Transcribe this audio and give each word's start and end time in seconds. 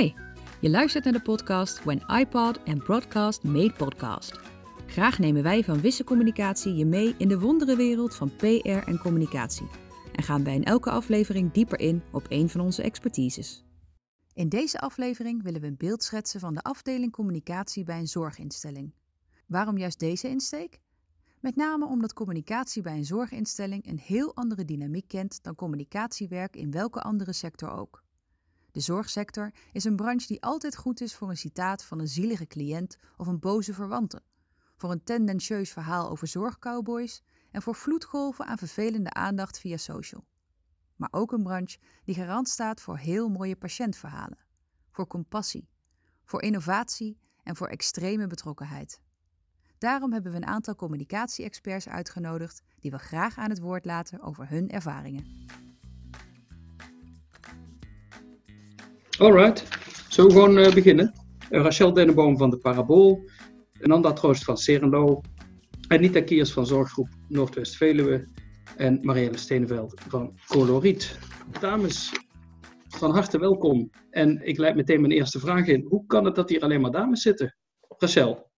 Hi, 0.00 0.12
je 0.60 0.70
luistert 0.70 1.04
naar 1.04 1.12
de 1.12 1.22
podcast 1.22 1.84
When 1.84 2.02
iPod 2.06 2.64
and 2.64 2.84
Broadcast 2.84 3.42
Made 3.42 3.72
Podcast. 3.72 4.40
Graag 4.86 5.18
nemen 5.18 5.42
wij 5.42 5.64
van 5.64 5.80
Wisse 5.80 6.04
Communicatie 6.04 6.74
je 6.74 6.84
mee 6.84 7.14
in 7.18 7.28
de 7.28 7.38
wonderenwereld 7.38 8.14
van 8.14 8.36
PR 8.36 8.68
en 8.68 8.98
communicatie. 8.98 9.68
En 10.12 10.22
gaan 10.22 10.44
wij 10.44 10.54
in 10.54 10.64
elke 10.64 10.90
aflevering 10.90 11.52
dieper 11.52 11.80
in 11.80 12.02
op 12.12 12.26
een 12.28 12.48
van 12.48 12.60
onze 12.60 12.82
expertises. 12.82 13.64
In 14.34 14.48
deze 14.48 14.80
aflevering 14.80 15.42
willen 15.42 15.60
we 15.60 15.66
een 15.66 15.76
beeld 15.76 16.02
schetsen 16.02 16.40
van 16.40 16.54
de 16.54 16.62
afdeling 16.62 17.12
communicatie 17.12 17.84
bij 17.84 17.98
een 17.98 18.08
zorginstelling. 18.08 18.94
Waarom 19.46 19.78
juist 19.78 19.98
deze 19.98 20.28
insteek? 20.28 20.80
Met 21.40 21.56
name 21.56 21.86
omdat 21.86 22.12
communicatie 22.12 22.82
bij 22.82 22.96
een 22.96 23.04
zorginstelling 23.04 23.88
een 23.88 23.98
heel 23.98 24.34
andere 24.34 24.64
dynamiek 24.64 25.08
kent 25.08 25.42
dan 25.42 25.54
communicatiewerk 25.54 26.56
in 26.56 26.70
welke 26.70 27.00
andere 27.00 27.32
sector 27.32 27.70
ook. 27.70 28.02
De 28.70 28.80
zorgsector 28.80 29.52
is 29.72 29.84
een 29.84 29.96
branche 29.96 30.26
die 30.26 30.42
altijd 30.42 30.76
goed 30.76 31.00
is 31.00 31.14
voor 31.14 31.28
een 31.28 31.36
citaat 31.36 31.84
van 31.84 31.98
een 31.98 32.08
zielige 32.08 32.46
cliënt 32.46 32.98
of 33.16 33.26
een 33.26 33.38
boze 33.38 33.74
verwante, 33.74 34.22
voor 34.76 34.90
een 34.90 35.04
tendentieus 35.04 35.70
verhaal 35.72 36.10
over 36.10 36.26
zorgcowboys 36.26 37.22
en 37.50 37.62
voor 37.62 37.74
vloedgolven 37.74 38.46
aan 38.46 38.58
vervelende 38.58 39.12
aandacht 39.12 39.58
via 39.58 39.76
social. 39.76 40.26
Maar 40.96 41.08
ook 41.12 41.32
een 41.32 41.42
branche 41.42 41.78
die 42.04 42.14
garant 42.14 42.48
staat 42.48 42.80
voor 42.80 42.98
heel 42.98 43.28
mooie 43.28 43.56
patiëntverhalen, 43.56 44.38
voor 44.90 45.06
compassie, 45.06 45.68
voor 46.24 46.42
innovatie 46.42 47.18
en 47.42 47.56
voor 47.56 47.68
extreme 47.68 48.26
betrokkenheid. 48.26 49.00
Daarom 49.78 50.12
hebben 50.12 50.32
we 50.32 50.36
een 50.36 50.46
aantal 50.46 50.74
communicatie-experts 50.74 51.88
uitgenodigd 51.88 52.62
die 52.78 52.90
we 52.90 52.98
graag 52.98 53.38
aan 53.38 53.50
het 53.50 53.60
woord 53.60 53.84
laten 53.84 54.20
over 54.20 54.48
hun 54.48 54.68
ervaringen. 54.68 55.46
Alright, 59.20 59.64
zullen 60.08 60.30
we 60.30 60.36
gewoon 60.36 60.58
uh, 60.58 60.72
beginnen? 60.72 61.12
Uh, 61.50 61.62
Rachel 61.62 61.92
Denneboom 61.92 62.38
van 62.38 62.50
de 62.50 62.58
Parabool, 62.58 63.30
Nanda 63.80 64.12
Troost 64.12 64.44
van 64.44 64.56
Serenlo, 64.56 65.20
Anita 65.88 66.22
Kiers 66.22 66.52
van 66.52 66.66
Zorggroep 66.66 67.08
Noordwest-Veluwe 67.28 68.28
en 68.76 68.98
Marielle 69.02 69.36
Steenveld 69.36 70.00
van 70.08 70.38
Coloriet. 70.46 71.18
Dames, 71.60 72.12
van 72.88 73.10
harte 73.10 73.38
welkom. 73.38 73.90
En 74.10 74.46
ik 74.46 74.58
leid 74.58 74.76
meteen 74.76 75.00
mijn 75.00 75.12
eerste 75.12 75.40
vraag 75.40 75.66
in. 75.66 75.86
Hoe 75.88 76.06
kan 76.06 76.24
het 76.24 76.34
dat 76.34 76.48
hier 76.48 76.60
alleen 76.60 76.80
maar 76.80 76.90
dames 76.90 77.22
zitten? 77.22 77.56
Rachel. 77.88 78.50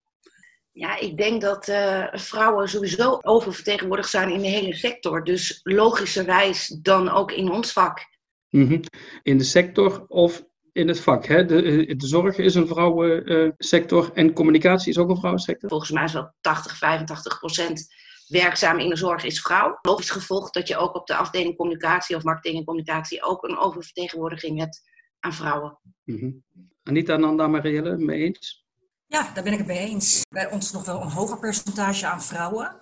Ja, 0.73 0.99
ik 0.99 1.17
denk 1.17 1.41
dat 1.41 1.69
uh, 1.69 2.07
vrouwen 2.13 2.69
sowieso 2.69 3.19
oververtegenwoordigd 3.21 4.11
zijn 4.11 4.31
in 4.31 4.41
de 4.41 4.49
hele 4.49 4.75
sector. 4.75 5.25
Dus 5.25 5.61
logischerwijs 5.63 6.67
dan 6.67 7.09
ook 7.09 7.33
in 7.33 7.51
ons 7.51 7.73
vak. 7.73 8.11
Mm 8.51 8.67
-hmm. 8.67 8.81
In 9.23 9.39
de 9.39 9.45
sector 9.45 10.05
of 10.07 10.51
in 10.73 10.89
het 10.89 11.01
vak. 11.01 11.27
Hè? 11.27 11.45
De, 11.45 11.63
eh, 11.63 11.99
de 11.99 12.07
zorg 12.07 12.39
is 12.39 12.55
een 12.55 12.67
vrouwensector 12.67 14.11
en 14.15 14.33
communicatie 14.33 14.91
is 14.91 14.99
ook 14.99 15.09
een 15.09 15.17
vrouwensector. 15.17 15.69
Volgens 15.69 15.91
mij 15.91 16.05
is 16.05 16.13
wel 16.13 16.33
80, 16.41 16.77
85 16.77 17.39
procent 17.39 17.87
werkzaam 18.27 18.79
in 18.79 18.89
de 18.89 18.97
zorg 18.97 19.25
is 19.25 19.41
vrouw. 19.41 19.79
Logisch 19.83 20.11
gevolgd 20.11 20.55
dat 20.55 20.69
je 20.69 20.77
ook 20.77 20.95
op 20.95 21.07
de 21.07 21.15
afdeling 21.15 21.57
communicatie 21.57 22.17
of 22.17 22.23
marketing 22.23 22.59
en 22.59 22.65
communicatie 22.65 23.23
ook 23.23 23.43
een 23.43 23.59
oververtegenwoordiging 23.59 24.59
hebt 24.59 24.83
aan 25.21 25.33
vrouwen. 25.33 25.79
Mm 26.05 26.19
-hmm. 26.19 26.43
Anita 26.83 27.17
Nanda 27.17 27.47
Marielle, 27.47 27.97
mee 27.97 28.25
eens? 28.25 28.67
Ja, 29.07 29.31
daar 29.35 29.45
ben 29.45 29.53
ik 29.53 29.59
het 29.59 29.67
mee 29.67 29.79
eens. 29.79 30.21
Bij 30.29 30.51
ons 30.51 30.73
nog 30.73 30.85
wel 30.85 31.03
een 31.03 31.11
hoger 31.11 31.39
percentage 31.39 32.07
aan 32.07 32.23
vrouwen. 32.23 32.77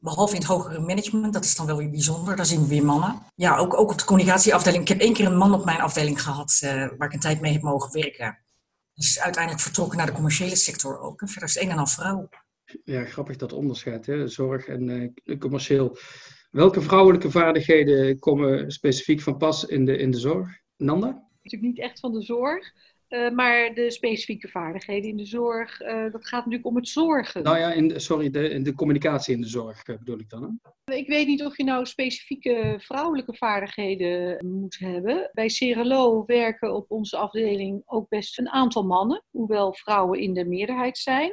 Behalve 0.00 0.34
in 0.34 0.40
het 0.40 0.48
hogere 0.48 0.80
management, 0.80 1.32
dat 1.32 1.44
is 1.44 1.56
dan 1.56 1.66
wel 1.66 1.76
weer 1.76 1.90
bijzonder. 1.90 2.36
Daar 2.36 2.46
zien 2.46 2.60
we 2.60 2.68
weer 2.68 2.84
mannen. 2.84 3.22
Ja, 3.34 3.56
ook, 3.56 3.74
ook 3.74 3.90
op 3.90 3.98
de 3.98 4.04
communicatieafdeling. 4.04 4.82
Ik 4.82 4.88
heb 4.88 5.00
één 5.00 5.12
keer 5.12 5.26
een 5.26 5.36
man 5.36 5.54
op 5.54 5.64
mijn 5.64 5.80
afdeling 5.80 6.22
gehad, 6.22 6.60
uh, 6.64 6.70
waar 6.70 7.08
ik 7.08 7.12
een 7.12 7.20
tijd 7.20 7.40
mee 7.40 7.52
heb 7.52 7.62
mogen 7.62 7.92
werken. 7.92 8.38
Dus 8.94 9.20
uiteindelijk 9.20 9.62
vertrokken 9.62 9.98
naar 9.98 10.06
de 10.06 10.12
commerciële 10.12 10.56
sector 10.56 10.98
ook. 10.98 11.20
En 11.20 11.28
verder 11.28 11.48
is 11.48 11.54
het 11.54 11.64
een 11.64 11.70
en 11.70 11.78
al 11.78 11.86
vrouw. 11.86 12.28
Ja, 12.84 13.04
grappig 13.04 13.36
dat 13.36 13.52
onderscheid, 13.52 14.06
hè? 14.06 14.28
zorg 14.28 14.66
en 14.66 15.14
uh, 15.24 15.38
commercieel. 15.38 15.96
Welke 16.50 16.80
vrouwelijke 16.80 17.30
vaardigheden 17.30 18.18
komen 18.18 18.70
specifiek 18.70 19.20
van 19.20 19.36
pas 19.36 19.64
in 19.64 19.84
de, 19.84 19.96
in 19.96 20.10
de 20.10 20.18
zorg? 20.18 20.48
Nanda? 20.76 21.28
Natuurlijk 21.42 21.72
niet 21.74 21.84
echt 21.84 22.00
van 22.00 22.12
de 22.12 22.22
zorg. 22.22 22.72
Uh, 23.08 23.30
maar 23.30 23.74
de 23.74 23.90
specifieke 23.90 24.48
vaardigheden 24.48 25.10
in 25.10 25.16
de 25.16 25.24
zorg, 25.24 25.80
uh, 25.80 26.12
dat 26.12 26.26
gaat 26.26 26.44
natuurlijk 26.44 26.66
om 26.66 26.76
het 26.76 26.88
zorgen. 26.88 27.42
Nou 27.42 27.58
ja, 27.58 27.72
in 27.72 27.88
de, 27.88 27.98
sorry, 27.98 28.30
de, 28.30 28.62
de 28.62 28.74
communicatie 28.74 29.34
in 29.34 29.40
de 29.40 29.46
zorg 29.48 29.84
bedoel 29.84 30.18
ik 30.18 30.30
dan. 30.30 30.42
Hè? 30.42 30.94
Ik 30.94 31.08
weet 31.08 31.26
niet 31.26 31.44
of 31.44 31.56
je 31.56 31.64
nou 31.64 31.86
specifieke 31.86 32.74
vrouwelijke 32.78 33.34
vaardigheden 33.34 34.46
moet 34.46 34.78
hebben. 34.78 35.30
Bij 35.32 35.48
Cerelo 35.48 36.24
werken 36.26 36.74
op 36.74 36.90
onze 36.90 37.16
afdeling 37.16 37.82
ook 37.86 38.08
best 38.08 38.38
een 38.38 38.48
aantal 38.48 38.82
mannen, 38.82 39.24
hoewel 39.30 39.74
vrouwen 39.74 40.20
in 40.20 40.34
de 40.34 40.44
meerderheid 40.44 40.98
zijn. 40.98 41.30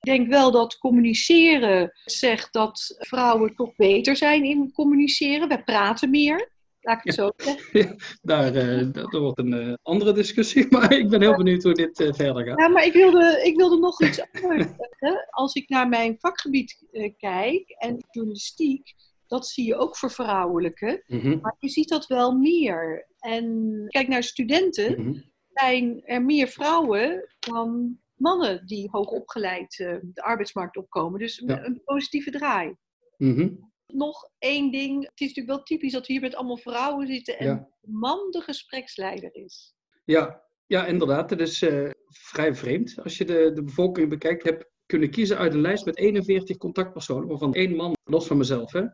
Ik 0.00 0.10
denk 0.10 0.28
wel 0.28 0.50
dat 0.50 0.78
communiceren 0.78 1.90
zegt 2.04 2.52
dat 2.52 2.96
vrouwen 2.98 3.54
toch 3.54 3.76
beter 3.76 4.16
zijn 4.16 4.44
in 4.44 4.72
communiceren. 4.72 5.48
Wij 5.48 5.62
praten 5.62 6.10
meer. 6.10 6.56
Laat 6.80 6.98
ik 6.98 7.04
het 7.04 7.14
zo 7.14 7.30
zeggen. 7.36 7.96
daar, 8.22 8.54
uh, 8.56 8.92
dat 8.92 9.12
wordt 9.12 9.38
een 9.38 9.52
uh, 9.52 9.74
andere 9.82 10.12
discussie, 10.12 10.66
maar 10.72 10.92
ik 10.92 11.08
ben 11.08 11.20
heel 11.20 11.36
benieuwd 11.36 11.62
hoe 11.62 11.72
dit 11.72 12.00
uh, 12.00 12.12
verder 12.12 12.46
gaat. 12.46 12.58
Ja, 12.58 12.68
maar 12.68 12.84
ik 12.84 12.92
wilde, 12.92 13.40
ik 13.44 13.56
wilde 13.56 13.78
nog 13.78 14.02
iets 14.02 14.20
anders 14.20 14.66
zeggen. 14.78 15.26
Als 15.30 15.54
ik 15.54 15.68
naar 15.68 15.88
mijn 15.88 16.16
vakgebied 16.18 16.84
kijk 17.16 17.70
en 17.78 18.04
journalistiek, 18.10 18.94
dat 19.26 19.46
zie 19.46 19.66
je 19.66 19.76
ook 19.76 19.96
vervrouwelijken. 19.96 21.02
Mm 21.06 21.20
-hmm. 21.20 21.38
Maar 21.42 21.56
je 21.58 21.68
ziet 21.68 21.88
dat 21.88 22.06
wel 22.06 22.32
meer. 22.32 23.06
En 23.18 23.84
kijk 23.88 24.08
naar 24.08 24.22
studenten, 24.22 24.98
mm 24.98 25.04
-hmm. 25.04 25.24
zijn 25.54 26.02
er 26.04 26.22
meer 26.22 26.48
vrouwen 26.48 27.34
dan 27.38 27.98
mannen 28.14 28.66
die 28.66 28.88
hoog 28.90 29.10
opgeleid 29.10 29.76
de 29.76 30.22
arbeidsmarkt 30.22 30.76
opkomen. 30.76 31.18
Dus 31.18 31.42
ja. 31.46 31.64
een 31.64 31.82
positieve 31.84 32.30
draai. 32.30 32.74
Mm 33.16 33.34
-hmm. 33.34 33.67
Nog 33.92 34.30
één 34.38 34.70
ding. 34.70 34.94
Het 35.02 35.20
is 35.20 35.26
natuurlijk 35.26 35.56
wel 35.56 35.62
typisch 35.62 35.92
dat 35.92 36.06
we 36.06 36.12
hier 36.12 36.22
met 36.22 36.34
allemaal 36.34 36.56
vrouwen 36.56 37.06
zitten 37.06 37.38
en 37.38 37.46
Ja. 37.46 37.68
de 37.80 37.90
man 37.90 38.30
de 38.30 38.40
gespreksleider 38.40 39.34
is. 39.34 39.74
Ja, 40.04 40.42
ja 40.66 40.86
inderdaad. 40.86 41.30
Het 41.30 41.40
is 41.40 41.62
eh, 41.62 41.90
vrij 42.08 42.54
vreemd. 42.54 43.02
Als 43.02 43.18
je 43.18 43.24
de, 43.24 43.50
de 43.54 43.62
bevolking 43.62 44.08
bekijkt, 44.08 44.44
heb 44.44 44.70
kunnen 44.86 45.10
kiezen 45.10 45.38
uit 45.38 45.54
een 45.54 45.60
lijst 45.60 45.84
met 45.84 45.96
41 45.96 46.56
contactpersonen, 46.56 47.28
waarvan 47.28 47.54
één 47.54 47.76
man, 47.76 47.92
los 48.04 48.26
van 48.26 48.36
mezelf, 48.36 48.72
hè, 48.72 48.84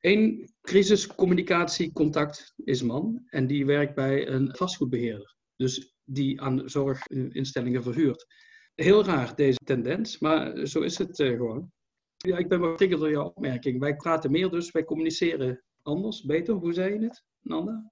één 0.00 0.54
crisiscommunicatiecontact 0.60 2.52
is 2.64 2.82
man 2.82 3.22
en 3.26 3.46
die 3.46 3.66
werkt 3.66 3.94
bij 3.94 4.28
een 4.28 4.56
vastgoedbeheerder. 4.56 5.36
Dus 5.56 5.94
die 6.04 6.40
aan 6.40 6.62
zorginstellingen 6.68 7.82
verhuurt. 7.82 8.26
Heel 8.74 9.04
raar 9.04 9.34
deze 9.34 9.58
tendens, 9.64 10.18
maar 10.18 10.66
zo 10.66 10.80
is 10.80 10.98
het 10.98 11.20
eh, 11.20 11.28
gewoon. 11.28 11.72
Ja, 12.26 12.36
ik 12.38 12.48
ben 12.48 12.60
wel 12.60 12.70
getriggerd 12.70 13.00
door 13.00 13.10
jouw 13.10 13.24
opmerking. 13.26 13.80
Wij 13.80 13.96
praten 13.96 14.30
meer 14.30 14.50
dus, 14.50 14.70
wij 14.70 14.84
communiceren 14.84 15.62
anders, 15.82 16.22
beter. 16.24 16.54
Hoe 16.54 16.72
zei 16.72 16.92
je 16.94 17.04
het, 17.04 17.24
Nanda? 17.40 17.90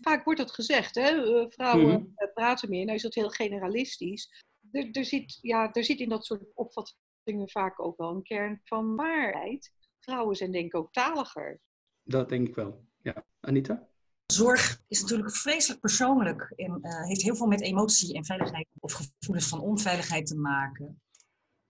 Vaak 0.00 0.24
wordt 0.24 0.40
dat 0.40 0.50
gezegd, 0.50 0.94
hè? 0.94 1.08
Eh, 1.10 1.44
vrouwen 1.48 1.86
Mhm. 1.92 2.04
eh, 2.14 2.32
praten 2.34 2.68
meer. 2.68 2.84
Nou 2.84 2.96
is 2.96 3.02
dat 3.02 3.14
heel 3.14 3.28
generalistisch. 3.30 4.44
Er, 4.72 4.88
er, 4.92 5.04
zit, 5.04 5.38
ja, 5.40 5.72
er 5.72 5.84
zit 5.84 5.98
in 5.98 6.08
dat 6.08 6.24
soort 6.24 6.42
opvattingen 6.54 7.50
vaak 7.50 7.80
ook 7.80 7.96
wel 7.96 8.10
een 8.10 8.22
kern 8.22 8.60
van 8.64 8.96
waarheid. 8.96 9.72
Vrouwen 10.00 10.36
zijn 10.36 10.52
denk 10.52 10.64
ik 10.64 10.74
ook 10.74 10.92
taliger. 10.92 11.60
Dat 12.02 12.28
denk 12.28 12.48
ik 12.48 12.54
wel. 12.54 12.84
Ja. 13.02 13.24
Anita? 13.40 13.88
Zorg 14.26 14.82
is 14.88 15.00
natuurlijk 15.00 15.34
vreselijk 15.36 15.80
persoonlijk 15.80 16.52
en 16.56 16.78
uh, 16.82 17.04
heeft 17.06 17.22
heel 17.22 17.36
veel 17.36 17.46
met 17.46 17.60
emotie 17.60 18.14
en 18.14 18.24
veiligheid 18.24 18.66
of 18.80 18.92
gevoelens 18.92 19.48
van 19.48 19.60
onveiligheid 19.60 20.26
te 20.26 20.36
maken. 20.36 21.00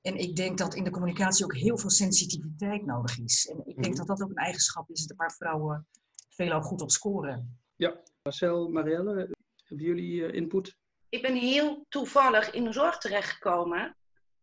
En 0.02 0.16
ik 0.16 0.36
denk 0.36 0.58
dat 0.58 0.74
in 0.74 0.84
de 0.84 0.90
communicatie 0.90 1.44
ook 1.44 1.54
heel 1.56 1.78
veel 1.78 1.90
sensitiviteit 1.90 2.86
nodig 2.86 3.18
is. 3.18 3.46
En 3.46 3.58
ik 3.58 3.82
denk 3.82 3.86
Mhm. 3.96 3.96
dat 3.96 4.06
dat 4.06 4.22
ook 4.22 4.30
een 4.30 4.36
eigenschap 4.44 4.90
is 4.90 5.12
waar 5.16 5.32
vrouwen 5.32 5.86
veelal 6.28 6.60
goed 6.62 6.80
op 6.80 6.90
scoren. 6.90 7.60
Ja. 7.76 8.00
Marcel, 8.22 8.68
Marielle, 8.68 9.14
hebben 9.64 9.86
jullie 9.86 10.12
uh, 10.12 10.34
input? 10.34 10.76
Ik 11.08 11.22
ben 11.22 11.34
heel 11.34 11.86
toevallig 11.88 12.50
in 12.50 12.64
de 12.64 12.72
zorg 12.72 12.98
terechtgekomen. 12.98 13.96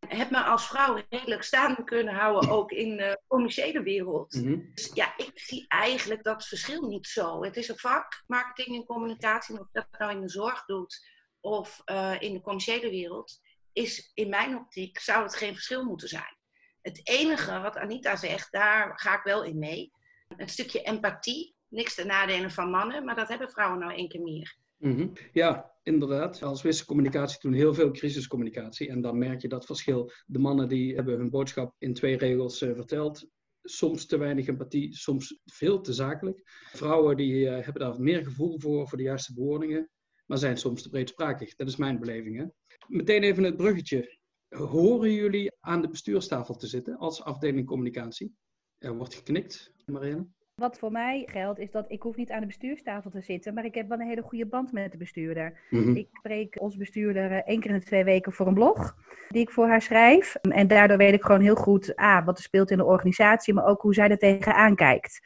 Heb 0.08 0.30
me 0.32 0.44
als 0.44 0.68
vrouw 0.68 1.02
redelijk 1.10 1.44
staande 1.44 1.84
kunnen 1.84 2.14
houden, 2.14 2.50
ook 2.50 2.72
in 2.72 2.98
de 2.98 3.22
commerciële 3.28 3.82
wereld. 3.84 4.34
Mhm. 4.34 4.60
Dus 4.74 4.92
ja, 4.94 5.18
ik 5.18 5.32
zie 5.34 5.66
eigenlijk 5.68 6.24
dat 6.24 6.48
verschil 6.48 6.88
niet 6.88 7.08
zo. 7.08 7.44
Het 7.44 7.56
is 7.56 7.68
een 7.68 7.78
vak, 7.78 8.24
marketing 8.28 8.76
en 8.76 8.86
communicatie, 8.86 9.60
of 9.60 9.68
je 9.72 9.80
dat 9.90 10.00
nou 10.00 10.12
in 10.12 10.22
de 10.22 10.30
zorg 10.30 10.66
doet 10.66 11.08
of 11.40 11.82
uh, 11.86 12.16
in 12.22 12.34
de 12.34 12.42
commerciële 12.42 12.90
wereld, 12.90 13.40
is 13.74 14.12
in 14.14 14.30
mijn 14.30 14.58
optiek, 14.58 15.00
zou 15.00 15.24
het 15.24 15.36
geen 15.36 15.54
verschil 15.54 15.84
moeten 15.84 16.08
zijn. 16.08 16.38
Het 16.82 17.02
enige 17.04 17.60
wat 17.60 17.78
Anita 17.78 18.16
zegt, 18.16 18.52
daar 18.52 19.00
ga 19.00 19.18
ik 19.18 19.24
wel 19.24 19.44
in 19.44 19.60
mee. 19.60 19.92
Een 20.28 20.50
stukje 20.50 20.82
empathie, 20.82 21.56
niks 21.68 21.96
ten 21.96 22.08
nadele 22.08 22.50
van 22.50 22.70
mannen, 22.70 23.06
maar 23.06 23.16
dat 23.16 23.28
hebben 23.28 23.52
vrouwen 23.52 23.80
nou 23.80 23.94
één 23.94 24.10
keer 24.10 24.22
meer. 24.22 24.58
Mhm. 24.78 25.08
Ja, 25.32 25.72
inderdaad. 25.84 26.44
Als 26.44 26.62
wisse 26.62 26.86
communicatie 26.86 27.40
doen 27.42 27.54
heel 27.54 27.74
veel 27.74 27.92
crisiscommunicatie. 27.92 28.90
En 28.90 29.02
dan 29.02 29.18
merk 29.18 29.42
je 29.42 29.48
dat 29.48 29.66
verschil. 29.66 30.12
De 30.26 30.40
mannen 30.40 30.68
die 30.68 30.96
hebben 30.96 31.18
hun 31.18 31.30
boodschap 31.30 31.76
in 31.78 31.94
twee 31.94 32.18
regels 32.18 32.62
uh, 32.62 32.76
verteld. 32.76 33.28
Soms 33.64 34.06
te 34.06 34.18
weinig 34.18 34.48
empathie, 34.48 34.96
soms 34.96 35.40
veel 35.46 35.82
te 35.82 35.94
zakelijk. 35.94 36.42
Vrouwen 36.72 37.18
die 37.18 37.34
uh, 37.34 37.52
hebben 37.52 37.82
daar 37.82 38.02
meer 38.02 38.24
gevoel 38.24 38.60
voor, 38.60 38.88
voor 38.88 38.98
de 38.98 39.04
juiste 39.04 39.34
bewoordingen. 39.34 39.90
maar 40.26 40.38
zijn 40.38 40.58
soms 40.58 40.82
te 40.82 40.90
breedsprakig. 40.90 41.56
Dat 41.56 41.68
is 41.68 41.76
mijn 41.76 42.00
beleving. 42.00 42.38
Hè? 42.38 42.46
Meteen 42.88 43.24
even 43.24 43.44
het 43.44 43.58
bruggetje. 43.58 44.18
Horen 44.50 45.12
jullie 45.12 45.52
aan 45.60 45.82
de 45.82 45.90
bestuurstafel 45.90 46.56
te 46.56 46.68
zitten 46.68 46.98
als 46.98 47.24
afdeling 47.24 47.68
communicatie? 47.68 48.36
Er 48.78 48.96
wordt 48.96 49.16
geknikt, 49.16 49.74
Marianne. 49.86 50.28
Wat 50.56 50.80
voor 50.80 50.92
mij 50.92 51.28
geldt 51.32 51.60
is 51.60 51.72
dat 51.72 51.92
ik 51.92 52.02
hoef 52.02 52.16
niet 52.16 52.32
aan 52.32 52.40
de 52.40 52.46
bestuurstafel 52.46 53.10
te 53.10 53.22
zitten, 53.22 53.54
maar 53.54 53.66
ik 53.66 53.76
heb 53.76 53.88
wel 53.88 54.00
een 54.00 54.08
hele 54.08 54.22
goede 54.22 54.46
band 54.46 54.72
met 54.72 54.92
de 54.92 54.98
bestuurder. 54.98 55.60
Mhm. 55.70 55.96
Ik 55.96 56.08
spreek 56.12 56.62
onze 56.62 56.78
bestuurder 56.78 57.32
eh, 57.32 57.38
één 57.46 57.60
keer 57.60 57.72
in 57.72 57.80
de 57.80 57.86
twee 57.86 58.04
weken 58.04 58.32
voor 58.32 58.48
een 58.48 58.54
blog 58.54 58.96
die 59.28 59.42
ik 59.42 59.50
voor 59.50 59.68
haar 59.68 59.82
schrijf. 59.82 60.36
En 60.36 60.68
daardoor 60.68 60.98
weet 60.98 61.14
ik 61.14 61.24
gewoon 61.24 61.42
heel 61.42 61.56
goed 61.56 61.96
ah, 61.96 62.26
wat 62.26 62.38
er 62.38 62.44
speelt 62.44 62.72
in 62.72 62.78
de 62.78 62.86
organisatie, 62.86 63.54
maar 63.54 63.66
ook 63.66 63.82
hoe 63.82 63.94
zij 63.94 64.10
er 64.10 64.18
tegenaan 64.18 64.76
kijkt. 64.76 65.20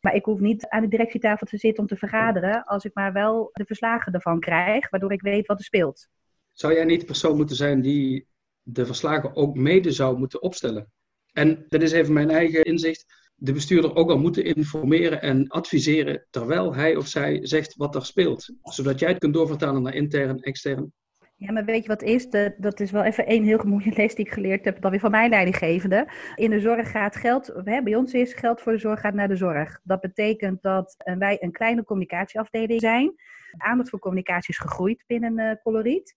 Maar 0.00 0.14
ik 0.14 0.24
hoef 0.24 0.40
niet 0.40 0.68
aan 0.68 0.82
de 0.82 0.88
directietafel 0.88 1.46
te 1.46 1.56
zitten 1.56 1.82
om 1.82 1.88
te 1.88 1.96
vergaderen, 1.96 2.64
als 2.64 2.84
ik 2.84 2.94
maar 2.94 3.12
wel 3.12 3.50
de 3.52 3.64
verslagen 3.64 4.12
ervan 4.12 4.40
krijg, 4.40 4.90
waardoor 4.90 5.12
ik 5.12 5.22
weet 5.22 5.46
wat 5.46 5.58
er 5.58 5.64
speelt. 5.64 6.08
Zou 6.52 6.74
jij 6.74 6.84
niet 6.84 7.00
de 7.00 7.06
persoon 7.06 7.36
moeten 7.36 7.56
zijn 7.56 7.80
die 7.80 8.26
de 8.62 8.86
verslagen 8.86 9.36
ook 9.36 9.56
mede 9.56 9.90
zou 9.90 10.18
moeten 10.18 10.42
opstellen? 10.42 10.92
En 11.32 11.64
dat 11.68 11.82
is 11.82 11.92
even 11.92 12.12
mijn 12.12 12.30
eigen 12.30 12.62
inzicht 12.62 13.04
de 13.42 13.52
bestuurder 13.52 13.94
ook 13.94 14.10
al 14.10 14.18
moeten 14.18 14.44
informeren 14.44 15.22
en 15.22 15.48
adviseren 15.48 16.26
terwijl 16.30 16.74
hij 16.74 16.96
of 16.96 17.06
zij 17.06 17.38
zegt 17.46 17.76
wat 17.76 17.94
er 17.94 18.06
speelt. 18.06 18.54
Zodat 18.62 18.98
jij 18.98 19.08
het 19.08 19.18
kunt 19.18 19.34
doorvertalen 19.34 19.82
naar 19.82 19.94
intern, 19.94 20.40
extern. 20.40 20.92
Ja, 21.36 21.52
maar 21.52 21.64
weet 21.64 21.82
je 21.82 21.88
wat 21.88 22.02
is? 22.02 22.30
Dat, 22.58 22.80
is 22.80 22.90
wel 22.90 23.02
even 23.02 23.26
één 23.26 23.44
heel 23.44 23.64
mooie 23.64 23.92
les 23.96 24.14
die 24.14 24.24
ik 24.24 24.32
geleerd 24.32 24.64
heb, 24.64 24.80
dan 24.80 24.90
weer 24.90 25.00
van 25.00 25.10
mijn 25.10 25.30
leidinggevende. 25.30 26.12
In 26.34 26.50
de 26.50 26.60
zorg 26.60 26.90
gaat 26.90 27.16
geld, 27.16 27.52
hè, 27.64 27.82
bij 27.82 27.94
ons 27.94 28.12
is 28.12 28.34
geld 28.34 28.60
voor 28.60 28.72
de 28.72 28.78
zorg 28.78 29.00
gaat 29.00 29.14
naar 29.14 29.28
de 29.28 29.36
zorg. 29.36 29.80
Dat 29.82 30.00
betekent 30.00 30.62
dat 30.62 30.94
eh, 30.98 31.16
wij 31.16 31.36
een 31.40 31.52
kleine 31.52 31.84
communicatieafdeling 31.84 32.80
zijn. 32.80 33.14
Aandacht 33.56 33.88
voor 33.88 33.98
communicatie 33.98 34.54
is 34.54 34.58
gegroeid 34.58 35.04
binnen 35.06 35.38
uh, 35.38 35.52
Coloriet. 35.62 36.14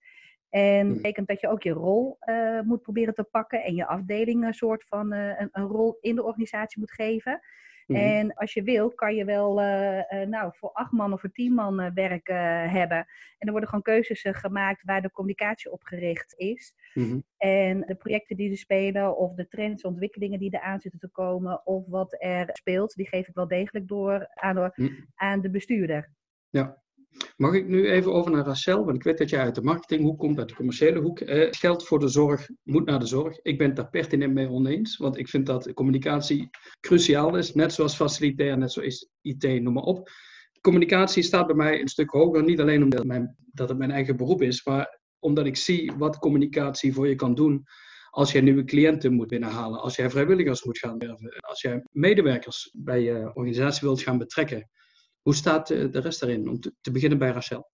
En 0.50 0.78
dat 0.78 0.86
hmm. 0.86 0.96
betekent 0.96 1.28
dat 1.28 1.40
je 1.40 1.48
ook 1.48 1.62
je 1.62 1.72
rol 1.72 2.16
uh, 2.20 2.60
moet 2.60 2.82
proberen 2.82 3.14
te 3.14 3.24
pakken 3.24 3.64
en 3.64 3.74
je 3.74 3.86
afdeling 3.86 4.44
een 4.44 4.54
soort 4.54 4.84
van 4.88 5.14
uh, 5.14 5.40
een, 5.40 5.48
een, 5.52 5.66
rol 5.66 5.98
in 6.00 6.14
de 6.14 6.24
organisatie 6.24 6.80
moet 6.80 6.92
geven. 6.92 7.40
Hmm. 7.86 7.96
En 7.96 8.34
als 8.34 8.52
je 8.52 8.62
wil, 8.62 8.90
kan 8.90 9.14
je 9.14 9.24
wel 9.24 9.62
uh, 9.62 10.26
nou, 10.26 10.52
voor 10.54 10.70
acht 10.72 10.92
man 10.92 11.12
of 11.12 11.20
voor 11.20 11.32
tien 11.32 11.52
man 11.52 11.94
werk 11.94 12.28
hebben. 12.70 13.06
En 13.38 13.46
er 13.46 13.50
worden 13.50 13.68
gewoon 13.68 13.84
keuzes 13.84 14.24
gemaakt 14.28 14.84
waar 14.84 15.02
de 15.02 15.10
communicatie 15.10 15.72
op 15.72 15.82
gericht 15.82 16.34
is. 16.36 16.74
Hmm. 16.92 17.24
En 17.36 17.80
de 17.80 17.94
projecten 17.94 18.36
die 18.36 18.50
ze 18.50 18.56
spelen, 18.56 19.16
of 19.16 19.34
de 19.34 19.48
trends, 19.48 19.84
ontwikkelingen 19.84 20.38
die 20.38 20.50
er 20.50 20.60
aan 20.60 20.80
zitten 20.80 21.00
te 21.00 21.08
komen, 21.08 21.66
of 21.66 21.86
wat 21.86 22.16
er 22.18 22.48
speelt, 22.52 22.94
die 22.94 23.08
geef 23.08 23.28
ik 23.28 23.34
wel 23.34 23.48
degelijk 23.48 23.88
door 23.88 24.26
aan 24.34 24.54
de, 24.54 25.04
aan 25.14 25.40
de 25.40 25.50
bestuurder. 25.50 26.12
Ja, 26.48 26.82
Mag 27.36 27.54
ik 27.54 27.68
nu 27.68 27.90
even 27.90 28.12
over 28.12 28.30
naar 28.30 28.44
Rachel? 28.44 28.84
Want 28.84 28.96
ik 28.96 29.02
weet 29.02 29.18
dat 29.18 29.30
jij 29.30 29.40
uit 29.40 29.54
de 29.54 29.62
marketinghoek 29.62 30.18
komt, 30.18 30.38
uit 30.38 30.48
de 30.48 30.54
commerciële 30.54 31.00
hoek. 31.00 31.20
Eh, 31.20 31.48
geld 31.50 31.86
voor 31.86 31.98
de 31.98 32.08
zorg 32.08 32.48
moet 32.62 32.86
naar 32.86 32.98
de 32.98 33.06
zorg. 33.06 33.38
Ik 33.42 33.58
ben 33.58 33.66
het 33.66 33.76
daar 33.76 33.88
pertinent 33.88 34.34
mee 34.34 34.48
oneens, 34.48 34.96
want 34.96 35.18
ik 35.18 35.28
vind 35.28 35.46
dat 35.46 35.72
communicatie 35.72 36.50
cruciaal 36.80 37.36
is. 37.36 37.54
Net 37.54 37.72
zoals 37.72 37.96
facilitair, 37.96 38.58
net 38.58 38.72
zoals 38.72 39.10
IT, 39.20 39.62
noem 39.62 39.72
maar 39.72 39.82
op. 39.82 40.10
Communicatie 40.60 41.22
staat 41.22 41.46
bij 41.46 41.56
mij 41.56 41.80
een 41.80 41.88
stuk 41.88 42.10
hoger. 42.10 42.44
Niet 42.44 42.60
alleen 42.60 42.82
omdat 42.82 43.04
mijn, 43.04 43.36
dat 43.52 43.68
het 43.68 43.78
mijn 43.78 43.90
eigen 43.90 44.16
beroep 44.16 44.42
is, 44.42 44.64
maar 44.64 45.00
omdat 45.18 45.46
ik 45.46 45.56
zie 45.56 45.92
wat 45.98 46.18
communicatie 46.18 46.94
voor 46.94 47.08
je 47.08 47.14
kan 47.14 47.34
doen 47.34 47.66
als 48.16 48.32
jij 48.32 48.40
nieuwe 48.40 48.64
cliënten 48.64 49.12
moet 49.12 49.28
binnenhalen, 49.28 49.80
als 49.80 49.96
jij 49.96 50.10
vrijwilligers 50.10 50.64
moet 50.64 50.78
gaan 50.78 50.98
werven, 50.98 51.38
als 51.40 51.60
jij 51.60 51.84
medewerkers 51.92 52.70
bij 52.72 53.02
je 53.02 53.30
organisatie 53.34 53.86
wilt 53.86 54.02
gaan 54.02 54.18
betrekken. 54.18 54.68
Hoe 55.26 55.34
staat 55.34 55.66
de 55.66 56.00
rest 56.00 56.22
erin? 56.22 56.48
Om 56.48 56.60
te, 56.60 56.90
beginnen 56.92 57.18
bij 57.18 57.30
Rachel. 57.30 57.70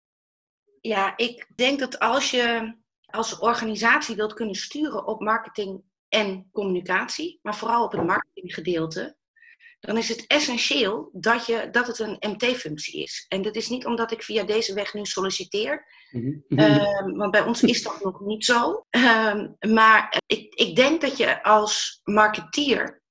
Ja, 0.81 1.17
ik 1.17 1.47
denk 1.55 1.79
dat 1.79 1.99
als 1.99 2.31
je 2.31 2.77
als 3.07 3.39
organisatie 3.39 4.17
wilt 4.17 4.35
kunnen 4.35 4.55
sturen 4.55 5.07
op 5.07 5.21
marketing 5.21 5.83
en 6.09 6.49
communicatie, 6.53 7.39
maar 7.43 7.57
vooral 7.57 7.85
op 7.85 7.93
het 7.93 8.05
marketinggedeelte, 8.07 9.17
dan 9.81 9.97
is 9.97 10.09
het 10.09 10.27
essentieel 10.27 11.11
dat, 11.13 11.47
je, 11.47 11.69
dat 11.71 11.87
het 11.87 11.99
een 11.99 12.17
MT-functie 12.21 13.03
is. 13.03 13.25
En 13.29 13.43
dat 13.43 13.57
is 13.57 13.69
niet 13.69 13.87
omdat 13.87 14.13
ik 14.13 14.23
via 14.23 14.45
deze 14.45 14.75
weg 14.75 14.95
nu 14.95 15.05
solliciteer, 15.05 15.87
mhm. 16.11 16.59
ehm, 16.59 17.17
want 17.17 17.31
bij 17.31 17.45
ons 17.45 17.63
is 17.63 17.83
dat 17.83 18.01
nog 18.03 18.21
niet 18.21 18.45
zo. 18.45 18.87
Ehm, 18.91 19.49
maar 19.61 20.23
ik, 20.27 20.55
ik 20.55 20.77
denk 20.77 21.01
dat 21.01 21.17
je 21.17 21.43
als 21.43 22.01
marketeer, 22.05 23.03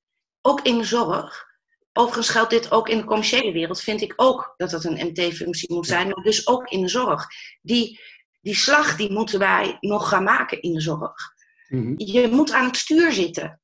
ook 0.42 0.62
in 0.62 0.78
de 0.78 0.84
zorg, 0.84 1.51
Overigens 1.94 2.30
geldt 2.30 2.50
dit 2.50 2.72
ook 2.72 2.90
in 2.90 2.98
de 2.98 3.04
commerciële 3.04 3.52
wereld, 3.52 3.82
vind 3.82 4.02
ik 4.02 4.14
ook 4.16 4.54
dat 4.58 4.70
dat 4.70 4.84
een 4.84 5.08
MT-functie 5.08 5.74
moet 5.74 5.88
zijn, 5.88 6.08
maar 6.08 6.24
dus 6.24 6.48
ook 6.48 6.70
in 6.70 6.82
de 6.82 6.88
zorg. 6.88 7.28
Die, 7.62 8.00
die 8.42 8.56
slag 8.56 8.96
die 8.96 9.12
moeten 9.12 9.40
wij 9.40 9.78
nog 9.80 10.10
gaan 10.10 10.24
maken 10.24 10.62
in 10.62 10.74
de 10.74 10.82
zorg. 10.82 11.14
Mhm. 11.68 11.94
Je 11.98 12.28
moet 12.28 12.52
aan 12.52 12.66
het 12.66 12.78
stuur 12.78 13.12
zitten. 13.12 13.60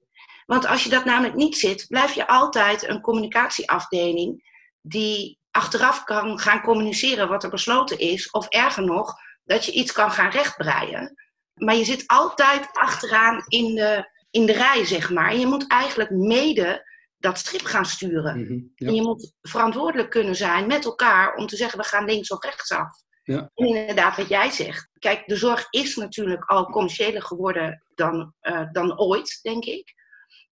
Want 0.45 0.65
als 0.65 0.83
je 0.83 0.89
dat 0.89 1.05
namelijk 1.05 1.35
niet 1.35 1.57
zit, 1.57 1.85
blijf 1.87 2.13
je 2.13 2.27
altijd 2.27 2.87
een 2.87 3.01
communicatieafdeling 3.01 4.43
die 4.81 5.39
achteraf 5.51 6.03
kan 6.03 6.39
gaan 6.39 6.61
communiceren 6.61 7.27
wat 7.27 7.43
er 7.43 7.49
besloten 7.49 7.99
is, 7.99 8.29
of 8.31 8.47
erger 8.47 8.83
nog, 8.83 9.13
dat 9.43 9.65
je 9.65 9.71
iets 9.71 9.91
kan 9.91 10.11
gaan 10.11 10.29
rechtbreien. 10.29 11.15
Maar 11.53 11.75
je 11.75 11.83
zit 11.83 12.03
altijd 12.07 12.69
achteraan 12.71 13.43
in 13.47 13.75
de, 13.75 14.09
in 14.29 14.45
de 14.45 14.53
rij, 14.53 14.85
zeg 14.85 15.09
maar. 15.09 15.31
En 15.31 15.39
je 15.39 15.47
moet 15.47 15.67
eigenlijk 15.67 16.09
mede 16.09 16.85
dat 17.17 17.39
schip 17.39 17.61
gaan 17.61 17.85
sturen. 17.85 18.39
Mhm, 18.41 18.87
en 18.87 18.95
je 18.95 19.01
moet 19.01 19.33
verantwoordelijk 19.41 20.09
kunnen 20.09 20.35
zijn 20.35 20.67
met 20.67 20.85
elkaar 20.85 21.35
om 21.35 21.47
te 21.47 21.55
zeggen, 21.55 21.79
we 21.79 21.85
gaan 21.85 22.05
links 22.05 22.29
of 22.29 22.43
rechts 22.43 22.71
af. 22.71 23.05
Ja. 23.23 23.51
En 23.53 23.65
inderdaad, 23.65 24.17
wat 24.17 24.27
jij 24.27 24.49
zegt. 24.49 24.89
Kijk, 24.99 25.27
de 25.27 25.35
zorg 25.35 25.67
is 25.69 25.95
natuurlijk 25.95 26.43
al 26.43 26.65
commerciëler 26.65 27.21
geworden 27.21 27.83
dan, 27.95 28.33
uh, 28.41 28.71
dan 28.71 28.99
ooit, 28.99 29.39
denk 29.41 29.65
ik. 29.65 29.93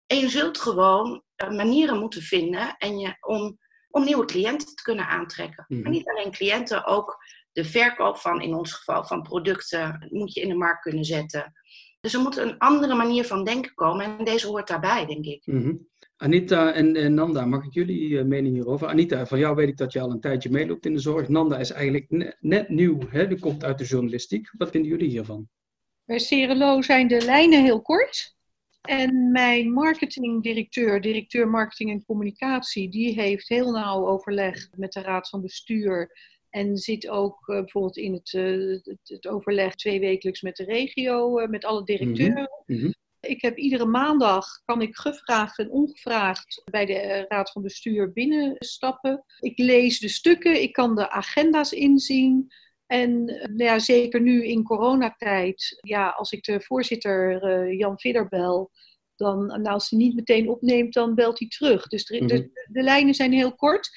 En 0.05 0.17
je 0.17 0.29
zult 0.29 0.57
gewoon 0.57 1.23
uh, 1.43 1.49
manieren 1.49 1.99
moeten 1.99 2.21
vinden 2.21 2.75
en 2.77 2.99
je, 2.99 3.17
om, 3.19 3.57
om 3.89 4.03
nieuwe 4.03 4.25
cliënten 4.25 4.75
te 4.75 4.83
kunnen 4.83 5.07
aantrekken. 5.07 5.65
Maar 5.67 5.79
mhm. 5.79 5.89
niet 5.89 6.09
alleen 6.09 6.31
cliënten, 6.31 6.85
ook 6.85 7.17
de 7.51 7.65
verkoop 7.65 8.17
van, 8.17 8.41
in 8.41 8.53
ons 8.53 8.73
geval, 8.73 9.05
van 9.05 9.21
producten 9.21 10.07
moet 10.09 10.33
je 10.33 10.41
in 10.41 10.49
de 10.49 10.55
markt 10.55 10.81
kunnen 10.81 11.05
zetten. 11.05 11.53
Dus 11.99 12.13
er 12.13 12.19
moet 12.19 12.37
een 12.37 12.57
andere 12.57 12.95
manier 12.95 13.25
van 13.25 13.43
denken 13.43 13.73
komen 13.73 14.17
en 14.17 14.25
deze 14.25 14.47
hoort 14.47 14.67
daarbij, 14.67 15.05
denk 15.05 15.25
ik. 15.25 15.45
Mm 15.45 15.87
Anita 16.25 16.73
en, 16.73 17.13
Nanda, 17.13 17.45
mag 17.45 17.65
ik 17.65 17.73
jullie 17.73 18.09
uh, 18.09 18.23
mening 18.23 18.55
hierover? 18.55 18.87
Anita, 18.87 19.25
van 19.25 19.39
jou 19.39 19.55
weet 19.55 19.67
ik 19.67 19.77
dat 19.77 19.93
je 19.93 19.99
al 19.99 20.11
een 20.11 20.19
tijdje 20.19 20.49
meeloopt 20.49 20.85
in 20.85 20.93
de 20.93 20.99
zorg. 20.99 21.27
Nanda 21.27 21.57
is 21.57 21.71
eigenlijk 21.71 22.35
net, 22.39 22.69
nieuw, 22.69 22.99
hè? 23.09 23.27
die 23.27 23.39
komt 23.39 23.63
uit 23.63 23.77
de 23.77 23.83
journalistiek. 23.83 24.49
Wat 24.57 24.69
vinden 24.69 24.91
jullie 24.91 25.09
hiervan? 25.09 25.49
Bij 26.05 26.19
Cerelo 26.19 26.81
zijn 26.81 27.07
de 27.07 27.21
lijnen 27.21 27.63
heel 27.63 27.81
kort. 27.81 28.35
En 28.81 29.31
mijn 29.31 29.73
marketingdirecteur, 29.73 31.01
directeur 31.01 31.49
marketing 31.49 31.91
en 31.91 32.05
communicatie, 32.05 32.89
die 32.89 33.13
heeft 33.13 33.49
heel 33.49 33.71
nauw 33.71 34.07
overleg 34.07 34.67
met 34.75 34.91
de 34.91 35.01
raad 35.01 35.29
van 35.29 35.41
bestuur. 35.41 36.11
En 36.49 36.77
zit 36.77 37.07
ook 37.07 37.47
uh, 37.47 37.59
bijvoorbeeld 37.59 37.97
in 37.97 38.13
het, 38.13 38.33
uh, 38.33 38.79
het, 38.83 38.99
het, 39.03 39.27
overleg 39.27 39.75
tweewekelijks 39.75 40.41
met 40.41 40.55
de 40.55 40.63
regio, 40.63 41.47
met 41.47 41.65
alle 41.65 41.83
directeuren. 41.83 42.49
Mm 42.65 42.93
ik 43.27 43.41
heb 43.41 43.57
iedere 43.57 43.85
maandag, 43.85 44.45
kan 44.65 44.81
ik 44.81 44.95
gevraagd 44.95 45.59
en 45.59 45.69
ongevraagd 45.69 46.61
bij 46.71 46.85
de 46.85 46.93
eh, 46.93 47.23
Raad 47.27 47.51
van 47.51 47.61
Bestuur 47.61 48.13
binnenstappen. 48.13 49.23
Ik 49.39 49.57
lees 49.57 49.99
de 49.99 50.09
stukken, 50.09 50.61
ik 50.61 50.73
kan 50.73 50.95
de 50.95 51.09
agenda's 51.09 51.71
inzien. 51.71 52.47
En 52.85 53.27
eh, 53.27 53.47
nou 53.47 53.63
ja, 53.63 53.79
zeker 53.79 54.21
nu 54.21 54.45
in 54.45 54.63
coronatijd, 54.63 55.77
ja, 55.81 56.09
als 56.09 56.31
ik 56.31 56.43
de 56.43 56.61
voorzitter 56.61 57.43
uh, 57.43 57.79
Jan 57.79 57.99
Vidder 57.99 58.27
bel, 58.27 58.71
dan 59.15 59.45
nou, 59.45 59.63
als 59.67 59.89
hij 59.89 59.99
niet 59.99 60.15
meteen 60.15 60.49
opneemt, 60.49 60.93
dan 60.93 61.15
belt 61.15 61.39
hij 61.39 61.47
terug. 61.47 61.87
Dus 61.87 62.05
de, 62.05 62.25
de, 62.25 62.35
mhm. 62.35 62.73
de 62.73 62.81
lijnen 62.81 63.13
zijn 63.13 63.33
heel 63.33 63.55
kort. 63.55 63.89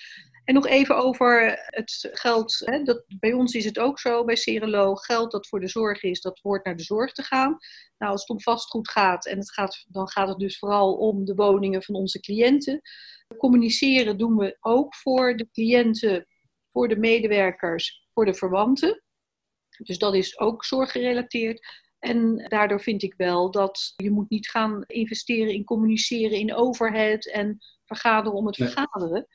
En 0.49 0.55
nog 0.55 0.67
even 0.67 0.97
over 0.97 1.63
het 1.67 2.09
geld. 2.13 2.63
Hè, 2.65 2.83
dat, 2.83 3.05
bij 3.07 3.33
ons 3.33 3.55
is 3.55 3.65
het 3.65 3.79
ook 3.79 3.99
zo, 3.99 4.25
bij 4.25 4.37
Cerelo. 4.37 4.95
Geld 4.95 5.31
dat 5.31 5.49
voor 5.49 5.61
de 5.61 5.69
zorg 5.69 6.03
is, 6.03 6.21
dat 6.21 6.39
hoort 6.43 6.65
naar 6.65 6.77
de 6.77 6.83
zorg 6.83 7.13
te 7.13 7.23
gaan. 7.23 7.59
Nou, 7.99 8.13
als 8.13 8.21
het 8.21 8.31
om 8.31 8.41
vastgoed 8.41 8.91
gaat, 8.91 9.27
en 9.27 9.39
het 9.39 9.53
gaat, 9.53 9.85
dan 9.89 10.09
gaat 10.09 10.29
het 10.29 10.39
dus 10.39 10.59
vooral 10.59 10.95
om 10.95 11.25
de 11.25 11.35
woningen 11.35 11.83
van 11.83 11.95
onze 11.95 12.21
cliënten. 12.21 12.81
Communiceren 13.37 14.19
doen 14.19 14.37
we 14.37 14.57
ook 14.61 14.95
voor 14.95 15.37
de 15.37 15.49
cliënten, 15.53 16.27
voor 16.73 16.89
de 16.89 16.97
medewerkers, 16.97 18.07
voor 18.15 18.25
de 18.25 18.35
verwanten. 18.35 19.03
Dus 19.83 19.99
dat 19.99 20.15
is 20.15 20.39
ook 20.39 20.65
zorggerelateerd. 20.65 21.67
En 21.99 22.37
daardoor 22.49 22.81
vind 22.81 23.03
ik 23.03 23.15
wel 23.17 23.51
dat 23.51 23.93
je 23.97 24.11
moet 24.11 24.31
niet 24.31 24.49
gaan 24.49 24.85
investeren 24.87 25.53
in 25.53 25.65
communiceren 25.65 26.39
in 26.39 26.55
overhead 26.55 27.27
en 27.27 27.59
vergaderen 27.85 28.39
om 28.39 28.47
het 28.47 28.57
vergaderen. 28.57 29.27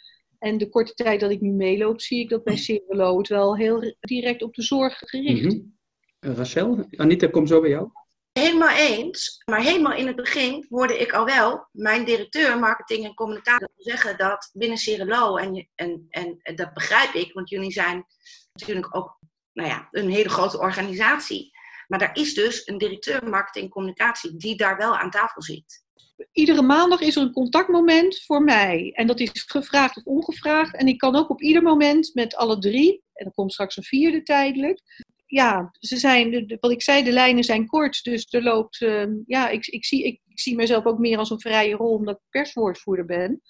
En 0.44 0.58
de 0.58 0.70
korte 0.70 0.94
tijd 0.94 1.20
dat 1.20 1.32
ik 1.32 1.42
nu 1.42 1.52
meeloop, 1.52 2.02
zie 2.02 2.20
ik 2.20 2.30
dat 2.30 2.44
bij 2.44 2.58
Cerelo 2.58 3.18
het 3.18 3.28
wel 3.28 3.58
heel 3.58 3.96
direct 4.00 4.42
op 4.42 4.54
de 4.54 4.62
zorg 4.62 4.98
gericht 4.98 5.46
is. 5.46 5.54
Mm 5.54 5.72
Rachel, 6.20 6.86
Anita, 6.96 7.28
kom 7.28 7.48
zo 7.48 7.62
bij 7.62 7.70
jou. 7.70 7.90
Helemaal 8.32 8.78
eens, 8.78 9.42
maar 9.46 9.62
helemaal 9.62 9.94
in 9.94 10.08
het 10.08 10.16
begin 10.16 10.66
hoorde 10.70 10.98
ik 10.98 11.14
al 11.14 11.26
wel 11.26 11.68
mijn 11.72 12.06
directeur 12.06 12.60
marketing 12.60 13.06
en 13.06 13.14
communicatie 13.14 13.68
zeggen 13.78 14.18
dat 14.18 14.50
binnen 14.54 14.78
Cerelo, 14.78 15.38
en, 15.38 15.70
en, 15.76 16.06
en, 16.10 16.40
en 16.42 16.56
dat 16.56 16.74
begrijp 16.74 17.14
ik, 17.14 17.34
want 17.34 17.50
jullie 17.50 17.72
zijn 17.72 18.06
natuurlijk 18.54 18.96
ook 18.96 19.20
nou 19.54 19.70
ja, 19.70 19.88
een 19.92 20.10
hele 20.10 20.30
grote 20.30 20.60
organisatie. 20.60 21.52
Maar 21.94 22.02
daar 22.02 22.18
is 22.18 22.34
dus 22.34 22.68
een 22.68 22.78
directeur 22.78 23.30
marketing 23.30 23.66
en 23.66 23.72
communicatie 23.72 24.38
die 24.38 24.56
daar 24.56 24.78
wel 24.78 24.98
aan 24.98 25.10
tafel 25.10 25.42
zit. 25.42 25.84
Iedere 26.32 26.62
maandag 26.62 27.02
is 27.02 27.16
er 27.16 27.22
een 27.22 27.32
contactmoment 27.32 28.24
voor 28.26 28.44
mij. 28.44 28.92
En 28.94 29.08
dat 29.08 29.20
is 29.20 29.32
gevraagd 29.34 29.98
of 29.98 30.04
ongevraagd. 30.04 30.76
En 30.76 30.88
ik 30.88 30.98
kan 30.98 31.16
ook 31.16 31.30
op 31.30 31.42
ieder 31.42 31.62
moment 31.62 32.12
met 32.14 32.36
alle 32.36 32.58
drie, 32.58 33.04
en 33.14 33.26
er 33.26 33.32
komt 33.34 33.54
straks 33.54 33.78
een 33.78 33.84
vierde 33.84 34.24
tijdelijk. 34.24 34.82
Ja, 35.26 35.72
ze 35.80 35.98
zijn, 35.98 36.58
wat 36.60 36.72
ik 36.72 36.82
zei, 36.82 37.04
de 37.04 37.12
lijnen 37.12 37.44
zijn 37.44 37.68
kort. 37.68 38.04
Dus 38.04 38.28
er 38.30 38.44
loopt, 38.44 38.82
uh, 38.82 39.06
ja, 39.26 39.50
ik, 39.50 39.68
ik, 39.68 39.86
zie, 39.86 40.04
ik, 40.04 40.22
ik, 40.28 40.40
zie 40.40 40.56
mezelf 40.56 40.86
ook 40.86 41.00
meer 41.00 41.18
als 41.18 41.30
een 41.30 41.42
vrije 41.42 41.76
rol 41.76 41.94
omdat 41.94 42.16
ik 42.16 42.30
perswoordvoerder 42.30 43.06
ben. 43.06 43.42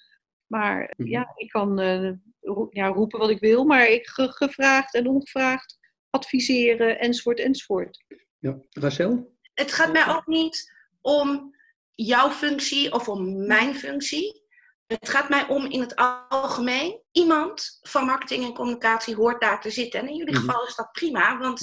Maar 0.48 0.94
mhm. 0.98 1.10
ja, 1.10 1.32
ik 1.36 1.50
kan 1.50 1.82
uh, 1.82 2.12
ja, 2.70 2.88
roepen 2.88 3.20
wat 3.20 3.30
ik 3.30 3.40
wil, 3.40 3.66
maar 3.66 3.88
ik 3.90 4.08
gevraagd 4.08 4.96
en 4.96 5.08
ongevraagd 5.08 5.82
adviseren 6.10 7.00
enzovoort 7.00 7.40
enzovoort. 7.40 8.04
Ja, 8.44 8.58
Rachel? 8.70 9.36
Het 9.54 9.74
gaat 9.74 9.92
mij 9.92 10.08
ook 10.08 10.28
niet 10.28 10.74
om 11.02 11.56
jouw 11.96 12.30
functie 12.30 12.94
of 12.94 13.10
om 13.10 13.46
mijn 13.46 13.76
functie. 13.76 14.44
Het 14.86 15.10
gaat 15.10 15.30
mij 15.30 15.48
om 15.48 15.66
in 15.66 15.80
het 15.80 15.96
algemeen. 16.30 17.02
Iemand 17.12 17.80
van 17.82 18.06
marketing 18.06 18.46
en 18.46 18.54
communicatie 18.54 19.16
hoort 19.16 19.42
daar 19.42 19.62
te 19.62 19.70
zitten. 19.70 20.00
En 20.00 20.08
in 20.08 20.16
jullie 20.16 20.34
mhm. 20.34 20.44
geval 20.44 20.68
is 20.68 20.76
dat 20.76 20.92
prima, 20.92 21.38
want 21.38 21.62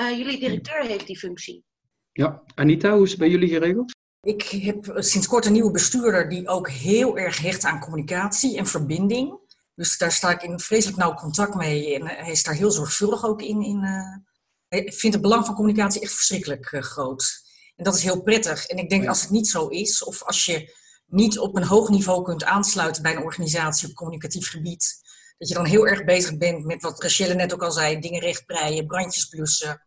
uh, 0.00 0.18
jullie 0.18 0.38
directeur 0.38 0.82
heeft 0.82 1.06
die 1.06 1.18
functie. 1.18 1.64
Ja, 2.12 2.42
Anita, 2.54 2.94
hoe 2.94 3.04
is 3.04 3.10
het 3.10 3.18
bij 3.18 3.30
jullie 3.30 3.48
geregeld? 3.48 3.92
Ik 4.20 4.42
heb 4.42 4.92
sinds 4.94 5.26
kort 5.26 5.46
een 5.46 5.52
nieuwe 5.52 5.70
bestuurder 5.70 6.28
die 6.28 6.48
ook 6.48 6.70
heel 6.70 7.18
erg 7.18 7.38
hecht 7.38 7.64
aan 7.64 7.80
communicatie 7.80 8.58
en 8.58 8.66
verbinding. 8.66 9.38
Dus 9.74 9.98
daar 9.98 10.12
sta 10.12 10.30
ik 10.30 10.42
in 10.42 10.60
vreselijk 10.60 10.98
nauw 10.98 11.14
contact 11.14 11.54
mee 11.54 11.94
en 11.94 12.06
hij 12.06 12.30
is 12.30 12.42
daar 12.42 12.54
heel 12.54 12.70
zorgvuldig 12.70 13.24
ook 13.24 13.42
in. 13.42 13.62
in 13.62 13.84
uh, 13.84 14.30
ik 14.78 14.94
vind 14.94 15.12
het 15.12 15.22
belang 15.22 15.46
van 15.46 15.54
communicatie 15.54 16.00
echt 16.00 16.14
verschrikkelijk 16.14 16.72
uh, 16.72 16.82
groot. 16.82 17.42
En 17.76 17.84
dat 17.84 17.94
is 17.94 18.02
heel 18.02 18.22
prettig. 18.22 18.66
En 18.66 18.76
ik 18.76 18.90
denk 18.90 19.08
als 19.08 19.20
het 19.20 19.30
niet 19.30 19.48
zo 19.48 19.66
is, 19.66 20.04
of 20.04 20.22
als 20.22 20.44
je 20.44 20.76
niet 21.06 21.38
op 21.38 21.56
een 21.56 21.64
hoog 21.64 21.88
niveau 21.88 22.22
kunt 22.22 22.44
aansluiten 22.44 23.02
bij 23.02 23.16
een 23.16 23.22
organisatie 23.22 23.88
op 23.88 23.94
communicatief 23.94 24.50
gebied, 24.50 25.00
dat 25.38 25.48
je 25.48 25.54
dan 25.54 25.64
heel 25.64 25.86
erg 25.86 26.04
bezig 26.04 26.36
bent 26.36 26.64
met 26.64 26.82
wat 26.82 27.02
Rachelle 27.02 27.34
net 27.34 27.52
ook 27.52 27.62
al 27.62 27.72
zei, 27.72 27.98
dingen 27.98 28.20
rechtbreien, 28.20 28.86
brandjes 28.86 29.24
blussen. 29.24 29.82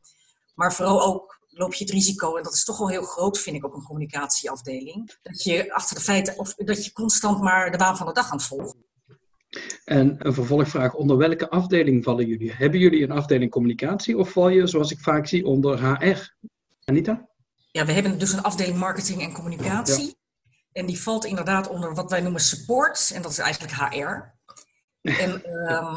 Maar 0.53 0.73
vooral 0.73 1.01
ook 1.01 1.39
loop 1.49 1.73
je 1.73 1.83
het 1.83 1.93
risico, 1.93 2.35
en 2.35 2.43
dat 2.43 2.53
is 2.53 2.63
toch 2.63 2.77
wel 2.77 2.89
heel 2.89 3.03
groot, 3.03 3.39
vind 3.39 3.55
ik, 3.55 3.65
op 3.65 3.73
een 3.73 3.83
communicatieafdeling, 3.83 5.17
dat 5.23 5.43
je 5.43 5.73
achter 5.73 5.95
de 5.95 6.01
feiten, 6.01 6.37
of 6.37 6.53
dat 6.53 6.85
je 6.85 6.91
constant 6.91 7.41
maar 7.41 7.71
de 7.71 7.77
waan 7.77 7.97
van 7.97 8.07
de 8.07 8.13
dag 8.13 8.31
aan 8.31 8.37
het 8.37 8.45
volgen. 8.45 8.84
En 9.85 10.15
een 10.17 10.33
vervolgvraag, 10.33 10.93
onder 10.93 11.17
welke 11.17 11.49
afdeling 11.49 12.03
vallen 12.03 12.27
jullie? 12.27 12.53
Hebben 12.53 12.79
jullie 12.79 13.03
een 13.03 13.11
afdeling 13.11 13.51
communicatie 13.51 14.17
of 14.17 14.29
val 14.29 14.49
je, 14.49 14.67
zoals 14.67 14.91
ik 14.91 14.99
vaak 14.99 15.27
zie, 15.27 15.45
onder 15.45 15.79
HR? 15.79 16.33
Anita? 16.83 17.29
Ja, 17.71 17.85
we 17.85 17.91
hebben 17.91 18.19
dus 18.19 18.33
een 18.33 18.41
afdeling 18.41 18.77
marketing 18.77 19.21
en 19.21 19.33
communicatie. 19.33 20.15
En 20.71 20.85
die 20.85 21.01
valt 21.01 21.25
inderdaad 21.25 21.67
onder 21.67 21.93
wat 21.93 22.09
wij 22.09 22.21
noemen 22.21 22.41
support. 22.41 23.11
En 23.13 23.21
dat 23.21 23.31
is 23.31 23.37
eigenlijk 23.37 23.73
HR. 23.73 24.33
En 25.01 25.43
ehm, 25.67 25.95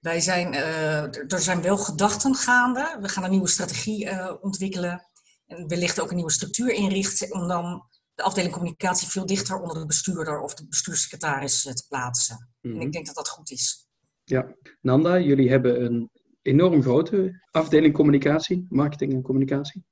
wij 0.00 0.20
zijn, 0.20 0.52
uh, 0.52 1.32
er 1.32 1.40
zijn 1.40 1.62
wel 1.62 1.76
gedachten 1.76 2.34
gaande. 2.34 2.98
We 3.00 3.08
gaan 3.08 3.24
een 3.24 3.30
nieuwe 3.30 3.48
strategie 3.48 4.04
uh, 4.04 4.32
ontwikkelen. 4.40 5.06
En 5.46 5.68
wellicht 5.68 6.00
ook 6.00 6.08
een 6.10 6.16
nieuwe 6.16 6.30
structuur 6.30 6.72
inrichten. 6.72 7.32
Om 7.32 7.48
dan 7.48 7.89
de 8.20 8.26
afdeling 8.26 8.52
communicatie 8.52 9.08
veel 9.08 9.26
dichter 9.26 9.60
onder 9.60 9.78
de 9.78 9.86
bestuurder 9.86 10.40
of 10.40 10.54
de 10.54 10.66
bestuurssecretaris 10.68 11.66
uh, 11.66 11.72
te 11.72 11.86
plaatsen. 11.88 12.48
En 12.60 12.70
ik 12.70 12.76
mhm. 12.76 12.90
denk 12.90 13.06
dat 13.06 13.14
dat 13.14 13.28
goed 13.28 13.50
is. 13.50 13.88
Ja, 14.24 14.54
Nanda, 14.80 15.18
jullie 15.18 15.50
hebben 15.50 15.84
een 15.84 16.10
enorm 16.42 16.82
grote 16.82 17.42
afdeling 17.50 17.94
communicatie, 17.94 18.66
marketing 18.68 19.12
en 19.12 19.22
communicatie. 19.22 19.84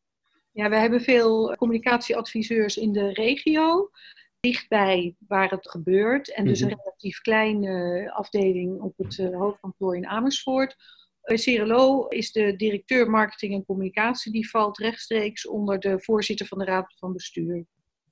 Ja, 0.52 0.68
we 0.68 0.76
hebben 0.76 1.00
veel 1.00 1.56
communicatieadviseurs 1.56 2.76
in 2.76 2.92
de 2.92 3.12
regio, 3.12 3.90
dichtbij 4.40 5.14
waar 5.18 5.50
het 5.50 5.70
gebeurt. 5.70 6.34
En 6.34 6.44
dus 6.44 6.60
een 6.60 6.68
mhm. 6.68 6.78
relatief 6.78 7.20
kleine 7.20 8.10
afdeling 8.12 8.80
op 8.80 8.94
het 8.96 9.18
uh, 9.18 9.36
hoofdkantoor 9.36 9.96
in 9.96 10.06
Amersfoort. 10.06 10.76
CRLO 11.22 12.06
is 12.06 12.32
de 12.32 12.56
directeur 12.56 13.10
marketing 13.10 13.54
en 13.54 13.64
communicatie. 13.64 14.32
Die 14.32 14.50
valt 14.50 14.78
rechtstreeks 14.78 15.46
onder 15.46 15.78
de 15.80 16.00
voorzitter 16.00 16.46
van 16.46 16.58
de 16.58 16.64
raad 16.64 16.94
van 16.98 17.12
bestuur. 17.12 17.66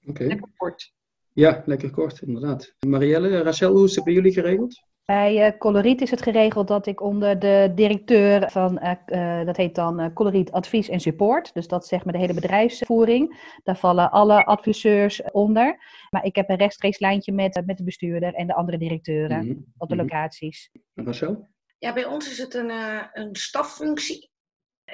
Oké. 0.06 0.25
Lekker 0.25 0.48
kort. 0.56 0.94
Ja, 1.32 1.62
lekker 1.66 1.90
kort, 1.90 2.22
inderdaad. 2.22 2.75
Marielle, 2.86 3.42
Rachel, 3.42 3.72
hoe 3.72 3.84
is 3.84 3.94
het 3.94 4.04
bij 4.04 4.12
jullie 4.12 4.32
geregeld? 4.32 4.84
Bij 5.04 5.46
uh, 5.46 5.58
Coloriet 5.58 6.00
is 6.00 6.10
het 6.10 6.22
geregeld 6.22 6.68
dat 6.68 6.86
ik 6.86 7.00
onder 7.00 7.38
de 7.38 7.72
directeur 7.75 8.50
van, 8.50 8.80
uh, 9.06 9.44
dat 9.44 9.56
heet 9.56 9.75
dan 9.75 10.00
uh, 10.00 10.06
Coloriet 10.14 10.50
Advies 10.50 10.88
en 10.88 11.00
Support, 11.00 11.54
dus 11.54 11.68
dat 11.68 11.86
zegt 11.86 12.04
maar 12.04 12.12
de 12.12 12.18
hele 12.18 12.34
bedrijfsvoering. 12.34 13.58
Daar 13.62 13.76
vallen 13.76 14.10
alle 14.10 14.44
adviseurs 14.44 15.22
onder. 15.22 15.78
Maar 16.10 16.25
ik 16.25 16.36
heb 16.36 16.48
een 16.48 16.56
rechtstreeks 16.56 16.98
lijntje 16.98 17.32
met, 17.32 17.62
met 17.66 17.76
de 17.76 17.84
bestuurder 17.84 18.34
en 18.34 18.46
de 18.46 18.54
andere 18.54 18.78
directeuren 18.78 19.46
mhm. 19.46 19.58
op 19.76 19.88
de 19.88 19.96
locaties. 19.96 20.70
En 20.94 21.04
Marcel? 21.04 21.48
Ja, 21.78 21.92
bij 21.92 22.04
ons 22.04 22.30
is 22.30 22.38
het 22.38 22.54
een, 22.54 22.70
een 23.12 23.34
staffunctie. 23.34 24.30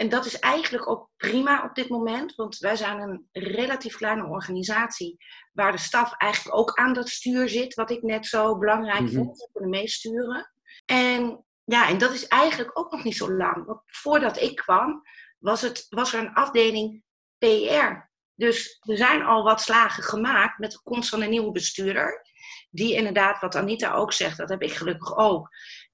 En 0.03 0.09
dat 0.09 0.27
is 0.27 0.39
eigenlijk 0.39 0.89
ook 0.89 1.09
prima 1.17 1.65
op 1.65 1.75
dit 1.75 1.89
moment, 1.89 2.35
want 2.35 2.59
wij 2.59 2.77
zijn 2.77 3.01
een 3.01 3.29
relatief 3.33 3.97
kleine 3.97 4.27
organisatie 4.27 5.17
waar 5.53 5.73
de 5.73 5.79
staf 5.79 6.15
eigenlijk 6.17 6.57
ook 6.57 6.75
aan 6.75 6.93
dat 6.93 7.09
stuur 7.09 7.49
zit, 7.49 7.75
wat 7.75 7.91
ik 7.91 8.03
net 8.03 8.27
zo 8.27 8.59
belangrijk 8.59 9.01
mm 9.01 9.07
-hmm. 9.07 9.17
vond, 9.17 9.39
te 9.39 9.49
kunnen 9.53 9.71
meesturen. 9.71 10.53
En 10.85 11.45
ja, 11.65 11.89
en 11.89 11.99
dat 11.99 12.13
is 12.13 12.27
eigenlijk 12.27 12.79
ook 12.79 12.93
nog 12.93 13.05
niet 13.05 13.17
zo 13.17 13.33
lang. 13.33 13.67
Want 13.67 13.81
voordat 13.87 14.41
ik 14.41 14.57
kwam, 14.57 15.03
was, 15.39 15.61
het, 15.61 15.87
was 15.89 16.15
er 16.15 16.21
een 16.21 16.35
afdeling 16.35 17.03
PR. 17.39 18.11
Dus 18.35 18.79
er 18.81 18.97
zijn 18.97 19.23
al 19.23 19.43
wat 19.43 19.61
slagen 19.61 20.03
gemaakt 20.03 20.59
met 20.59 20.71
de 20.71 20.81
komst 20.83 21.09
van 21.09 21.23
een 21.23 21.31
nieuwe 21.31 21.53
bestuurder. 21.53 22.27
Die 22.71 22.95
inderdaad, 22.95 23.41
wat 23.41 23.55
Anita 23.55 23.95
ook 23.95 24.13
zegt, 24.13 24.37
dat 24.37 24.49
heb 24.49 24.63
ik 24.63 24.73
gelukkig 24.73 25.17
ook, 25.17 25.49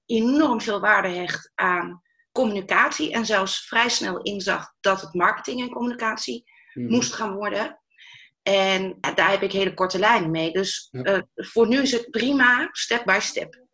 enorm 0.05 0.61
veel 0.61 0.79
waarde 0.79 1.07
hecht 1.07 1.51
aan 1.55 2.01
communicatie. 2.31 3.11
En 3.11 3.25
zelfs 3.25 3.67
vrij 3.67 3.89
snel 3.89 4.21
inzag 4.21 4.73
dat 4.79 5.01
het 5.01 5.13
marketing 5.13 5.61
en 5.61 5.69
communicatie 5.69 6.43
mhm. 6.73 6.91
moest 6.91 7.13
gaan 7.13 7.35
worden. 7.35 7.79
En 8.41 8.97
daar 9.15 9.31
heb 9.31 9.41
ik 9.41 9.51
hele 9.51 9.73
korte 9.73 9.99
lijnen 9.99 10.31
mee. 10.31 10.51
Dus 10.51 10.89
uh, 10.91 11.19
voor 11.35 11.67
nu 11.67 11.81
is 11.81 11.91
het 11.91 12.09
prima, 12.09 12.69
step 12.71 13.05
by 13.05 13.17
step. 13.21 13.67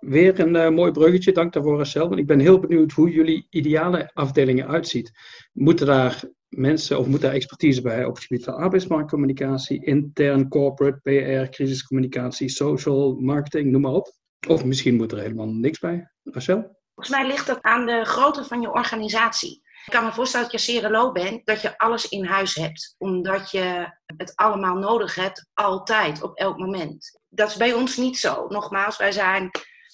Weer 0.00 0.40
een 0.40 0.54
uh, 0.54 0.68
mooi 0.68 0.92
bruggetje, 0.92 1.32
dank 1.32 1.52
daarvoor 1.52 1.76
Marcel. 1.76 2.08
Want 2.08 2.20
ik 2.20 2.26
ben 2.26 2.38
heel 2.38 2.58
benieuwd 2.58 2.92
hoe 2.92 3.10
jullie 3.10 3.46
ideale 3.50 4.10
afdelingen 4.12 4.68
uitziet. 4.68 5.10
Moeten 5.52 5.86
daar 5.86 6.22
mensen 6.48 6.98
of 6.98 7.06
moet 7.06 7.20
daar 7.20 7.32
expertise 7.32 7.82
bij 7.82 8.04
op 8.04 8.14
het 8.14 8.24
gebied 8.24 8.44
van 8.44 8.54
arbeidsmarktcommunicatie, 8.54 9.84
intern, 9.84 10.48
corporate, 10.48 11.00
PR, 11.02 11.50
crisiscommunicatie, 11.50 12.48
social, 12.48 13.14
marketing, 13.14 13.70
noem 13.70 13.80
maar 13.80 13.92
op? 13.92 14.12
Of 14.48 14.64
misschien 14.64 14.96
moet 14.96 15.12
er 15.12 15.18
helemaal 15.18 15.48
niks 15.48 15.78
bij. 15.78 16.10
Rachel? 16.22 16.79
Volgens 17.00 17.20
mij 17.20 17.30
ligt 17.30 17.46
dat 17.46 17.62
aan 17.62 17.86
de 17.86 18.04
grootte 18.04 18.44
van 18.44 18.60
je 18.60 18.72
organisatie. 18.72 19.62
Ik 19.84 19.92
kan 19.92 20.04
me 20.04 20.12
voorstellen 20.12 20.50
dat 20.50 20.64
je 20.64 20.80
CRLO 20.80 21.12
bent, 21.12 21.46
dat 21.46 21.62
je 21.62 21.78
alles 21.78 22.08
in 22.08 22.24
huis 22.24 22.54
hebt. 22.54 22.94
Omdat 22.98 23.50
je 23.50 23.96
het 24.16 24.36
allemaal 24.36 24.74
nodig 24.74 25.14
hebt, 25.14 25.48
altijd, 25.54 26.22
op 26.22 26.38
elk 26.38 26.58
moment. 26.58 27.20
Dat 27.28 27.50
is 27.50 27.56
bij 27.56 27.72
ons 27.72 27.96
niet 27.96 28.18
zo. 28.18 28.46
Nogmaals, 28.48 28.96
wij 28.96 29.12
zijn 29.12 29.50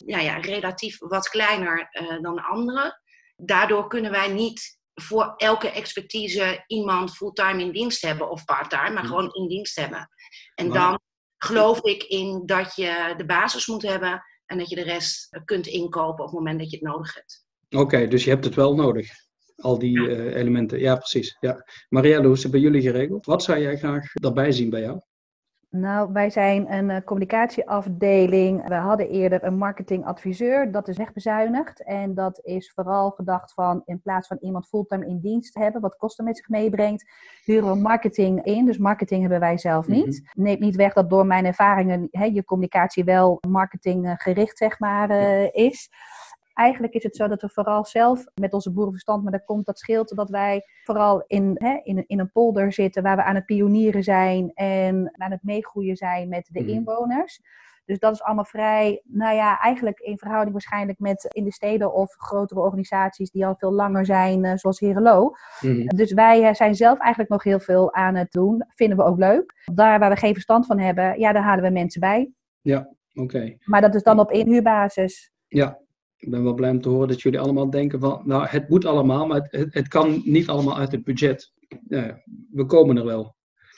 ja, 0.07 0.19
ja, 0.19 0.37
relatief 0.37 0.99
wat 0.99 1.29
kleiner 1.29 1.89
uh, 1.93 2.23
dan 2.23 2.45
anderen. 2.45 3.01
Daardoor 3.37 3.89
kunnen 3.89 4.11
wij 4.11 4.29
niet 4.29 4.79
voor 4.95 5.35
elke 5.37 5.71
expertise 5.71 6.65
iemand 6.67 7.17
fulltime 7.17 7.63
in 7.63 7.73
dienst 7.73 8.03
hebben 8.03 8.31
of 8.31 8.45
parttime, 8.45 8.91
maar 8.91 9.05
gewoon 9.05 9.33
in 9.33 9.49
dienst 9.49 9.77
hebben. 9.77 10.09
En 10.55 10.73
dan 10.73 11.01
geloof 11.39 11.81
ik 11.81 12.03
in 12.03 12.43
dat 12.47 12.75
je 12.75 13.15
de 13.17 13.27
basis 13.27 13.67
moet 13.67 13.83
hebben 13.83 14.25
en 14.47 14.59
dat 14.59 14.69
je 14.69 14.75
de 14.75 14.83
rest 14.83 15.41
kunt 15.45 15.67
inkopen 15.67 16.25
op 16.25 16.31
het 16.31 16.39
moment 16.39 16.59
dat 16.59 16.71
je 16.71 16.77
het 16.77 16.87
nodig 16.87 17.15
hebt. 17.15 17.47
Oké, 17.71 18.09
dus 18.09 18.25
je 18.25 18.31
hebt 18.31 18.45
het 18.45 18.55
wel 18.55 18.75
nodig. 18.75 19.09
Al 19.57 19.79
die 19.79 19.99
uh, 19.99 20.35
elementen. 20.35 20.79
Ja, 20.79 20.97
precies. 20.97 21.37
Ja. 21.41 21.65
Marielle, 21.89 22.25
hoe 22.27 22.35
is 22.35 22.43
het 22.43 22.53
bij 22.53 22.61
jullie 22.61 22.83
geregeld? 22.83 23.27
Wat 23.27 23.43
zou 23.43 23.61
jij 23.61 23.77
graag 23.77 24.13
daarbij 24.13 24.53
zien 24.53 24.71
bij 24.71 24.81
jou? 24.81 25.01
Nou, 25.81 26.13
wij 26.13 26.31
zijn 26.31 26.73
een 26.73 26.91
uh, 26.91 26.97
communicatieafdeling. 27.05 28.69
We 28.69 28.75
hadden 28.75 29.09
eerder 29.09 29.45
een 29.45 29.57
marketingadviseur. 29.57 30.73
Dat 30.73 30.89
is 30.89 30.97
wegbezuinigd. 30.97 31.83
En 31.83 32.15
dat 32.15 32.41
is 32.43 32.73
vooral 32.75 33.11
gedacht 33.11 33.53
van 33.53 33.83
in 33.85 34.01
plaats 34.01 34.29
van 34.29 34.39
iemand 34.41 34.67
fulltime 34.69 35.07
in 35.07 35.21
dienst 35.21 35.53
te 35.53 35.61
hebben, 35.61 35.81
wat 35.81 35.97
kosten 35.97 36.25
met 36.25 36.37
zich 36.37 36.49
meebrengt, 36.49 37.11
huren 37.45 37.73
we 37.73 37.79
marketing 37.79 38.45
in. 38.45 38.65
Dus 38.65 38.79
marketing 38.79 39.21
hebben 39.21 39.41
wij 39.41 39.59
zelf 39.59 39.87
niet. 39.87 40.21
Mm 40.35 40.45
Neemt 40.45 40.61
niet 40.61 40.77
weg 40.77 40.93
dat 40.93 41.11
door 41.11 41.27
mijn 41.27 41.45
ervaringen 41.45 42.09
hè, 42.11 42.25
je 42.25 42.45
communicatie 42.45 43.05
wel 43.05 43.39
marketinggericht 43.49 44.59
zeg 44.59 44.79
maar 44.79 45.11
uh, 45.11 45.55
is. 45.55 45.91
Eigenlijk 46.57 46.95
is 46.95 47.03
het 47.03 47.17
zo 47.17 47.29
dat 47.29 47.43
we 47.43 47.49
vooral 47.49 47.85
zelf 47.85 48.25
met 48.35 48.53
onze 48.53 48.73
boerenverstand, 48.73 49.23
maar 49.23 49.33
daar 49.33 49.45
komt 49.45 49.67
dat 49.67 49.79
scheelt 49.79 50.17
dat 50.17 50.31
wij 50.31 50.65
vooral 50.85 51.25
in, 51.27 51.57
hè, 51.59 51.81
in, 51.83 52.05
in 52.07 52.21
een 52.21 52.31
polder 52.33 52.73
zitten 52.73 53.03
waar 53.03 53.17
we 53.17 53.23
aan 53.23 53.35
het 53.35 53.45
pionieren 53.45 54.03
zijn 54.03 54.51
en 54.55 55.15
aan 55.17 55.31
het 55.31 55.43
meegroeien 55.43 55.97
zijn 55.97 56.29
met 56.29 56.49
de 56.53 56.61
mhm. 56.61 56.69
inwoners. 56.69 57.41
Dus 57.85 57.99
dat 57.99 58.13
is 58.13 58.23
allemaal 58.23 58.45
vrij, 58.45 59.03
nou 59.05 59.35
ja, 59.35 59.59
eigenlijk 59.59 59.99
in 59.99 60.19
verhouding 60.19 60.53
waarschijnlijk 60.53 60.99
met 60.99 61.25
in 61.33 61.45
de 61.45 61.53
steden 61.53 61.95
of 61.95 62.15
grotere 62.15 62.61
organisaties 62.61 63.31
die 63.31 63.47
al 63.47 63.57
veel 63.59 63.73
langer 63.73 64.07
zijn, 64.07 64.45
uh, 64.45 64.53
zoals 64.55 64.81
Herenlo. 64.81 65.33
Mm 65.61 65.87
Dus 65.87 66.13
wij 66.13 66.43
eh, 66.43 66.55
zijn 66.55 66.75
zelf 66.75 66.99
eigenlijk 66.99 67.31
nog 67.31 67.43
heel 67.43 67.61
veel 67.61 67.95
aan 67.95 68.15
het 68.15 68.33
doen. 68.33 68.65
Vinden 68.75 68.97
we 68.97 69.05
ook 69.05 69.19
leuk. 69.19 69.55
Daar 69.75 69.99
waar 69.99 70.11
we 70.11 70.17
geen 70.17 70.33
verstand 70.33 70.67
van 70.67 70.79
hebben, 70.79 71.19
ja, 71.19 71.33
daar 71.33 71.43
halen 71.43 71.65
we 71.65 71.71
mensen 71.71 72.01
bij. 72.01 72.31
Ja, 72.61 72.89
oké. 73.15 73.57
Maar 73.65 73.81
dat 73.81 73.95
is 73.95 74.03
dan 74.03 74.19
op 74.19 74.31
inhuurbasis. 74.31 75.33
Ja, 75.49 75.79
ik 76.27 76.33
ben 76.33 76.45
wel 76.45 76.55
blij 76.55 76.71
om 76.71 76.81
te 76.81 76.89
horen 76.89 77.09
dat 77.09 77.23
jullie 77.23 77.41
allemaal 77.41 77.71
denken 77.71 78.01
van, 78.01 78.23
nou, 78.25 78.47
het 78.47 78.69
moet 78.69 78.85
allemaal, 78.85 79.27
maar 79.27 79.49
het, 79.51 79.75
het, 79.75 79.89
kan 79.89 80.23
niet 80.25 80.49
allemaal 80.49 80.79
uit 80.79 80.93
het 80.93 81.05
budget. 81.05 81.53
Ja, 81.89 82.23
we 82.51 82.67
komen 82.67 82.97
er 82.97 83.05
wel. 83.05 83.35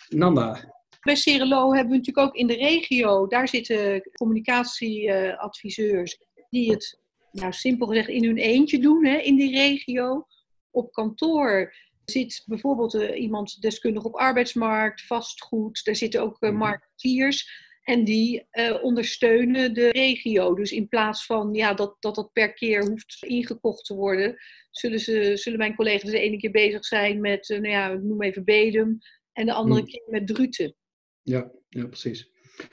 Nanda, 0.09 0.75
bij 1.01 1.17
hebben 1.25 1.89
we 1.89 1.97
natuurlijk 1.97 2.19
ook 2.19 2.35
in 2.35 2.47
de 2.47 2.57
regio, 2.57 3.27
daar 3.27 3.49
zitten 3.49 4.11
communicatieadviseurs 4.13 6.19
die 6.51 6.71
het, 6.71 7.01
nou 7.33 7.53
simpel 7.53 7.87
gezegd, 7.87 8.09
in 8.09 8.25
hun 8.25 8.39
eentje 8.39 8.79
doen 8.79 9.05
hè, 9.05 9.17
in 9.17 9.37
die 9.37 9.51
regio. 9.51 10.27
Op 10.71 10.93
kantoor 10.93 11.75
zit 12.05 12.43
bijvoorbeeld 12.47 12.95
uh, 12.95 13.21
iemand 13.21 13.61
deskundig 13.61 14.05
op 14.05 14.15
arbeidsmarkt, 14.15 15.07
vastgoed, 15.07 15.85
daar 15.85 15.97
zitten 15.97 16.23
ook 16.23 16.37
uh, 16.41 16.51
marketeers. 16.51 17.67
En 17.89 18.05
die 18.05 18.47
uh, 18.53 18.85
ondersteunen 18.85 19.75
de 19.75 19.91
regio. 19.91 20.55
Dus 20.55 20.73
in 20.73 20.89
plaats 20.89 21.27
van 21.27 21.55
ja, 21.55 21.75
dat, 21.75 21.97
dat 22.01 22.15
dat 22.15 22.33
per 22.33 22.53
keer 22.53 22.89
hoeft 22.89 23.17
ingekocht 23.21 23.85
te 23.85 23.95
worden, 23.95 24.37
zullen, 24.71 25.01
ze, 25.01 25.37
zullen 25.37 25.59
mijn 25.59 25.75
collega's 25.75 26.11
de 26.11 26.21
ene 26.21 26.37
keer 26.37 26.51
bezig 26.51 26.85
zijn 26.85 27.21
met, 27.21 27.49
nou 27.49 27.69
ja, 27.69 27.91
ik 27.91 28.03
noem 28.03 28.23
even 28.23 28.45
Bedum, 28.45 28.99
en 29.33 29.47
de 29.47 29.53
andere 29.53 29.85
keer 29.85 30.03
met 30.07 30.27
Druten. 30.27 30.75
Ja, 31.23 31.51
ja, 31.69 31.87
precies. 31.87 32.31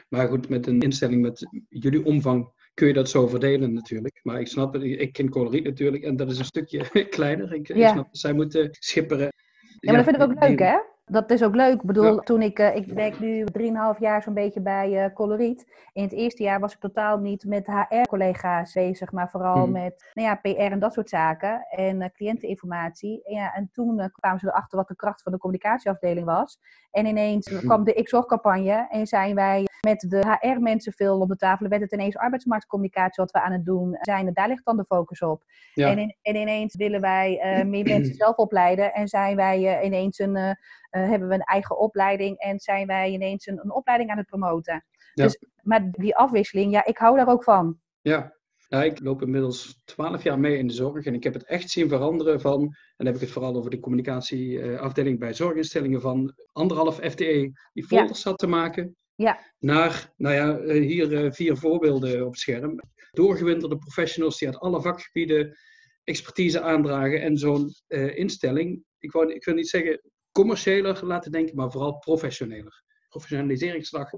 Maar 0.10 0.28
goed, 0.28 0.50
met 0.50 0.68
een 0.68 0.82
instelling 0.82 1.22
met 1.22 1.50
jullie 1.70 2.06
omvang 2.06 2.52
kun 2.74 2.88
je 2.88 2.94
dat 2.94 3.10
zo 3.10 3.28
verdelen 3.28 3.74
natuurlijk. 3.74 4.20
Maar 4.24 4.40
ik 4.40 4.48
snap 4.48 4.74
het, 4.74 4.84
ik 4.84 5.14
ken 5.14 5.30
coloriet 5.30 5.64
natuurlijk 5.64 6.04
en 6.04 6.16
dat 6.16 6.32
is 6.32 6.40
een 6.40 6.46
stukje 6.46 6.90
kleiner. 7.10 7.54
Ik, 7.54 7.70
ik 7.70 7.88
snap 7.88 7.96
dat 8.12 8.18
zij 8.18 8.34
moeten 8.34 8.70
schipperen. 8.72 9.34
Ja, 9.80 9.92
maar 9.92 10.04
dat 10.04 10.04
vind 10.04 10.16
ik 10.16 10.38
ook 10.38 10.50
leuk, 10.50 10.60
hè? 10.60 10.78
Dat 11.06 11.32
is 11.32 11.44
ook 11.44 11.56
leuk. 11.56 11.74
Ik 11.74 11.82
bedoel, 11.82 12.20
toen 12.20 12.42
ik, 12.42 12.60
uh, 12.60 12.76
ik 12.76 12.86
werk 12.86 13.20
nu 13.20 13.46
3,5 13.52 14.00
jaar 14.00 14.24
zo'n 14.24 14.34
beetje 14.34 14.62
bij 14.62 15.06
uh, 15.06 15.14
Coloriet. 15.14 15.66
In 15.94 16.04
het 16.04 16.12
eerste 16.12 16.44
jaar 16.44 16.60
was 16.60 16.74
ik 16.74 16.80
totaal 16.80 17.18
niet 17.18 17.46
met 17.46 17.68
HR-collega's 17.68 18.74
bezig, 18.74 19.12
maar 19.12 19.30
vooral 19.30 19.64
hmm. 19.64 19.72
met 19.72 20.12
nou 20.14 20.28
ja, 20.28 20.36
PR 20.36 20.72
en 20.72 20.80
dat 20.80 20.94
soort 20.94 21.10
zaken. 21.10 21.66
En 21.70 22.02
uh, 22.02 22.08
cliënteninformatie. 22.14 23.24
En, 23.24 23.34
ja, 23.34 23.54
en 23.54 23.70
toen 23.74 24.12
kwamen 24.20 24.40
ze 24.40 24.48
erachter 24.48 24.78
wat 24.78 24.88
de 24.88 24.96
kracht 24.96 25.22
van 25.22 25.32
de 25.32 25.38
communicatieafdeling 25.38 26.26
was. 26.26 26.60
En 26.92 27.06
ineens 27.06 27.50
hmm. 27.50 27.60
kwam 27.60 27.84
de 27.84 27.94
Ik-Zorgcampagne 27.94 28.88
en 28.90 29.08
zijn 29.08 29.36
wij 29.36 29.66
met 29.86 30.06
de 30.10 30.38
HR-mensen 30.40 30.94
veel 30.94 31.20
op 31.20 31.28
de 31.28 31.36
tafel. 31.36 31.68
werd 31.68 31.82
het 31.82 31.92
ineens 31.92 32.18
arbeidsmarktcommunicatie 32.18 33.24
wat 33.24 33.32
we 33.32 33.42
aan 33.42 33.52
het 33.52 33.66
doen 33.66 33.98
zijn. 34.02 34.34
Daar 34.34 34.48
ligt 34.48 34.66
dan 34.66 34.78
de 34.78 34.86
focus 34.86 35.22
op. 35.22 35.44
En, 35.74 35.98
in, 35.98 36.16
en, 36.22 36.36
ineens 36.36 36.76
willen 36.76 37.02
wij 37.02 37.40
meer 37.66 37.84
mensen 37.84 38.16
zelf 38.16 38.36
opleiden 38.36 38.94
en 38.94 39.08
zijn 39.08 39.36
wij 39.36 39.84
ineens 39.84 40.20
een 40.20 40.36
uh, 40.36 41.10
hebben 41.10 41.28
we 41.28 41.34
een 41.34 41.42
eigen 41.42 41.78
opleiding 41.78 42.38
en 42.38 42.60
zijn 42.60 42.88
wij 42.88 43.12
ineens 43.12 43.48
een, 43.48 43.60
een 43.64 43.74
opleiding 43.74 44.12
aan 44.12 44.18
het 44.18 44.26
promoten. 44.26 44.86
Dus, 45.14 45.40
maar 45.62 45.92
die 45.92 46.16
afwisseling, 46.16 46.72
ja, 46.72 46.86
ik 46.86 46.98
hou 46.98 47.18
daar 47.18 47.28
ook 47.28 47.44
van. 47.44 47.80
Ja. 48.02 48.34
ik 48.70 49.00
loop 49.00 49.22
inmiddels 49.22 49.82
twaalf 49.86 50.24
jaar 50.24 50.40
mee 50.40 50.58
in 50.58 50.68
de 50.68 50.74
zorg 50.74 51.06
en 51.06 51.14
ik 51.14 51.24
heb 51.24 51.34
het 51.34 51.46
echt 51.46 51.70
zien 51.70 51.90
veranderen 51.90 52.42
van, 52.42 52.62
en 52.62 52.74
dan 52.98 53.06
heb 53.06 53.16
ik 53.16 53.22
het 53.22 53.32
vooral 53.32 53.56
over 53.56 53.70
de 53.70 53.80
communicatieafdeling 53.80 55.20
bij 55.20 55.34
zorginstellingen, 55.34 56.02
van 56.02 56.34
anderhalf 56.52 56.96
FTE 56.96 57.52
die 57.74 57.86
folders 57.86 58.22
zat 58.22 58.38
te 58.38 58.48
maken, 58.48 58.96
ja. 59.16 59.40
naar, 59.60 60.14
nou 60.18 60.36
ja, 60.36 60.58
eh, 60.58 60.82
hier 60.82 61.26
eh, 61.26 61.32
vier 61.32 61.58
voorbeelden 61.58 62.26
op 62.26 62.32
het 62.32 62.40
scherm. 62.40 62.80
Doorgewinterde 63.12 63.78
professionals 63.78 64.38
die 64.38 64.48
uit 64.48 64.60
alle 64.60 64.82
vakgebieden 64.82 65.58
expertise 66.04 66.62
aandragen 66.62 67.22
en 67.22 67.38
zo'n 67.38 67.74
instelling, 68.16 68.84
ik, 69.00 69.12
wou, 69.12 69.34
ik 69.34 69.46
wil 69.46 69.54
niet 69.54 69.70
zeggen 69.70 70.02
commerciëler 70.32 71.06
laten 71.06 71.32
denken, 71.32 71.56
maar 71.56 71.72
vooral 71.72 71.98
professioneler. 71.98 72.84
Professionaliseringsslag, 73.10 74.10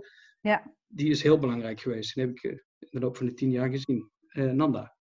ja. 0.41 0.73
die 0.87 1.09
is 1.09 1.23
heel 1.23 1.39
belangrijk 1.39 1.79
geweest. 1.79 2.13
Die 2.13 2.23
heb 2.23 2.35
ik 2.35 2.43
eh, 2.43 2.51
in 2.79 2.87
de 2.91 2.99
loop 2.99 3.17
van 3.17 3.25
de 3.25 3.33
tien 3.33 3.51
jaar 3.51 3.69
gezien. 3.69 4.11
Uh, 4.33 4.51
Nanda. 4.51 4.95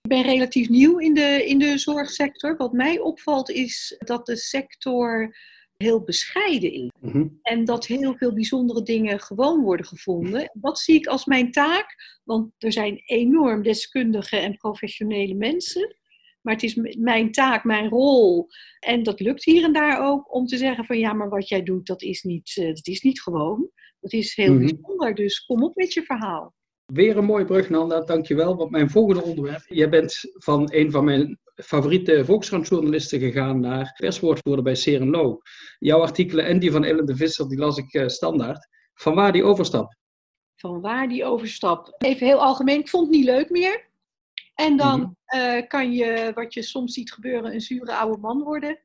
Ik 0.00 0.10
ben 0.10 0.22
relatief 0.22 0.68
nieuw 0.68 0.98
in 0.98 1.14
de, 1.14 1.44
in 1.46 1.58
de 1.58 1.78
zorgsector. 1.78 2.56
Wat 2.56 2.72
mij 2.72 2.98
opvalt 2.98 3.50
is 3.50 3.96
dat 3.98 4.26
de 4.26 4.36
sector 4.36 5.36
heel 5.82 6.02
bescheiden 6.02 6.72
is. 6.72 6.90
Mhm. 7.00 7.26
En 7.42 7.64
dat 7.64 7.86
heel 7.86 8.16
veel 8.16 8.32
bijzondere 8.32 8.82
dingen 8.82 9.20
gewoon 9.20 9.62
worden 9.62 9.86
gevonden. 9.86 10.50
Dat 10.54 10.78
zie 10.78 10.94
ik 10.94 11.06
als 11.06 11.24
mijn 11.24 11.50
taak, 11.50 12.20
want 12.24 12.52
er 12.58 12.72
zijn 12.72 13.02
enorm 13.04 13.62
deskundige 13.62 14.36
en 14.36 14.56
professionele 14.56 15.34
mensen. 15.34 15.96
Maar 16.40 16.54
het 16.54 16.62
is 16.62 16.74
mijn 16.98 17.32
taak, 17.32 17.64
mijn 17.64 17.88
rol. 17.88 18.46
En 18.80 19.02
dat 19.02 19.20
lukt 19.20 19.44
hier 19.44 19.64
en 19.64 19.72
daar 19.72 20.06
ook 20.06 20.34
om 20.34 20.46
te 20.46 20.56
zeggen 20.56 20.84
van 20.84 20.98
ja, 20.98 21.12
maar 21.12 21.28
wat 21.28 21.48
jij 21.48 21.62
doet, 21.62 21.86
dat 21.86 22.02
is 22.02 22.22
niet, 22.22 22.56
uh, 22.56 22.66
dat 22.66 22.86
is 22.86 23.00
niet 23.00 23.22
gewoon. 23.22 23.70
Dat 24.00 24.12
is 24.12 24.36
heel 24.36 24.52
mm 24.52 24.58
bijzonder. 24.58 25.14
Dus 25.14 25.44
kom 25.44 25.62
op 25.62 25.74
met 25.74 25.92
je 25.92 26.02
verhaal. 26.02 26.54
Weer 26.86 27.16
een 27.16 27.24
mooie 27.24 27.44
brug, 27.44 27.70
Nanda. 27.70 28.00
Dankjewel. 28.00 28.56
Want 28.56 28.70
mijn 28.70 28.90
volgende 28.90 29.22
onderwerp. 29.22 29.64
Jij 29.68 29.88
bent 29.88 30.20
van 30.38 30.68
een 30.72 30.90
van 30.90 31.04
mijn 31.04 31.38
favoriete 31.62 32.24
Volkskrant-journalisten 32.24 33.20
gegaan 33.20 33.60
naar 33.60 33.94
perswoordvoerder 33.96 34.64
bij 34.64 34.74
Serenlo. 34.74 35.38
Jouw 35.78 36.00
artikelen 36.00 36.44
en 36.44 36.58
die 36.58 36.70
van 36.70 36.84
Ellen 36.84 37.06
de 37.06 37.16
Visser, 37.16 37.48
die 37.48 37.58
las 37.58 37.76
ik 37.76 37.94
uh, 37.94 38.08
standaard. 38.08 38.68
Van 38.94 39.14
waar 39.14 39.32
die 39.32 39.44
overstap? 39.44 39.96
Van 40.56 40.80
waar 40.80 41.08
die 41.08 41.24
overstap? 41.24 41.94
Even 41.98 42.26
heel 42.26 42.42
algemeen. 42.42 42.80
Ik 42.80 42.88
vond 42.88 43.06
het 43.06 43.16
niet 43.16 43.24
leuk 43.24 43.50
meer. 43.50 43.88
En 44.54 44.76
dan 44.76 45.00
mhm. 45.00 45.40
eh, 45.40 45.66
kan 45.68 45.92
je, 45.92 46.30
wat 46.34 46.54
je 46.54 46.62
soms 46.62 46.94
ziet 46.94 47.12
gebeuren, 47.12 47.52
een 47.54 47.60
zure 47.60 47.96
oude 47.96 48.18
man 48.18 48.42
worden. 48.42 48.78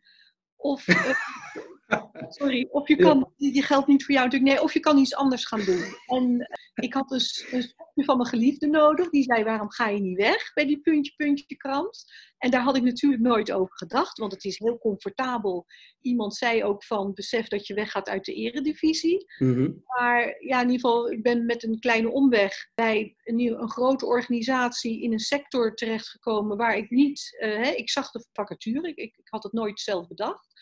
Of, 0.56 0.88
uh, 0.88 0.96
sorry, 2.30 2.68
of 2.72 2.88
je 2.88 2.96
kan, 2.96 3.34
die 3.38 3.64
geldt 3.64 3.88
niet 3.88 4.06
voor 4.06 4.14
jou 4.14 4.26
natuurlijk, 4.26 4.54
nee, 4.54 4.64
of 4.64 4.74
je 4.74 4.80
kan 4.80 4.98
iets 4.98 5.16
anders 5.16 5.46
gaan 5.46 5.64
doen. 5.64 5.84
En 6.06 6.40
eh, 6.40 6.86
ik 6.86 6.94
had 6.94 7.10
dus 7.10 7.48
een 7.52 7.62
stukje 7.62 8.04
van 8.04 8.18
mijn 8.18 8.30
geliefde 8.30 8.68
nodig, 8.68 9.10
die 9.10 9.24
zei, 9.24 9.44
waarom 9.44 9.72
ga 9.72 9.88
je 9.88 10.02
niet 10.02 10.18
weg 10.18 10.54
bij 10.54 10.66
die 10.66 10.82
puntje, 10.82 11.14
puntje 11.16 11.56
krant? 11.56 12.06
En 12.38 12.52
daar 12.52 12.62
had 12.62 12.76
ik 12.76 12.84
natuurlijk 12.84 13.22
nooit 13.22 13.52
over 13.52 13.78
gedacht, 13.78 14.18
want 14.18 14.32
het 14.32 14.44
is 14.46 14.60
heel 14.60 14.78
comfortabel. 14.78 15.66
Iemand 16.02 16.36
zei 16.36 16.64
ook 16.64 16.84
van, 16.84 17.14
besef 17.14 17.48
dat 17.48 17.68
je 17.68 17.74
weggaat 17.74 18.10
uit 18.10 18.26
de 18.26 18.34
eredivisie. 18.34 19.26
Mhm. 19.38 19.72
Maar 19.86 20.36
ja, 20.40 20.62
in 20.62 20.70
ieder 20.70 20.90
geval, 20.90 21.12
ik 21.12 21.24
ben 21.24 21.46
met 21.46 21.64
een 21.64 21.80
kleine 21.80 22.12
omweg 22.12 22.70
bij 22.76 23.16
een, 23.24 23.40
een 23.40 23.70
grote 23.70 24.06
organisatie 24.06 25.02
in 25.02 25.12
een 25.12 25.20
sector 25.20 25.74
terechtgekomen 25.76 26.58
waar 26.58 26.78
ik 26.78 26.90
niet, 26.90 27.38
uh, 27.40 27.64
hè, 27.64 27.70
ik 27.70 27.90
zag 27.90 28.12
de 28.12 28.26
vacature, 28.34 28.88
ik, 28.88 28.98
ik, 28.98 29.16
had 29.24 29.44
het 29.44 29.54
nooit 29.54 29.80
zelf 29.80 30.08
bedacht. 30.08 30.54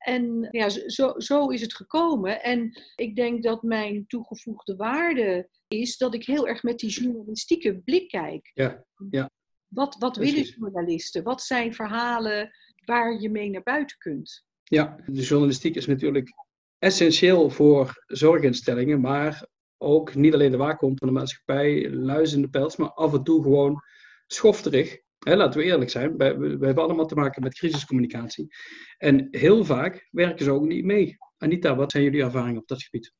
En 0.00 0.48
ja, 0.50 0.68
zo, 0.68 1.14
zo 1.16 1.48
is 1.48 1.60
het 1.60 1.74
gekomen. 1.74 2.42
En 2.42 2.82
ik 2.96 3.16
denk 3.16 3.42
dat 3.42 3.62
mijn 3.62 4.06
toegevoegde 4.06 4.76
waarde 4.76 5.48
is 5.68 5.96
dat 5.96 6.14
ik 6.14 6.26
heel 6.26 6.48
erg 6.48 6.62
met 6.62 6.78
die 6.78 6.90
journalistieke 6.90 7.78
blik 7.78 8.08
kijk. 8.08 8.50
Ja, 8.54 8.84
ja. 9.10 9.30
Wat, 9.68 9.96
wat 9.98 10.16
willen 10.16 10.42
journalisten? 10.42 11.22
Wat 11.22 11.42
zijn 11.42 11.74
verhalen 11.74 12.50
waar 12.84 13.20
je 13.20 13.30
mee 13.30 13.50
naar 13.50 13.62
buiten 13.62 13.98
kunt? 13.98 14.44
Ja, 14.62 14.96
de 15.06 15.22
journalistiek 15.22 15.74
is 15.74 15.86
natuurlijk 15.86 16.32
essentieel 16.78 17.50
voor 17.50 18.04
zorginstellingen, 18.06 19.00
maar 19.00 19.46
ook 19.78 20.14
niet 20.14 20.34
alleen 20.34 20.50
de 20.50 20.56
waakhond 20.56 20.98
van 20.98 21.08
de 21.08 21.14
maatschappij, 21.14 21.90
luis 21.90 22.32
in 22.32 22.42
de 22.42 22.48
pels, 22.48 22.76
maar 22.76 22.92
af 22.92 23.12
en 23.12 23.22
toe 23.22 23.42
gewoon 23.42 23.82
schofterig. 24.26 25.00
Laten 25.24 25.60
we 25.60 25.66
eerlijk 25.66 25.90
zijn, 25.90 26.16
we, 26.16 26.24
hebben 26.60 26.84
allemaal 26.84 27.06
te 27.06 27.14
maken 27.14 27.42
met 27.42 27.54
crisiscommunicatie. 27.54 28.54
En 28.98 29.28
heel 29.30 29.64
vaak 29.64 30.08
werken 30.10 30.44
ze 30.44 30.50
ook 30.50 30.66
niet 30.66 30.84
mee. 30.84 31.16
Anita, 31.38 31.76
wat 31.76 31.90
zijn 31.90 32.04
jullie 32.04 32.22
ervaringen 32.22 32.60
op 32.60 32.68
dat 32.68 32.82
gebied? 32.82 33.12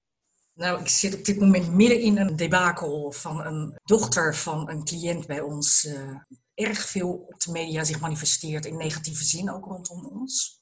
Nou, 0.55 0.81
ik 0.81 0.89
zit 0.89 1.15
op 1.15 1.25
dit 1.25 1.41
moment 1.41 1.75
midden 1.75 2.01
in 2.01 2.19
een 2.19 2.37
debakel 2.37 3.13
van 3.13 3.47
een 3.47 3.79
dochter 3.83 4.35
van 4.35 4.71
een 4.71 4.85
cliënt 4.85 5.27
bij 5.27 5.41
ons. 5.41 5.85
Uh, 5.85 6.17
erg 6.55 6.79
veel 6.79 7.13
op 7.13 7.41
de 7.41 7.53
media 7.53 7.85
zich 7.85 8.01
manifesteert 8.01 8.67
in 8.67 8.77
negatieve 8.77 9.25
zin, 9.25 9.51
ook 9.51 9.65
rondom 9.65 10.07
ons. 10.07 10.61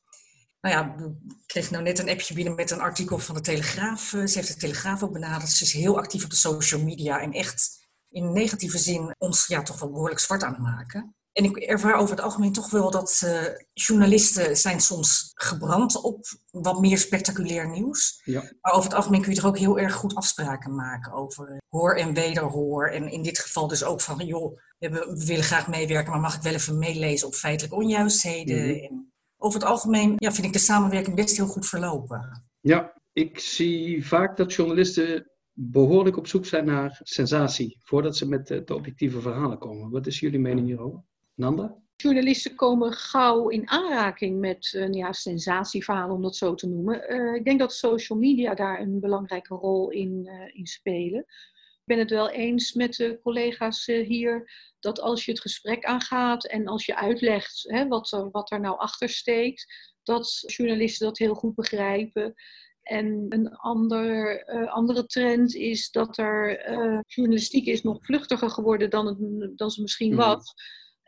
Nou 0.60 0.74
ja, 0.74 1.04
ik 1.04 1.46
kreeg 1.46 1.70
nou 1.70 1.82
net 1.82 1.98
een 1.98 2.08
appje 2.08 2.34
binnen 2.34 2.54
met 2.54 2.70
een 2.70 2.80
artikel 2.80 3.18
van 3.18 3.34
de 3.34 3.40
Telegraaf. 3.40 4.12
Eh, 4.12 4.26
ze 4.26 4.38
heeft 4.38 4.52
de 4.52 4.56
Telegraaf 4.56 5.02
ook 5.02 5.12
benaderd. 5.12 5.50
Ze 5.50 5.64
is 5.64 5.72
heel 5.72 5.98
actief 5.98 6.24
op 6.24 6.30
de 6.30 6.36
social 6.36 6.82
media 6.82 7.20
en 7.20 7.32
echt 7.32 7.86
in 8.10 8.32
negatieve 8.32 8.78
zin 8.78 9.14
ons 9.18 9.46
ja, 9.46 9.62
toch 9.62 9.80
wel 9.80 9.90
behoorlijk 9.90 10.20
zwart 10.20 10.42
aan 10.42 10.52
het 10.52 10.62
maken. 10.62 11.16
En 11.38 11.44
ik 11.44 11.56
ervaar 11.56 11.94
over 11.94 12.16
het 12.16 12.24
algemeen 12.24 12.52
toch 12.52 12.70
wel 12.70 12.90
dat 12.90 13.22
uh, 13.24 13.42
journalisten 13.72 14.56
zijn 14.56 14.80
soms 14.80 15.30
gebrand 15.34 16.02
op 16.02 16.24
wat 16.50 16.80
meer 16.80 16.98
spectaculair 16.98 17.70
nieuws. 17.70 18.20
Ja. 18.24 18.42
Maar 18.60 18.72
over 18.72 18.88
het 18.88 18.94
algemeen 18.94 19.22
kun 19.22 19.34
je 19.34 19.40
er 19.40 19.46
ook 19.46 19.58
heel 19.58 19.78
erg 19.78 19.94
goed 19.94 20.14
afspraken 20.14 20.74
maken 20.74 21.12
over 21.12 21.60
hoor 21.68 21.94
en 21.94 22.14
wederhoor. 22.14 22.88
En 22.88 23.10
in 23.10 23.22
dit 23.22 23.38
geval 23.38 23.68
dus 23.68 23.84
ook 23.84 24.00
van, 24.00 24.26
joh, 24.26 24.58
we, 24.78 25.22
willen 25.26 25.44
graag 25.44 25.68
meewerken, 25.68 26.10
maar 26.10 26.20
mag 26.20 26.36
ik 26.36 26.42
wel 26.42 26.52
even 26.52 26.78
meelezen 26.78 27.26
op 27.26 27.34
feitelijke 27.34 27.76
onjuistheden? 27.76 28.66
Mhm. 28.66 28.84
en 28.84 29.12
over 29.36 29.60
het 29.60 29.68
algemeen 29.68 30.14
ja, 30.16 30.32
vind 30.32 30.46
ik 30.46 30.52
de 30.52 30.58
samenwerking 30.58 31.16
best 31.16 31.36
heel 31.36 31.46
goed 31.46 31.66
verlopen. 31.66 32.44
Ja, 32.60 32.92
ik 33.12 33.38
zie 33.38 34.06
vaak 34.06 34.36
dat 34.36 34.52
journalisten 34.52 35.30
behoorlijk 35.52 36.16
op 36.16 36.26
zoek 36.26 36.46
zijn 36.46 36.64
naar 36.64 37.00
sensatie 37.02 37.76
voordat 37.80 38.16
ze 38.16 38.28
met 38.28 38.46
de, 38.46 38.74
objectieve 38.74 39.20
verhalen 39.20 39.58
komen. 39.58 39.90
Wat 39.90 40.06
is 40.06 40.20
jullie 40.20 40.40
mening 40.40 40.66
hierover? 40.66 41.02
Nanda? 41.38 41.76
Journalisten 41.96 42.54
komen 42.54 42.92
gauw 42.92 43.48
in 43.48 43.68
aanraking 43.68 44.40
met 44.40 44.72
een 44.72 44.92
ja, 44.92 45.12
sensatieverhaal, 45.12 46.10
om 46.10 46.22
dat 46.22 46.36
zo 46.36 46.54
te 46.54 46.68
noemen. 46.68 47.12
Uh, 47.12 47.34
ik 47.34 47.44
denk 47.44 47.58
dat 47.58 47.74
social 47.74 48.18
media 48.18 48.54
daar 48.54 48.80
een 48.80 49.00
belangrijke 49.00 49.54
rol 49.54 49.90
in, 49.90 50.22
uh, 50.24 50.56
in 50.56 50.66
spelen. 50.66 51.20
Ik 51.20 51.84
ben 51.84 51.98
het 51.98 52.10
wel 52.10 52.30
eens 52.30 52.72
met 52.72 52.94
de 52.94 53.18
collega's 53.22 53.86
hier 53.86 54.50
dat 54.80 55.00
als 55.00 55.24
je 55.24 55.30
het 55.30 55.40
gesprek 55.40 55.84
aangaat 55.84 56.46
en 56.46 56.66
als 56.66 56.86
je 56.86 56.96
uitlegt 56.96 57.64
hè, 57.68 57.88
wat, 57.88 58.12
er, 58.12 58.30
wat 58.30 58.50
er 58.50 58.60
nou 58.60 58.78
achter 58.78 59.08
steekt, 59.08 59.66
dat 60.02 60.42
journalisten 60.46 61.06
dat 61.06 61.18
heel 61.18 61.34
goed 61.34 61.54
begrijpen. 61.54 62.34
En 62.82 63.26
een 63.28 63.48
ander, 63.56 64.42
uh, 64.54 64.72
andere 64.72 65.06
trend 65.06 65.54
is 65.54 65.90
dat 65.90 66.18
er 66.18 66.70
uh, 66.70 67.00
journalistiek 67.06 67.66
is 67.66 67.82
nog 67.82 68.04
vluchtiger 68.04 68.50
geworden 68.50 68.90
dan, 68.90 69.06
het, 69.06 69.58
dan 69.58 69.70
ze 69.70 69.82
misschien 69.82 70.14
mhm. 70.14 70.26
was. 70.26 70.54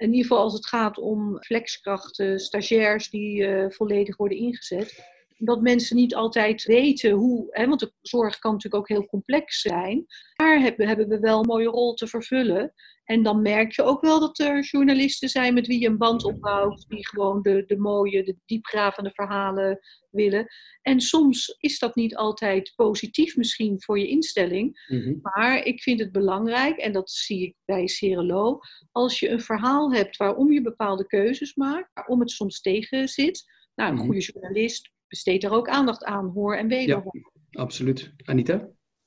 In 0.00 0.12
ieder 0.12 0.22
geval 0.22 0.42
als 0.42 0.52
het 0.52 0.66
gaat 0.66 0.98
om 0.98 1.42
flexkrachten, 1.42 2.38
stagiairs 2.38 3.10
die 3.10 3.42
uh, 3.42 3.70
volledig 3.70 4.16
worden 4.16 4.38
ingezet. 4.38 5.04
Dat 5.42 5.60
mensen 5.60 5.96
niet 5.96 6.14
altijd 6.14 6.62
weten 6.62 7.10
hoe, 7.10 7.46
hè, 7.50 7.66
want 7.66 7.80
de 7.80 7.92
zorg 8.00 8.38
kan 8.38 8.52
natuurlijk 8.52 8.82
ook 8.82 8.88
heel 8.88 9.06
complex 9.06 9.60
zijn. 9.60 10.06
Daar 10.34 10.60
hebben, 10.60 10.86
hebben 10.86 11.08
we 11.08 11.18
wel 11.18 11.38
een 11.38 11.46
mooie 11.46 11.68
rol 11.68 11.94
te 11.94 12.06
vervullen. 12.06 12.72
En 13.10 13.22
dan 13.22 13.42
merk 13.42 13.72
je 13.72 13.82
ook 13.82 14.00
wel 14.00 14.20
dat 14.20 14.38
er 14.38 14.62
journalisten 14.62 15.28
zijn 15.28 15.54
met 15.54 15.66
wie 15.66 15.80
je 15.80 15.86
een 15.86 15.98
band 15.98 16.24
opbouwt, 16.24 16.84
die 16.88 17.08
gewoon 17.08 17.42
de, 17.42 17.64
de 17.66 17.78
mooie, 17.78 18.22
de 18.22 18.36
diepgravende 18.46 19.10
verhalen 19.10 19.78
willen. 20.10 20.46
En 20.82 21.00
soms 21.00 21.56
is 21.58 21.78
dat 21.78 21.94
niet 21.94 22.16
altijd 22.16 22.72
positief 22.76 23.36
misschien 23.36 23.82
voor 23.82 23.98
je 23.98 24.08
instelling, 24.08 24.86
mhm. 24.88 25.14
maar 25.22 25.64
ik 25.64 25.82
vind 25.82 26.00
het 26.00 26.12
belangrijk, 26.12 26.76
en 26.76 26.92
dat 26.92 27.10
zie 27.10 27.42
ik 27.42 27.54
bij 27.64 27.86
Cerelo, 27.86 28.58
als 28.92 29.20
je 29.20 29.28
een 29.28 29.40
verhaal 29.40 29.92
hebt 29.92 30.16
waarom 30.16 30.52
je 30.52 30.62
bepaalde 30.62 31.06
keuzes 31.06 31.54
maakt, 31.54 31.90
waarom 31.94 32.20
het 32.20 32.30
soms 32.30 32.60
tegen 32.60 33.08
zit. 33.08 33.44
Nou, 33.74 33.90
een 33.90 33.96
mhm. 33.96 34.04
goede 34.04 34.20
journalist 34.20 34.90
besteedt 35.10 35.44
er 35.44 35.50
ook 35.50 35.68
aandacht 35.68 36.04
aan, 36.04 36.30
hoor 36.34 36.56
en 36.56 36.68
wederhoor. 36.68 37.32
Ja, 37.50 37.60
absoluut. 37.62 38.12
Anita? 38.24 38.54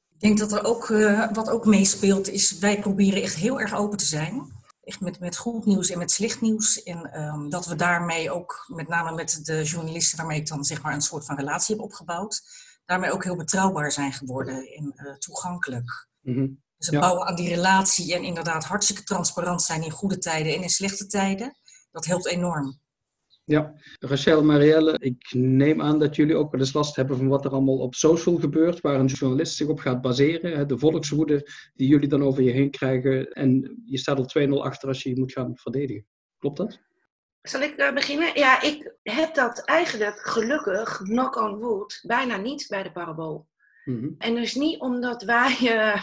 Ik 0.10 0.20
denk 0.20 0.38
dat 0.38 0.52
er 0.52 0.64
ook, 0.66 0.90
uh, 0.90 1.32
wat 1.32 1.50
ook 1.50 1.66
meespeelt, 1.66 2.30
is 2.30 2.58
wij 2.58 2.80
proberen 2.80 3.22
echt 3.22 3.36
heel 3.36 3.60
erg 3.60 3.76
open 3.76 3.98
te 3.98 4.06
zijn. 4.06 4.62
Echt 4.84 5.02
met, 5.02 5.20
met 5.20 5.38
goed 5.38 5.66
nieuws 5.66 5.90
en 5.90 5.98
met 5.98 6.12
slecht 6.12 6.42
nieuws. 6.42 6.84
En 6.84 7.22
um, 7.22 7.50
dat 7.50 7.66
we 7.66 7.76
daarmee 7.76 8.32
ook, 8.32 8.66
met 8.68 8.88
name 8.88 9.16
met 9.16 9.40
de 9.44 9.64
journalisten 9.64 10.18
waarmee 10.18 10.40
ik 10.40 10.48
dan 10.48 10.64
zeg 10.64 10.82
maar 10.82 10.94
een 10.94 11.02
soort 11.02 11.26
van 11.26 11.36
relatie 11.36 11.76
heb 11.76 11.84
opgebouwd, 11.84 12.42
daarmee 12.86 13.12
ook 13.12 13.24
heel 13.24 13.36
betrouwbaar 13.36 13.92
zijn 13.92 14.14
geworden 14.14 14.56
en 14.56 14.94
uh, 14.96 15.14
toegankelijk. 15.14 16.08
Mm 16.22 16.34
-hmm. 16.34 16.62
Dus 16.78 16.88
het 16.88 17.00
bouwen 17.00 17.28
aan 17.28 17.36
die 17.36 17.50
relatie 17.50 18.16
en 18.16 18.24
inderdaad 18.24 18.64
hartstikke 18.64 19.04
transparant 19.04 19.62
zijn 19.62 19.84
in 19.84 19.92
goede 19.92 20.18
tijden 20.18 20.56
en 20.56 20.62
in 20.62 20.70
slechte 20.70 21.08
tijden, 21.08 21.56
dat 21.92 22.06
helpt 22.06 22.28
enorm. 22.28 22.82
Ja, 23.46 23.74
Rachel, 24.00 24.44
Marielle, 24.44 24.96
ik 25.00 25.34
neem 25.34 25.82
aan 25.82 26.00
dat 26.00 26.16
jullie 26.16 26.36
ook 26.36 26.52
wel 26.52 26.60
eens 26.60 26.74
last 26.74 26.96
hebben 26.96 27.18
van 27.18 27.28
wat 27.28 27.46
er 27.46 27.52
allemaal 27.52 27.78
op 27.78 27.96
social 27.96 28.36
gebeurt, 28.36 28.82
waar 28.82 29.00
een 29.00 29.06
journalist 29.06 29.56
zich 29.56 29.68
op 29.68 29.80
gaat 29.80 30.02
baseren. 30.02 30.68
De 30.68 30.78
volkswoede 30.78 31.50
die 31.76 31.88
jullie 31.88 32.08
dan 32.08 32.24
over 32.24 32.44
je 32.44 32.52
heen 32.52 32.72
krijgen. 32.72 33.32
En 33.32 33.82
je 33.86 33.98
staat 33.98 34.18
al 34.18 34.48
2-0 34.48 34.50
achter 34.50 34.88
als 34.88 35.04
je 35.04 35.10
je 35.10 35.20
moet 35.20 35.32
gaan 35.32 35.56
verdedigen. 35.56 36.06
Klopt 36.38 36.58
dat? 36.58 36.80
Zal 37.42 37.62
ik 37.62 37.80
uh, 37.80 37.94
beginnen? 37.94 38.32
Ja, 38.40 38.62
ik 38.62 38.96
heb 39.02 39.34
dat 39.36 39.66
eigenlijk 39.66 40.20
gelukkig, 40.20 40.98
knock 40.98 41.36
on 41.36 41.58
wood, 41.58 42.00
bijna 42.08 42.38
niet 42.38 42.66
bij 42.70 42.84
de 42.84 42.92
parabool. 42.92 43.48
Mm 43.84 44.16
En 44.18 44.36
dus 44.36 44.56
niet 44.56 44.80
omdat 44.80 45.24
wij 45.24 45.58
uh, 45.62 46.02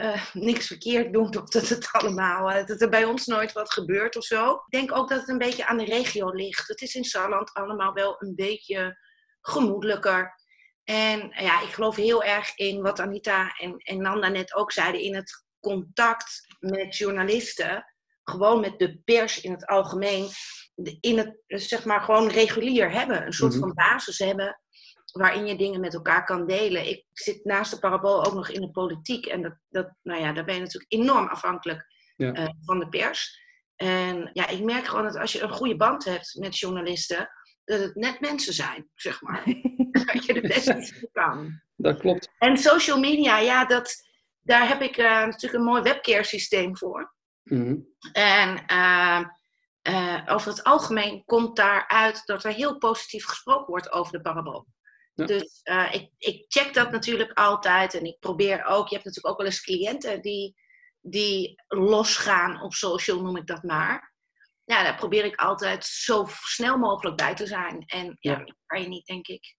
uh, 0.00 0.26
niks 0.32 0.66
verkeerd 0.66 1.12
doen 1.12 1.36
of 1.36 1.48
dat 1.48 1.68
het 1.68 1.88
allemaal, 1.92 2.50
uh, 2.50 2.66
dat 2.66 2.80
er 2.80 2.88
bij 2.88 3.04
ons 3.04 3.26
nooit 3.26 3.52
wat 3.52 3.72
gebeurt 3.72 4.16
of 4.16 4.24
zo. 4.24 4.52
Ik 4.52 4.62
denk 4.68 4.96
ook 4.96 5.08
dat 5.08 5.20
het 5.20 5.28
een 5.28 5.38
beetje 5.38 5.66
aan 5.66 5.78
de 5.78 5.84
regio 5.84 6.30
ligt. 6.30 6.68
Het 6.68 6.80
is 6.80 6.94
in 6.94 7.04
Salland 7.04 7.52
allemaal 7.52 7.92
wel 7.92 8.16
een 8.18 8.34
beetje 8.34 8.98
gemoedelijker. 9.40 10.42
En 10.84 11.32
ja, 11.38 11.62
ik 11.62 11.72
geloof 11.72 11.96
heel 11.96 12.22
erg 12.22 12.56
in 12.56 12.82
wat 12.82 13.00
Anita 13.00 13.54
en, 13.56 13.76
en 13.76 14.02
Nanda 14.02 14.28
net 14.28 14.54
ook 14.54 14.72
zeiden, 14.72 15.00
in 15.00 15.14
het 15.14 15.44
contact 15.60 16.46
met 16.58 16.96
journalisten, 16.96 17.84
gewoon 18.24 18.60
met 18.60 18.78
de 18.78 19.00
pers 19.04 19.40
in 19.40 19.52
het 19.52 19.66
algemeen, 19.66 20.28
in 21.00 21.18
het, 21.18 21.42
zeg 21.46 21.84
maar, 21.84 22.00
gewoon 22.00 22.28
regulier 22.28 22.90
hebben. 22.90 23.26
Een 23.26 23.32
soort 23.32 23.52
mhm. 23.52 23.60
van 23.60 23.74
basis 23.74 24.18
hebben 24.18 24.58
waarin 25.14 25.46
je 25.46 25.56
dingen 25.56 25.80
met 25.80 25.94
elkaar 25.94 26.24
kan 26.24 26.46
delen. 26.46 26.88
Ik 26.88 27.04
zit 27.12 27.44
naast 27.44 27.70
de 27.70 27.78
parabool 27.78 28.24
ook 28.24 28.34
nog 28.34 28.48
in 28.48 28.60
de 28.60 28.70
politiek. 28.70 29.26
En 29.26 29.42
dat, 29.42 29.56
dat, 29.68 29.90
nou 30.02 30.20
ja, 30.20 30.32
daar 30.32 30.44
ben 30.44 30.54
je 30.54 30.60
natuurlijk 30.60 30.92
enorm 30.92 31.26
afhankelijk 31.26 31.86
eh, 32.16 32.48
van 32.64 32.78
de 32.78 32.88
pers. 32.88 33.42
En 33.76 34.30
ja, 34.32 34.48
ik 34.48 34.62
merk 34.62 34.86
gewoon 34.86 35.04
dat 35.04 35.16
als 35.16 35.32
je 35.32 35.42
een 35.42 35.52
goede 35.52 35.76
band 35.76 36.04
hebt 36.04 36.36
met 36.38 36.58
journalisten, 36.58 37.30
dat 37.64 37.80
het 37.80 37.94
net 37.94 38.20
mensen 38.20 38.52
zijn, 38.52 38.88
zeg 38.94 39.22
maar. 39.22 39.44
dat 40.12 40.24
je 40.24 40.32
de 40.32 40.40
beste 40.40 41.08
kan. 41.12 41.60
Dat 41.76 42.00
klopt. 42.00 42.30
En 42.38 42.56
social 42.56 42.98
media, 42.98 43.38
ja, 43.38 43.64
dat, 43.64 43.94
daar 44.40 44.68
heb 44.68 44.80
ik 44.80 44.96
uh, 44.96 45.04
natuurlijk 45.04 45.54
een 45.54 45.68
mooi 45.68 45.82
webcare 45.82 46.24
systeem 46.24 46.76
voor. 46.76 47.14
Mhm. 47.42 47.76
En 48.12 48.64
uh, 48.72 49.24
over 50.26 50.50
het 50.50 50.64
algemeen 50.64 51.24
komt 51.24 51.56
daaruit 51.56 52.22
dat 52.24 52.44
er 52.44 52.52
heel 52.52 52.78
positief 52.78 53.24
gesproken 53.24 53.66
wordt 53.66 53.92
over 53.92 54.12
de 54.12 54.20
parabool. 54.20 54.66
Dus 55.14 55.60
uh, 55.64 55.94
ik, 55.94 56.10
ik 56.18 56.44
check 56.48 56.74
dat 56.74 56.90
natuurlijk 56.90 57.32
altijd 57.32 57.94
en 57.94 58.04
ik 58.04 58.18
probeer 58.18 58.64
ook, 58.64 58.88
je 58.88 58.94
hebt 58.94 59.06
natuurlijk 59.06 59.26
ook 59.26 59.36
wel 59.36 59.46
eens 59.46 59.62
cliënten 59.62 60.22
die, 60.22 60.54
die 61.00 61.62
losgaan 61.68 62.62
op 62.62 62.72
social, 62.72 63.22
noem 63.22 63.36
ik 63.36 63.46
dat 63.46 63.62
maar. 63.62 64.12
Ja, 64.64 64.82
daar 64.82 64.96
probeer 64.96 65.24
ik 65.24 65.36
altijd 65.36 65.84
zo 65.84 66.24
snel 66.28 66.78
mogelijk 66.78 67.16
bij 67.16 67.34
te 67.34 67.46
zijn. 67.46 67.84
En 67.86 68.16
ja, 68.20 68.30
ja. 68.30 68.38
dat 68.38 68.54
kan 68.66 68.82
je 68.82 68.88
niet, 68.88 69.06
denk 69.06 69.26
ik. 69.26 69.56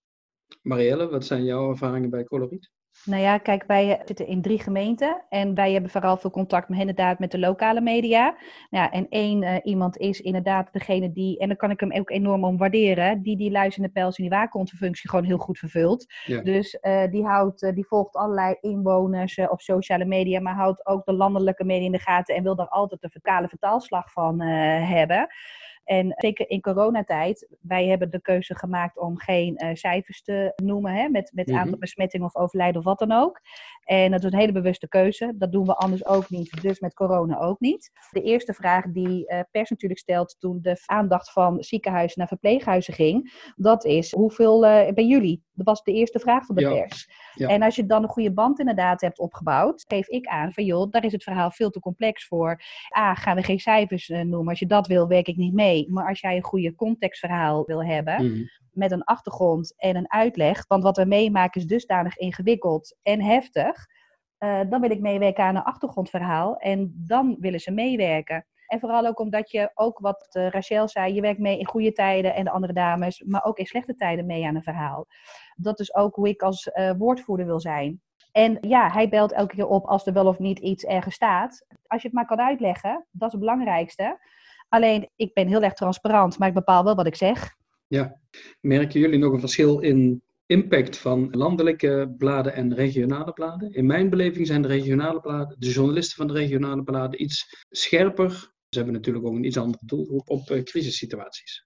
Marielle, 0.62 1.10
wat 1.10 1.26
zijn 1.26 1.44
jouw 1.44 1.70
ervaringen 1.70 2.10
bij 2.10 2.24
Coloriet? 2.24 2.72
Nou 3.06 3.22
ja, 3.22 3.38
kijk, 3.38 3.64
wij 3.68 4.02
zitten 4.06 4.28
in 4.28 4.42
drie 4.42 4.60
gemeenten 4.60 5.24
en 5.30 5.56
wij 5.56 5.72
hebben 5.72 5.92
vooral 5.92 6.18
veel 6.18 6.30
contact 6.30 6.70
met, 6.70 6.80
inderdaad 6.80 7.20
met 7.20 7.32
de 7.32 7.40
lokale 7.40 7.82
media. 7.82 8.36
Ja, 8.70 8.92
en 8.92 9.10
één 9.10 9.42
uh, 9.42 9.56
iemand 9.64 9.98
is 9.98 10.22
inderdaad 10.22 10.74
degene 10.74 11.12
die, 11.12 11.40
en 11.40 11.48
dan 11.48 11.58
kan 11.58 11.72
ik 11.72 11.80
hem 11.80 11.94
ook 11.94 12.10
enorm 12.10 12.44
om 12.44 12.58
waarderen, 12.58 13.22
die 13.22 13.38
die 13.38 13.52
luisterende 13.52 13.94
pels 13.94 14.18
en 14.18 14.24
die 14.24 14.34
waakhondfunctie 14.34 15.10
gewoon 15.10 15.26
heel 15.26 15.38
goed 15.38 15.58
vervult. 15.58 16.06
Dus 16.44 16.78
uh, 16.82 17.04
die, 17.12 17.26
houdt, 17.26 17.64
uh, 17.64 17.74
die 17.74 17.88
volgt 17.88 18.16
allerlei 18.16 18.56
inwoners 18.62 19.38
op 19.38 19.62
sociale 19.62 20.06
media, 20.06 20.40
maar 20.40 20.56
houdt 20.56 20.86
ook 20.86 21.06
de 21.06 21.14
landelijke 21.14 21.64
media 21.64 21.86
in 21.86 21.92
de 21.92 22.00
gaten 22.00 22.36
en 22.36 22.44
wil 22.44 22.56
daar 22.56 22.68
altijd 22.68 23.02
de 23.02 23.10
vertale 23.10 23.48
vertaalslag 23.48 24.12
van 24.12 24.42
hebben. 24.42 25.28
En 25.86 26.14
zeker 26.16 26.50
in 26.50 26.62
coronatijd, 26.62 27.48
wij 27.62 27.88
hebben 27.88 28.12
de 28.12 28.22
keuze 28.22 28.56
gemaakt 28.56 29.00
om 29.00 29.20
geen 29.20 29.64
uh, 29.64 29.70
cijfers 29.74 30.22
te 30.22 30.54
noemen 30.56 30.94
hè, 30.94 31.10
met, 31.10 31.32
met 31.34 31.48
mm 31.48 31.54
aantal 31.56 31.78
besmettingen 31.78 32.26
of 32.26 32.36
overlijden 32.36 32.78
of 32.78 32.84
wat 32.84 33.00
dan 33.00 33.12
ook. 33.12 33.42
En 33.84 34.12
dat 34.12 34.24
is 34.24 34.32
een 34.32 34.40
hele 34.40 34.52
bewuste 34.52 34.88
keuze. 34.88 35.34
Dat 35.36 35.52
doen 35.52 35.66
we 35.66 35.76
anders 35.76 36.06
ook 36.06 36.30
niet, 36.30 36.62
dus 36.62 36.80
met 36.80 36.94
corona 36.94 37.40
ook 37.40 37.60
niet. 37.60 37.92
De 38.12 38.22
eerste 38.22 38.54
vraag 38.54 38.86
die 38.88 39.32
uh, 39.32 39.40
pers 39.52 39.70
natuurlijk 39.70 40.00
stelt 40.00 40.36
toen 40.40 40.60
de 40.62 40.82
aandacht 40.86 41.32
van 41.32 41.64
ziekenhuizen 41.64 42.20
naar 42.20 42.28
verpleeghuizen 42.28 42.94
ging, 42.94 43.34
dat 43.56 43.86
is 43.86 44.12
hoeveel 44.12 44.66
uh, 44.66 44.94
bij 44.94 45.06
jullie? 45.06 45.44
Dat 45.54 45.66
was 45.66 45.84
de 45.84 45.94
eerste 45.94 46.20
vraag 46.20 46.46
van 46.46 46.56
de 46.56 46.70
pers. 46.70 47.10
Ja. 47.34 47.50
En 47.50 47.62
als 47.62 47.76
je 47.76 47.86
dan 47.86 48.04
een 48.04 48.10
goede 48.10 48.34
band 48.34 48.60
inderdaad 48.60 49.02
hebt 49.02 49.20
opgebouwd, 49.20 49.84
geef 49.88 50.08
ik 50.08 50.28
aan 50.28 50.54
van 50.54 50.66
joh, 50.66 50.92
daar 50.92 51.04
is 51.04 51.12
het 51.12 51.24
verhaal 51.24 51.52
veel 51.52 51.70
te 51.70 51.80
complex 51.80 52.28
voor. 52.28 52.62
A, 52.98 53.16
gaan 53.16 53.36
we 53.36 53.44
geen 53.44 53.60
cijfers 53.60 54.08
noemen. 54.08 54.48
Als 54.48 54.60
je 54.60 54.66
dat 54.66 54.88
wil, 54.88 55.08
werk 55.08 55.28
ik 55.28 55.38
niet 55.38 55.54
mee. 55.54 55.75
Maar 55.84 56.08
als 56.08 56.20
jij 56.20 56.36
een 56.36 56.44
goede 56.44 56.76
contextverhaal 56.76 57.66
wil 57.66 57.84
hebben, 57.84 58.26
mhm. 58.26 58.44
met 58.72 58.92
een 58.92 59.04
achtergrond 59.04 59.74
en 59.78 59.96
een 59.96 60.12
uitleg, 60.12 60.68
want 60.68 60.84
wat 60.84 60.98
we 60.98 61.06
meemaken 61.06 61.62
is 61.62 61.68
dusdanig 61.68 62.18
ingewikkeld 62.18 62.98
en 63.02 63.22
heftig, 63.22 63.86
uh, 64.40 64.60
dan 64.70 64.82
wil 64.82 64.92
ik 64.92 65.00
meewerken 65.00 65.44
aan 65.44 65.56
een 65.56 65.64
achtergrondverhaal 65.64 66.58
en 66.58 66.94
dan 67.08 67.36
willen 67.40 67.60
ze 67.60 67.72
meewerken. 67.72 68.46
En 68.68 68.80
vooral 68.80 69.06
ook 69.06 69.20
omdat 69.20 69.52
je 69.52 69.72
ook 69.74 70.00
wat 70.00 70.36
uh, 70.38 70.50
Rachel 70.50 70.88
zei, 70.88 71.14
je 71.14 71.22
werkt 71.22 71.40
mee 71.40 71.60
in 71.60 71.68
goede 71.68 71.92
tijden 71.92 72.36
en 72.36 72.44
de 72.44 72.50
andere 72.50 72.74
dames, 72.74 73.24
maar 73.26 73.44
ook 73.44 73.58
in 73.58 73.66
slechte 73.66 73.96
tijden 73.96 74.26
mee 74.26 74.46
aan 74.46 74.56
een 74.56 74.64
verhaal. 74.64 75.06
Dat 75.56 75.80
is 75.80 75.96
ook 75.96 76.16
hoe 76.16 76.30
ik 76.30 76.42
als 76.42 76.68
uh, 76.74 76.92
woordvoerder 76.98 77.46
wil 77.46 77.60
zijn. 77.60 78.02
En 78.32 78.58
ja, 78.62 78.92
hij 78.92 79.10
belt 79.10 79.32
elke 79.32 79.56
keer 79.56 79.68
op 79.68 79.86
als 79.86 80.06
er 80.06 80.14
wel 80.14 80.28
of 80.28 80.40
niet 80.40 80.60
iets 80.60 80.84
ergens 80.84 81.16
staat. 81.16 81.66
Als 81.88 82.02
je 82.02 82.08
het 82.08 82.18
maar 82.18 82.26
kan 82.26 82.40
uitleggen, 82.40 83.08
dat 83.12 83.28
is 83.28 83.32
het 83.32 83.42
belangrijkste. 83.42 84.20
Alleen, 84.70 85.10
ik 85.16 85.34
ben 85.34 85.48
heel 85.48 85.62
erg 85.62 85.74
transparant, 85.74 86.38
maar 86.38 86.48
ik 86.48 86.54
bepaal 86.54 86.84
wel 86.84 86.96
wat 86.96 87.08
ik 87.08 87.16
zeg. 87.16 87.56
Ja. 87.88 88.20
Merken 88.62 89.00
jullie 89.00 89.20
nog 89.20 89.34
een 89.34 89.40
verschil 89.40 89.80
in 89.80 90.24
impact 90.46 90.98
van 90.98 91.28
landelijke 91.32 92.14
bladen 92.18 92.54
en 92.54 92.76
regionale 92.76 93.34
bladen. 93.34 93.74
In 93.74 93.86
mijn 93.86 94.10
beleving 94.10 94.48
zijn 94.48 94.62
de 94.62 94.68
regionale 94.68 95.20
bladen, 95.20 95.56
de 95.60 95.70
journalisten 95.70 96.18
van 96.18 96.28
de 96.28 96.34
regionale 96.34 96.84
bladen, 96.84 97.22
iets 97.22 97.66
scherper. 97.70 98.30
Ze 98.70 98.78
hebben 98.78 98.94
natuurlijk 98.94 99.26
ook 99.26 99.36
een 99.36 99.44
iets 99.44 99.58
andere 99.58 99.84
doelgroep 99.86 100.30
op 100.30 100.50
uh, 100.50 100.64
crisissituaties. 100.64 101.66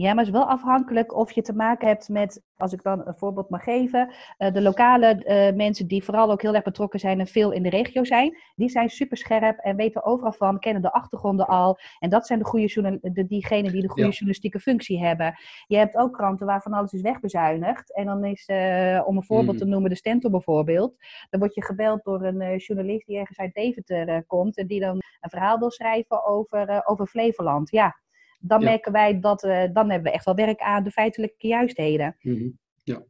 Ja, 0.00 0.14
maar 0.14 0.24
het 0.24 0.34
is 0.34 0.40
wel 0.40 0.48
afhankelijk 0.48 1.14
of 1.14 1.32
je 1.32 1.42
te 1.42 1.52
maken 1.52 1.88
hebt 1.88 2.08
met, 2.08 2.42
als 2.56 2.72
ik 2.72 2.82
dan 2.82 3.06
een 3.06 3.16
voorbeeld 3.16 3.50
mag 3.50 3.64
geven, 3.64 4.12
uh, 4.38 4.52
de 4.52 4.62
lokale 4.62 5.22
uh, 5.24 5.56
mensen 5.56 5.86
die 5.86 6.04
vooral 6.04 6.30
ook 6.30 6.42
heel 6.42 6.54
erg 6.54 6.64
betrokken 6.64 7.00
zijn 7.00 7.20
en 7.20 7.26
veel 7.26 7.50
in 7.50 7.62
de 7.62 7.68
regio 7.68 8.04
zijn, 8.04 8.36
die 8.54 8.68
zijn 8.68 8.88
super 8.88 9.16
scherp 9.16 9.58
en 9.58 9.76
weten 9.76 10.04
overal 10.04 10.32
van, 10.32 10.58
kennen 10.58 10.82
de 10.82 10.92
achtergronden 10.92 11.46
al. 11.46 11.78
En 11.98 12.10
dat 12.10 12.26
zijn 12.26 12.38
de 12.38 12.44
goede 12.44 12.98
de, 13.02 13.26
diegenen 13.26 13.72
die 13.72 13.82
de 13.82 13.88
goede 13.88 14.02
ja. 14.02 14.10
journalistieke 14.10 14.60
functie 14.60 15.04
hebben. 15.04 15.34
Je 15.66 15.76
hebt 15.76 15.96
ook 15.96 16.12
kranten 16.12 16.46
waarvan 16.46 16.72
alles 16.72 16.92
is 16.92 17.00
wegbezuinigd. 17.00 17.94
En 17.94 18.06
dan 18.06 18.24
is, 18.24 18.48
uh, 18.48 19.02
om 19.04 19.16
een 19.16 19.24
voorbeeld 19.24 19.52
mm. 19.52 19.58
te 19.58 19.66
noemen, 19.66 19.90
de 19.90 19.96
Stentor 19.96 20.30
bijvoorbeeld. 20.30 20.94
Dan 21.30 21.40
word 21.40 21.54
je 21.54 21.64
gebeld 21.64 22.04
door 22.04 22.22
een 22.22 22.56
journalist 22.56 23.06
die 23.06 23.18
ergens 23.18 23.38
uit 23.38 23.54
Deventer 23.54 24.24
komt 24.26 24.56
en 24.56 24.66
die 24.66 24.80
dan 24.80 24.96
een 25.20 25.30
verhaal 25.30 25.58
wil 25.58 25.70
schrijven 25.70 26.24
over, 26.24 26.82
over 26.86 27.06
Flevoland. 27.06 27.70
Ja, 27.70 27.96
dan 28.40 28.64
merken 28.64 28.92
wij 28.92 29.20
dat 29.20 29.44
uh, 29.44 29.62
dan 29.72 29.90
hebben 29.90 30.10
we 30.10 30.16
echt 30.16 30.24
wel 30.24 30.34
werk 30.34 30.60
aan 30.60 30.84
de 30.84 30.90
feitelijke 30.90 31.46
juistheden. 31.46 32.16
Mm 32.20 32.36
-hmm. 32.36 32.58
Ja. 32.82 33.02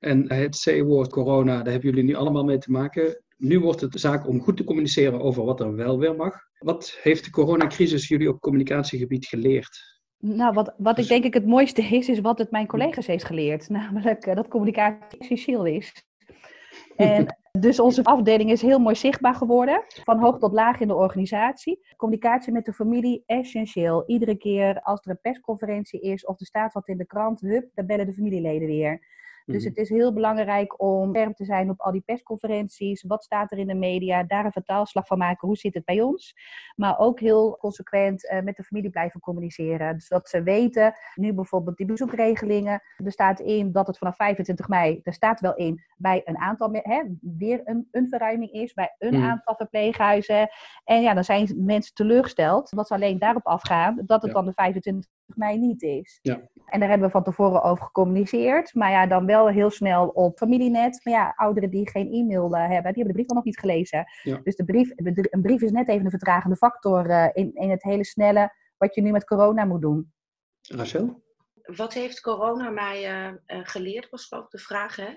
En 0.00 0.32
het 0.32 0.62
C-woord 0.62 1.10
corona, 1.10 1.62
daar 1.62 1.72
hebben 1.72 1.90
jullie 1.90 2.04
nu 2.04 2.14
allemaal 2.14 2.44
mee 2.44 2.58
te 2.58 2.70
maken. 2.70 3.22
Nu 3.36 3.60
wordt 3.60 3.80
het 3.80 3.92
de 3.92 3.98
zaak 3.98 4.28
om 4.28 4.40
goed 4.40 4.56
te 4.56 4.64
communiceren 4.64 5.20
over 5.20 5.44
wat 5.44 5.60
er 5.60 5.74
wel 5.74 5.98
weer 5.98 6.16
mag. 6.16 6.34
Wat 6.58 6.98
heeft 7.02 7.24
de 7.24 7.30
coronacrisis 7.30 8.08
jullie 8.08 8.28
op 8.28 8.40
communicatiegebied 8.40 9.26
geleerd? 9.26 10.00
Nou, 10.18 10.54
wat, 10.54 10.74
wat 10.76 10.98
ik 10.98 11.08
denk 11.08 11.24
ik 11.24 11.34
het 11.34 11.46
mooiste 11.46 11.82
is, 11.82 12.08
is 12.08 12.20
wat 12.20 12.38
het 12.38 12.50
mijn 12.50 12.66
collega's 12.66 13.06
heeft 13.06 13.24
geleerd. 13.24 13.68
Namelijk 13.78 14.26
uh, 14.26 14.34
dat 14.34 14.48
communicatie 14.48 15.18
essentieel 15.18 15.66
is. 15.66 16.04
En 16.96 17.26
dus 17.58 17.80
onze 17.80 18.04
afdeling 18.04 18.50
is 18.50 18.62
heel 18.62 18.78
mooi 18.78 18.94
zichtbaar 18.94 19.34
geworden, 19.34 19.82
van 20.04 20.18
hoog 20.18 20.38
tot 20.38 20.52
laag 20.52 20.80
in 20.80 20.88
de 20.88 20.94
organisatie. 20.94 21.84
Communicatie 21.96 22.52
met 22.52 22.64
de 22.64 22.72
familie, 22.72 23.22
essentieel. 23.26 24.04
Iedere 24.06 24.36
keer 24.36 24.80
als 24.82 25.00
er 25.04 25.10
een 25.10 25.20
persconferentie 25.20 26.00
is 26.00 26.24
of 26.26 26.40
er 26.40 26.46
staat 26.46 26.72
wat 26.72 26.88
in 26.88 26.96
de 26.96 27.06
krant, 27.06 27.40
hup, 27.40 27.70
dan 27.74 27.86
bellen 27.86 28.06
de 28.06 28.12
familieleden 28.12 28.68
weer. 28.68 29.00
Dus 29.44 29.64
mhm. 29.64 29.68
het 29.68 29.76
is 29.76 29.88
heel 29.88 30.12
belangrijk 30.12 30.82
om 30.82 31.14
scherp 31.14 31.36
te 31.36 31.44
zijn 31.44 31.70
op 31.70 31.80
al 31.80 31.92
die 31.92 32.00
persconferenties. 32.00 33.02
Wat 33.02 33.24
staat 33.24 33.52
er 33.52 33.58
in 33.58 33.66
de 33.66 33.74
media? 33.74 34.22
Daar 34.22 34.44
een 34.44 34.52
vertaalslag 34.52 35.06
van 35.06 35.18
maken. 35.18 35.48
Hoe 35.48 35.56
zit 35.56 35.74
het 35.74 35.84
bij 35.84 36.00
ons? 36.00 36.34
Maar 36.76 36.98
ook 36.98 37.20
heel 37.20 37.56
consequent 37.56 38.24
uh, 38.24 38.40
met 38.40 38.56
de 38.56 38.62
familie 38.62 38.90
blijven 38.90 39.20
communiceren. 39.20 39.94
Dus 39.94 40.08
dat 40.08 40.28
ze 40.28 40.42
weten, 40.42 40.94
nu 41.14 41.32
bijvoorbeeld 41.32 41.76
die 41.76 41.86
bezoekregelingen. 41.86 42.82
Er 42.96 43.12
staat 43.12 43.40
in 43.40 43.72
dat 43.72 43.86
het 43.86 43.98
vanaf 43.98 44.16
25 44.16 44.68
mei, 44.68 45.00
er 45.02 45.12
staat 45.12 45.40
wel 45.40 45.54
in, 45.54 45.84
bij 45.96 46.22
een 46.24 46.38
aantal, 46.38 46.68
hè, 46.72 47.02
weer 47.20 47.60
een, 47.64 47.88
een 47.90 48.08
verruiming 48.08 48.50
is. 48.50 48.72
Bij 48.72 48.94
een 48.98 49.14
mhm. 49.14 49.30
aantal 49.30 49.54
verpleeghuizen. 49.56 50.48
En 50.84 51.02
ja, 51.02 51.14
dan 51.14 51.24
zijn 51.24 51.64
mensen 51.64 51.94
teleurgesteld. 51.94 52.70
Dat 52.76 52.86
ze 52.86 52.94
alleen 52.94 53.18
daarop 53.18 53.46
afgaan 53.46 54.02
dat 54.06 54.22
het 54.22 54.32
dan 54.32 54.44
de 54.44 54.52
25 54.52 55.06
mei 55.36 55.58
niet 55.58 55.82
is. 55.82 56.18
Ja. 56.22 56.40
En 56.66 56.80
daar 56.80 56.88
hebben 56.88 57.06
we 57.06 57.12
van 57.12 57.24
tevoren 57.24 57.62
over 57.62 57.84
gecommuniceerd. 57.84 58.74
Maar 58.74 58.90
ja, 58.90 59.06
dan 59.06 59.26
wel 59.26 59.48
heel 59.48 59.70
snel 59.70 60.08
op 60.08 60.38
familienet. 60.38 61.00
Maar 61.04 61.14
ja, 61.14 61.32
ouderen 61.36 61.70
die 61.70 61.90
geen 61.90 62.12
e-mail 62.12 62.54
uh, 62.54 62.60
hebben, 62.60 62.92
die 62.92 63.02
hebben 63.02 63.06
de 63.06 63.12
brief 63.12 63.28
al 63.28 63.34
nog 63.34 63.44
niet 63.44 63.58
gelezen. 63.58 64.04
Ja. 64.22 64.40
Dus 64.44 64.56
de 64.56 64.64
brief, 64.64 64.90
een 64.94 65.42
brief 65.42 65.62
is 65.62 65.70
net 65.70 65.88
even 65.88 66.04
een 66.04 66.10
vertragende 66.10 66.56
factor 66.56 67.10
uh, 67.10 67.28
in, 67.32 67.54
in 67.54 67.70
het 67.70 67.82
hele 67.82 68.04
snelle 68.04 68.52
wat 68.76 68.94
je 68.94 69.02
nu 69.02 69.10
met 69.10 69.24
corona 69.24 69.64
moet 69.64 69.80
doen. 69.80 70.12
Rachel? 70.60 71.22
Wat 71.62 71.92
heeft 71.92 72.20
corona 72.20 72.70
mij 72.70 73.28
uh, 73.46 73.60
geleerd, 73.62 74.10
was 74.10 74.32
ook 74.32 74.50
de 74.50 74.58
vraag. 74.58 74.96
Hè? 74.96 75.12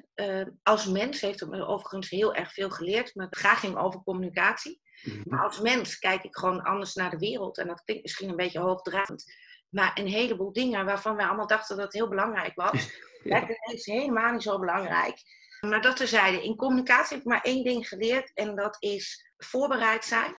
als 0.63 0.87
mens 0.87 1.21
heeft 1.21 1.39
het 1.39 1.49
me 1.49 1.65
overigens 1.65 2.09
heel 2.09 2.33
erg 2.33 2.53
veel 2.53 2.69
geleerd. 2.69 3.15
Maar 3.15 3.25
het 3.25 3.37
graag 3.37 3.59
ging 3.59 3.77
over 3.77 4.03
communicatie. 4.03 4.81
Mm 5.03 5.13
-hmm. 5.13 5.23
Maar 5.25 5.43
als 5.43 5.59
mens 5.59 5.99
kijk 5.99 6.23
ik 6.23 6.37
gewoon 6.37 6.61
anders 6.61 6.93
naar 6.93 7.09
de 7.09 7.17
wereld. 7.17 7.57
En 7.57 7.67
dat 7.67 7.83
klinkt 7.83 8.03
misschien 8.03 8.29
een 8.29 8.35
beetje 8.35 8.59
hoogdravend. 8.59 9.25
Maar 9.69 9.91
een 9.99 10.07
heleboel 10.07 10.53
dingen 10.53 10.85
waarvan 10.85 11.15
wij 11.15 11.25
allemaal 11.25 11.47
dachten 11.47 11.75
dat 11.75 11.85
het 11.85 11.93
heel 11.93 12.09
belangrijk 12.09 12.55
was, 12.55 12.89
ja. 13.23 13.47
is 13.61 13.85
helemaal 13.85 14.31
niet 14.31 14.43
zo 14.43 14.59
belangrijk. 14.59 15.21
Maar 15.59 15.81
dat 15.81 15.97
terzijde, 15.97 16.43
in 16.43 16.55
communicatie 16.55 17.15
heb 17.15 17.25
ik 17.25 17.31
maar 17.31 17.41
één 17.41 17.63
ding 17.63 17.87
geleerd 17.87 18.31
en 18.33 18.55
dat 18.55 18.77
is 18.79 19.31
voorbereid 19.37 20.05
zijn. 20.05 20.31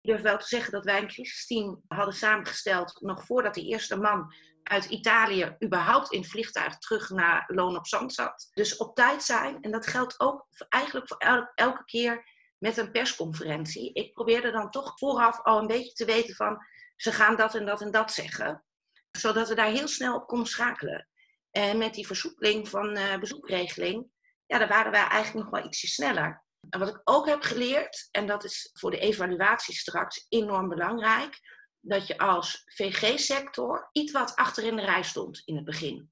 Ik 0.00 0.10
durf 0.10 0.20
wel 0.20 0.38
te 0.38 0.46
zeggen 0.46 0.72
dat 0.72 0.84
wij 0.84 0.98
een 0.98 1.08
crisisteam 1.08 1.82
hadden 1.88 2.14
samengesteld 2.14 3.00
nog 3.00 3.24
voordat 3.24 3.54
de 3.54 3.62
eerste 3.62 3.96
man 3.96 4.34
uit 4.62 4.84
Italië 4.84 5.56
überhaupt 5.64 6.12
in 6.12 6.20
het 6.20 6.30
vliegtuig 6.30 6.78
terug 6.78 7.10
naar 7.10 7.44
Loon 7.46 7.76
op 7.76 7.86
Zand 7.86 8.14
zat. 8.14 8.50
Dus 8.54 8.76
op 8.76 8.94
tijd 8.94 9.22
zijn. 9.22 9.60
En 9.60 9.70
dat 9.70 9.86
geldt 9.86 10.20
ook 10.20 10.46
eigenlijk 10.68 11.08
voor 11.08 11.50
elke 11.54 11.84
keer 11.84 12.31
met 12.62 12.76
een 12.76 12.90
persconferentie. 12.90 13.92
Ik 13.92 14.12
probeerde 14.12 14.50
dan 14.50 14.70
toch 14.70 14.98
vooraf 14.98 15.42
al 15.42 15.58
een 15.58 15.66
beetje 15.66 15.92
te 15.92 16.04
weten 16.04 16.34
van 16.34 16.66
ze 16.96 17.12
gaan 17.12 17.36
dat 17.36 17.54
en 17.54 17.66
dat 17.66 17.80
en 17.80 17.90
dat 17.90 18.12
zeggen. 18.12 18.64
Zodat 19.10 19.48
we 19.48 19.54
daar 19.54 19.70
heel 19.70 19.88
snel 19.88 20.14
op 20.14 20.26
konden 20.26 20.46
schakelen. 20.46 21.08
En 21.50 21.78
met 21.78 21.94
die 21.94 22.06
versoepeling 22.06 22.68
van 22.68 22.96
uh, 22.96 23.18
bezoekregeling, 23.18 24.06
ja, 24.46 24.58
daar 24.58 24.68
waren 24.68 24.92
wij 24.92 25.06
eigenlijk 25.06 25.44
nog 25.44 25.60
wel 25.60 25.68
ietsje 25.68 25.86
sneller. 25.86 26.44
En 26.70 26.78
wat 26.78 26.88
ik 26.88 27.00
ook 27.04 27.26
heb 27.26 27.42
geleerd, 27.42 28.08
en 28.10 28.26
dat 28.26 28.44
is 28.44 28.70
voor 28.72 28.90
de 28.90 28.98
evaluatie 28.98 29.74
straks 29.74 30.26
enorm 30.28 30.68
belangrijk, 30.68 31.40
dat 31.80 32.06
je 32.06 32.18
als 32.18 32.62
VG-sector 32.64 33.88
iets 33.92 34.12
wat 34.12 34.36
achter 34.36 34.64
in 34.64 34.76
de 34.76 34.84
rij 34.84 35.02
stond 35.02 35.42
in 35.44 35.56
het 35.56 35.64
begin. 35.64 36.10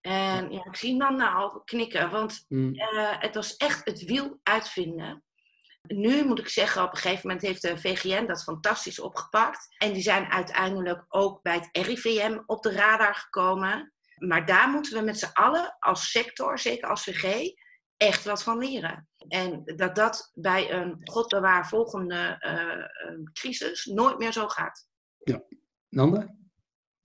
En 0.00 0.50
ja, 0.52 0.64
ik 0.64 0.76
zie 0.76 0.98
dan 0.98 1.16
nou 1.16 1.64
knikken, 1.64 2.10
want 2.10 2.44
mm. 2.48 2.74
uh, 2.74 3.20
het 3.20 3.34
was 3.34 3.56
echt 3.56 3.84
het 3.84 4.04
wiel 4.04 4.40
uitvinden. 4.42 5.22
Nu 5.88 6.24
moet 6.24 6.38
ik 6.38 6.48
zeggen, 6.48 6.82
op 6.82 6.90
een 6.90 6.98
gegeven 6.98 7.26
moment 7.26 7.46
heeft 7.46 7.62
de 7.62 7.78
VGN 7.78 8.26
dat 8.26 8.42
fantastisch 8.42 9.00
opgepakt. 9.00 9.74
En 9.78 9.92
die 9.92 10.02
zijn 10.02 10.26
uiteindelijk 10.26 11.04
ook 11.08 11.42
bij 11.42 11.54
het 11.54 11.86
RIVM 11.86 12.38
op 12.46 12.62
de 12.62 12.72
radar 12.72 13.14
gekomen. 13.14 13.92
Maar 14.18 14.46
daar 14.46 14.68
moeten 14.68 14.98
we 14.98 15.04
met 15.04 15.18
z'n 15.18 15.32
allen 15.32 15.76
als 15.78 16.10
sector, 16.10 16.58
zeker 16.58 16.88
als 16.88 17.02
VG, 17.02 17.50
echt 17.96 18.24
wat 18.24 18.42
van 18.42 18.58
leren. 18.58 19.08
En 19.28 19.62
dat 19.64 19.94
dat 19.94 20.30
bij 20.34 20.72
een 20.72 21.00
god 21.04 21.28
bewaar 21.28 21.68
volgende 21.68 22.36
uh, 22.40 23.24
crisis 23.32 23.84
nooit 23.84 24.18
meer 24.18 24.32
zo 24.32 24.48
gaat. 24.48 24.88
Ja. 25.18 25.42
Nanda? 25.88 26.36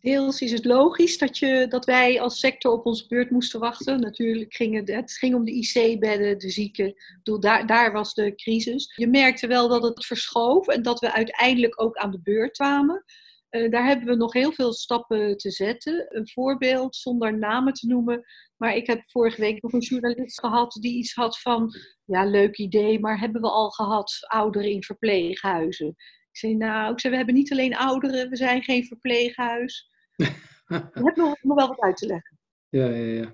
Deels 0.04 0.42
is 0.42 0.52
het 0.52 0.66
logisch 0.66 1.18
dat, 1.18 1.38
je, 1.38 1.66
dat 1.70 1.86
wij 1.86 2.22
als 2.22 2.40
sector 2.40 2.72
op 2.72 2.86
onze 2.86 3.08
beurt 3.08 3.30
moesten 3.30 3.60
wachten. 3.60 4.00
Natuurlijk 4.00 4.54
ging 4.54 4.76
het, 4.76 4.88
het 4.88 5.12
ging 5.12 5.36
om 5.36 5.46
de 5.46 5.52
IC-bedden, 5.52 6.38
de 6.38 6.50
zieken. 6.50 6.94
Daar, 7.40 7.68
daar 7.68 7.92
was 7.92 8.14
de 8.14 8.36
crisis. 8.36 8.94
Je 8.96 9.08
merkte 9.08 9.48
wel 9.48 9.68
dat 9.68 9.84
het 9.84 10.06
verschoof 10.06 10.68
en 10.68 10.82
dat 10.82 11.00
we 11.00 11.14
uiteindelijk 11.14 11.82
ook 11.82 11.96
aan 11.96 12.12
de 12.12 12.22
beurt 12.22 12.52
kwamen. 12.52 13.04
Uh, 13.50 13.72
daar 13.72 13.86
hebben 13.86 14.08
we 14.08 14.16
nog 14.16 14.34
heel 14.34 14.52
veel 14.52 14.74
stappen 14.74 15.38
te 15.38 15.52
zetten. 15.52 16.06
Een 16.10 16.30
voorbeeld, 16.30 16.96
zonder 16.96 17.38
namen 17.38 17.74
te 17.74 17.88
noemen. 17.88 18.24
Maar 18.58 18.76
ik 18.76 18.88
heb 18.88 19.02
vorige 19.06 19.42
week 19.42 19.62
nog 19.62 19.74
een 19.74 19.80
journalist 19.80 20.40
gehad 20.40 20.78
die 20.82 20.98
iets 20.98 21.14
had 21.14 21.40
van... 21.40 21.76
Ja, 22.06 22.26
leuk 22.26 22.58
idee, 22.58 23.00
maar 23.00 23.20
hebben 23.20 23.42
we 23.42 23.50
al 23.50 23.70
gehad 23.70 24.18
ouderen 24.28 24.70
in 24.70 24.84
verpleeghuizen? 24.84 25.88
Ik 26.32 26.38
zei, 26.38 26.56
nou, 26.56 26.96
we 26.96 27.16
hebben 27.16 27.36
niet 27.36 27.52
alleen 27.52 27.76
ouderen, 27.76 28.30
we 28.30 28.36
zijn 28.36 28.64
geen 28.64 28.86
verpleeghuis. 28.86 29.92
Je 30.16 30.82
hebt 30.94 31.18
nog, 31.18 31.36
nog 31.42 31.58
wel 31.58 31.68
wat 31.68 31.80
uit 31.80 31.98
te 31.98 32.06
leggen. 32.06 32.38
Ja, 32.70 32.86
ja, 32.86 33.22
ja. 33.22 33.34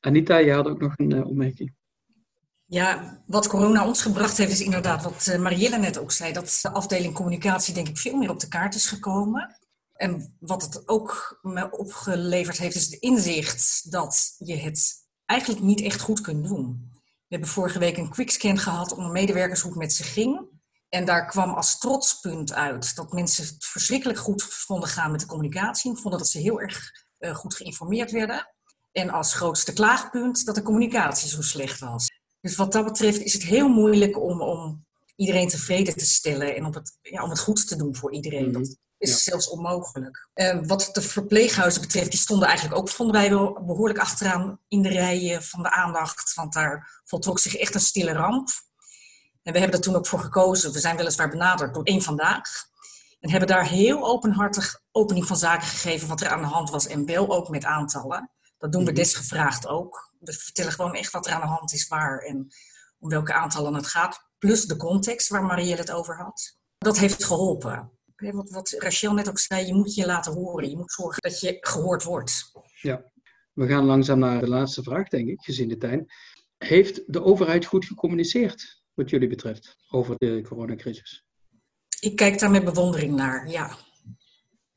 Anita, 0.00 0.36
je 0.36 0.52
had 0.52 0.66
ook 0.66 0.80
nog 0.80 0.92
een 0.96 1.14
uh, 1.14 1.26
opmerking. 1.26 1.74
Ja, 2.64 3.22
wat 3.26 3.48
corona 3.48 3.86
ons 3.86 4.02
gebracht 4.02 4.36
heeft, 4.36 4.52
is 4.52 4.60
inderdaad 4.60 5.02
wat 5.02 5.26
uh, 5.26 5.38
Marielle 5.38 5.78
net 5.78 5.98
ook 5.98 6.12
zei. 6.12 6.32
Dat 6.32 6.58
de 6.62 6.70
afdeling 6.70 7.14
communicatie, 7.14 7.74
denk 7.74 7.88
ik, 7.88 7.98
veel 7.98 8.16
meer 8.16 8.30
op 8.30 8.40
de 8.40 8.48
kaart 8.48 8.74
is 8.74 8.86
gekomen. 8.86 9.56
En 9.92 10.36
wat 10.40 10.62
het 10.62 10.88
ook 10.88 11.38
me 11.42 11.70
opgeleverd 11.70 12.58
heeft, 12.58 12.76
is 12.76 12.84
het 12.84 13.00
inzicht 13.00 13.92
dat 13.92 14.34
je 14.38 14.56
het 14.56 14.94
eigenlijk 15.24 15.62
niet 15.62 15.80
echt 15.80 16.00
goed 16.00 16.20
kunt 16.20 16.44
doen. 16.48 16.88
We 16.92 17.34
hebben 17.34 17.48
vorige 17.48 17.78
week 17.78 17.96
een 17.96 18.10
quickscan 18.10 18.58
gehad 18.58 18.92
om 18.92 19.12
medewerkers 19.12 19.60
hoe 19.60 19.70
het 19.70 19.80
met 19.80 19.92
ze 19.92 20.02
ging. 20.02 20.40
En 20.88 21.04
daar 21.04 21.26
kwam 21.26 21.50
als 21.50 21.78
trotspunt 21.78 22.52
uit 22.52 22.94
dat 22.94 23.12
mensen 23.12 23.44
het 23.44 23.64
verschrikkelijk 23.64 24.18
goed 24.18 24.42
vonden 24.42 24.88
gaan 24.88 25.10
met 25.10 25.20
de 25.20 25.26
communicatie. 25.26 25.96
Vonden 25.96 26.18
dat 26.18 26.28
ze 26.28 26.38
heel 26.38 26.60
erg 26.60 26.90
uh, 27.18 27.34
goed 27.34 27.54
geïnformeerd 27.54 28.10
werden. 28.10 28.54
En 28.92 29.10
als 29.10 29.34
grootste 29.34 29.72
klaagpunt 29.72 30.44
dat 30.44 30.54
de 30.54 30.62
communicatie 30.62 31.28
zo 31.28 31.42
slecht 31.42 31.80
was. 31.80 32.08
Dus 32.40 32.56
wat 32.56 32.72
dat 32.72 32.84
betreft 32.84 33.20
is 33.20 33.32
het 33.32 33.42
heel 33.42 33.68
moeilijk 33.68 34.20
om, 34.20 34.40
om 34.42 34.86
iedereen 35.16 35.48
tevreden 35.48 35.96
te 35.96 36.06
stellen 36.06 36.56
en 36.56 36.64
om 36.64 36.74
het, 36.74 36.98
ja, 37.02 37.22
om 37.22 37.30
het 37.30 37.38
goed 37.38 37.68
te 37.68 37.76
doen 37.76 37.96
voor 37.96 38.12
iedereen. 38.12 38.44
-hmm. 38.44 38.52
Dat 38.52 38.76
is 38.98 39.10
ja. 39.10 39.16
zelfs 39.16 39.48
onmogelijk. 39.48 40.28
Uh, 40.34 40.58
wat 40.62 40.88
de 40.92 41.02
verpleeghuizen 41.02 41.80
betreft, 41.80 42.10
die 42.10 42.20
stonden 42.20 42.48
eigenlijk 42.48 42.78
ook, 42.78 42.88
vonden 42.88 43.16
wij 43.16 43.30
wel 43.30 43.64
behoorlijk 43.64 43.98
achteraan 43.98 44.60
in 44.68 44.82
de 44.82 44.88
rijen 44.88 45.42
van 45.42 45.62
de 45.62 45.70
aandacht. 45.70 46.34
Want 46.34 46.52
daar 46.52 47.02
voltrok 47.04 47.38
zich 47.38 47.54
echt 47.54 47.74
een 47.74 47.80
stille 47.80 48.12
ramp. 48.12 48.48
En 49.46 49.52
we 49.52 49.58
hebben 49.58 49.76
er 49.76 49.84
toen 49.84 49.94
ook 49.94 50.06
voor 50.06 50.18
gekozen. 50.18 50.72
We 50.72 50.78
zijn 50.78 50.96
weliswaar 50.96 51.28
benaderd 51.28 51.74
door 51.74 51.84
één 51.84 52.02
vandaag. 52.02 52.48
En 53.20 53.30
hebben 53.30 53.48
daar 53.48 53.68
heel 53.68 54.06
openhartig 54.06 54.80
opening 54.90 55.26
van 55.26 55.36
zaken 55.36 55.66
gegeven 55.66 56.08
wat 56.08 56.20
er 56.20 56.28
aan 56.28 56.40
de 56.40 56.46
hand 56.46 56.70
was. 56.70 56.86
En 56.86 57.06
wel 57.06 57.30
ook 57.30 57.48
met 57.48 57.64
aantallen. 57.64 58.30
Dat 58.58 58.72
doen 58.72 58.84
we 58.84 58.90
mhm. 58.90 59.00
desgevraagd 59.00 59.66
ook. 59.66 60.14
We 60.20 60.32
vertellen 60.32 60.72
gewoon 60.72 60.94
echt 60.94 61.12
wat 61.12 61.26
er 61.26 61.32
aan 61.32 61.40
de 61.40 61.46
hand 61.46 61.72
is, 61.72 61.88
waar 61.88 62.18
en 62.18 62.48
om 62.98 63.08
welke 63.08 63.32
aantallen 63.32 63.74
het 63.74 63.86
gaat. 63.86 64.28
Plus 64.38 64.64
de 64.64 64.76
context 64.76 65.28
waar 65.28 65.44
Marielle 65.44 65.80
het 65.80 65.92
over 65.92 66.16
had. 66.16 66.58
Dat 66.78 66.98
heeft 66.98 67.24
geholpen. 67.24 67.90
Wat, 68.16 68.50
wat 68.50 68.74
Rachel 68.78 69.14
net 69.14 69.28
ook 69.28 69.38
zei, 69.38 69.66
je 69.66 69.74
moet 69.74 69.94
je 69.94 70.06
laten 70.06 70.32
horen. 70.32 70.70
Je 70.70 70.76
moet 70.76 70.92
zorgen 70.92 71.22
dat 71.22 71.40
je 71.40 71.56
gehoord 71.60 72.02
wordt. 72.02 72.50
Ja, 72.80 73.04
we 73.52 73.66
gaan 73.66 73.84
langzaam 73.84 74.18
naar 74.18 74.40
de 74.40 74.48
laatste 74.48 74.82
vraag, 74.82 75.08
denk 75.08 75.28
ik, 75.28 75.40
gezien 75.40 75.68
de 75.68 75.76
tijd. 75.76 76.12
Heeft 76.58 77.12
de 77.12 77.22
overheid 77.22 77.64
goed 77.64 77.84
gecommuniceerd, 77.84 78.84
wat 78.96 79.10
jullie 79.10 79.28
betreft, 79.28 79.76
over 79.90 80.14
de 80.18 80.42
coronacrisis? 80.42 81.24
Ik 82.00 82.16
kijk 82.16 82.38
daar 82.38 82.50
met 82.50 82.64
bewondering 82.64 83.14
naar, 83.14 83.48
ja. 83.50 83.76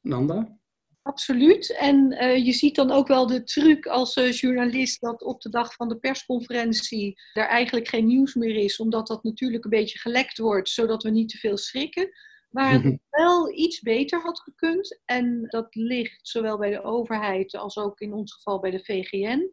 Nanda? 0.01 0.57
Absoluut. 1.01 1.75
En 1.77 2.11
uh, 2.13 2.45
je 2.45 2.51
ziet 2.51 2.75
dan 2.75 2.91
ook 2.91 3.07
wel 3.07 3.27
de 3.27 3.43
truc 3.43 3.85
als 3.85 4.15
uh, 4.15 4.31
journalist 4.31 5.01
dat 5.01 5.23
op 5.23 5.41
de 5.41 5.49
dag 5.49 5.73
van 5.73 5.89
de 5.89 5.97
persconferentie 5.97 7.21
er 7.33 7.47
eigenlijk 7.47 7.87
geen 7.87 8.05
nieuws 8.05 8.33
meer 8.33 8.55
is, 8.55 8.79
omdat 8.79 9.07
dat 9.07 9.23
natuurlijk 9.23 9.63
een 9.63 9.69
beetje 9.69 9.99
gelekt 9.99 10.37
wordt, 10.37 10.69
zodat 10.69 11.03
we 11.03 11.09
niet 11.09 11.29
te 11.29 11.37
veel 11.37 11.57
schrikken. 11.57 12.09
Waar 12.49 12.71
het 12.71 12.83
mhm. 12.83 12.95
wel 13.09 13.53
iets 13.53 13.79
beter 13.79 14.21
had 14.21 14.39
gekund, 14.39 15.01
en 15.05 15.45
dat 15.47 15.75
ligt 15.75 16.27
zowel 16.27 16.57
bij 16.57 16.69
de 16.69 16.83
overheid 16.83 17.55
als 17.55 17.77
ook 17.77 17.99
in 17.99 18.13
ons 18.13 18.33
geval 18.33 18.59
bij 18.59 18.71
de 18.71 18.83
VGN, 18.83 19.51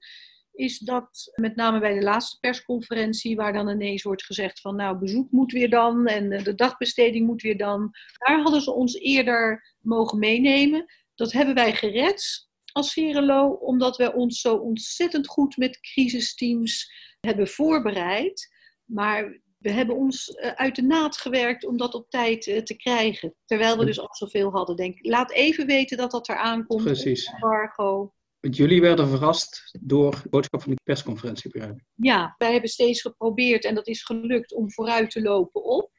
is 0.57 0.79
dat 0.79 1.33
met 1.35 1.57
name 1.57 1.81
bij 1.81 1.95
de 1.95 2.03
laatste 2.03 2.38
persconferentie, 2.40 3.37
waar 3.37 3.53
dan 3.53 3.69
ineens 3.69 4.03
wordt 4.03 4.25
gezegd 4.25 4.61
van 4.61 4.77
nou 4.77 4.99
bezoek 4.99 5.31
moet 5.31 5.53
weer 5.53 5.71
dan 5.71 6.07
en 6.07 6.29
de 6.42 6.55
dagbesteding 6.55 7.27
moet 7.27 7.42
weer 7.42 7.57
dan, 7.57 7.90
daar 8.19 8.40
hadden 8.40 8.61
ze 8.61 8.73
ons 8.73 8.95
eerder 8.95 9.75
mogen 9.81 10.19
meenemen. 10.19 10.85
Dat 11.14 11.33
hebben 11.33 11.55
wij 11.55 11.75
gered 11.75 12.49
als 12.73 12.92
Cerelo, 12.92 13.49
omdat 13.49 13.97
wij 13.97 14.12
ons 14.12 14.40
zo 14.40 14.55
ontzettend 14.57 15.27
goed 15.27 15.57
met 15.57 15.81
crisisteams 15.81 16.92
hebben 17.21 17.49
voorbereid. 17.49 18.55
Maar 18.85 19.40
we 19.59 19.71
hebben 19.71 19.97
ons 19.97 20.29
eh, 20.29 20.51
uit 20.51 20.75
de 20.77 20.83
naad 20.83 21.16
gewerkt 21.16 21.66
om 21.66 21.77
dat 21.77 21.95
op 21.95 22.11
tijd 22.11 22.47
eh, 22.47 22.62
te 22.62 22.77
krijgen. 22.77 23.35
Terwijl 23.45 23.79
we 23.79 23.85
dus 23.85 24.01
al 24.01 24.14
zoveel 24.14 24.51
hadden. 24.51 24.77
Denk, 24.77 24.99
laat 25.01 25.31
even 25.31 25.66
weten 25.66 25.97
dat 25.97 26.11
dat 26.11 26.29
eraan 26.29 26.66
komt. 26.66 26.85
Precies. 26.85 27.27
Embargo. 27.27 28.12
Jullie 28.51 28.81
werden 28.81 29.09
verrast 29.09 29.79
door 29.81 30.21
de 30.23 30.29
boodschap 30.29 30.63
van 30.63 30.75
de 30.75 30.81
persconferentie, 30.85 31.51
begrijp 31.51 31.81
Ja, 31.95 32.35
wij 32.39 32.53
hebben 32.53 32.71
steeds 32.71 33.01
geprobeerd 33.01 33.65
en 33.65 33.75
dat 33.75 33.87
is 33.87 34.03
gelukt 34.03 34.55
om 34.55 34.73
vooruit 34.73 35.11
te 35.11 35.23
lopen 35.23 35.65
op. 35.65 35.91